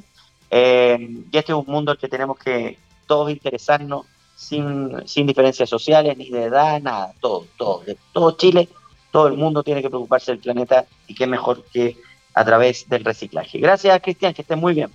Eh, 0.50 0.98
y 1.32 1.38
este 1.38 1.52
es 1.52 1.58
un 1.58 1.66
mundo 1.66 1.92
al 1.92 1.98
que 1.98 2.08
tenemos 2.08 2.38
que 2.38 2.78
todos 3.08 3.32
interesarnos 3.32 4.06
sin, 4.36 5.08
sin 5.08 5.28
diferencias 5.28 5.70
sociales, 5.70 6.18
ni 6.18 6.30
de 6.30 6.44
edad, 6.44 6.82
nada, 6.82 7.14
todo, 7.20 7.46
todo. 7.58 7.82
De 7.82 7.98
todo 8.14 8.38
Chile, 8.38 8.70
todo 9.12 9.28
el 9.28 9.38
mundo 9.38 9.64
tiene 9.64 9.82
que 9.82 9.90
preocuparse 9.90 10.32
del 10.32 10.42
planeta 10.42 10.86
y 11.08 11.16
qué 11.16 11.26
mejor 11.28 11.64
que 11.72 11.98
a 12.34 12.46
través 12.46 12.88
del 12.88 13.04
reciclaje. 13.04 13.60
Gracias, 13.60 14.00
Cristian, 14.02 14.34
que 14.34 14.42
estés 14.42 14.58
muy 14.58 14.74
bien. 14.74 14.90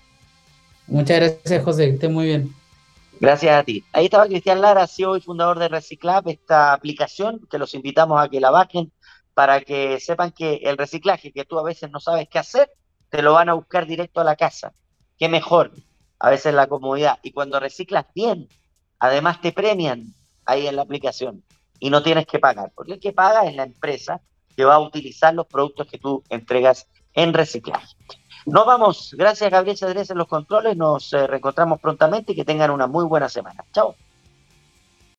Muchas 0.89 1.21
gracias, 1.21 1.65
José, 1.65 1.87
que 1.87 1.95
estés 1.95 2.11
muy 2.11 2.27
bien. 2.27 2.55
Gracias 3.19 3.59
a 3.59 3.65
ti. 3.65 3.83
Ahí 3.93 4.05
estaba 4.05 4.27
Cristian 4.27 4.61
Lara, 4.61 4.87
CEO 4.87 5.17
y 5.17 5.21
fundador 5.21 5.59
de 5.59 5.69
Reciclab, 5.69 6.29
esta 6.29 6.73
aplicación 6.73 7.41
que 7.51 7.59
los 7.59 7.75
invitamos 7.75 8.23
a 8.23 8.29
que 8.29 8.41
la 8.41 8.51
bajen 8.51 8.93
para 9.35 9.61
que 9.61 9.99
sepan 10.01 10.33
que 10.33 10.61
el 10.65 10.77
reciclaje 10.77 11.33
que 11.33 11.45
tú 11.45 11.59
a 11.59 11.63
veces 11.63 11.91
no 11.91 12.01
sabes 12.01 12.29
qué 12.29 12.39
hacer, 12.39 12.71
te 13.11 13.23
lo 13.23 13.33
van 13.33 13.49
a 13.49 13.55
buscar 13.55 13.87
directo 13.87 14.21
a 14.21 14.25
la 14.25 14.37
casa. 14.37 14.73
Qué 15.19 15.29
mejor, 15.29 15.73
a 16.19 16.31
veces 16.31 16.55
la 16.55 16.67
comodidad. 16.67 17.19
Y 17.23 17.33
cuando 17.33 17.59
reciclas 17.59 18.07
bien, 18.15 18.49
además 18.99 19.41
te 19.41 19.53
premian 19.53 20.15
ahí 20.45 20.67
en 20.67 20.77
la 20.77 20.83
aplicación 20.83 21.43
y 21.79 21.91
no 21.91 22.03
tienes 22.03 22.27
que 22.27 22.39
pagar, 22.39 22.73
porque 22.75 22.95
el 22.95 23.01
que 23.01 23.13
paga 23.13 23.47
es 23.47 23.55
la 23.57 23.65
empresa 23.65 24.21
que 24.57 24.65
va 24.65 24.77
a 24.77 24.81
utilizar 24.81 25.35
los 25.35 25.47
productos 25.47 25.87
que 25.87 25.99
tú 25.99 26.23
entregas 26.31 26.87
en 27.13 27.35
reciclaje. 27.35 27.95
Nos 28.47 28.65
vamos. 28.65 29.15
Gracias, 29.19 29.51
Gabriel 29.51 29.77
Cedrés, 29.77 30.11
en 30.11 30.19
los 30.19 30.29
controles. 30.29 30.77
Nos 30.77 31.13
eh, 31.13 31.27
reencontramos 31.27 31.81
prontamente 31.81 32.33
y 32.33 32.37
que 32.37 32.45
tengan 32.45 32.71
una 32.71 32.87
muy 32.87 33.05
buena 33.05 33.29
semana. 33.29 33.65
Chao. 33.73 33.97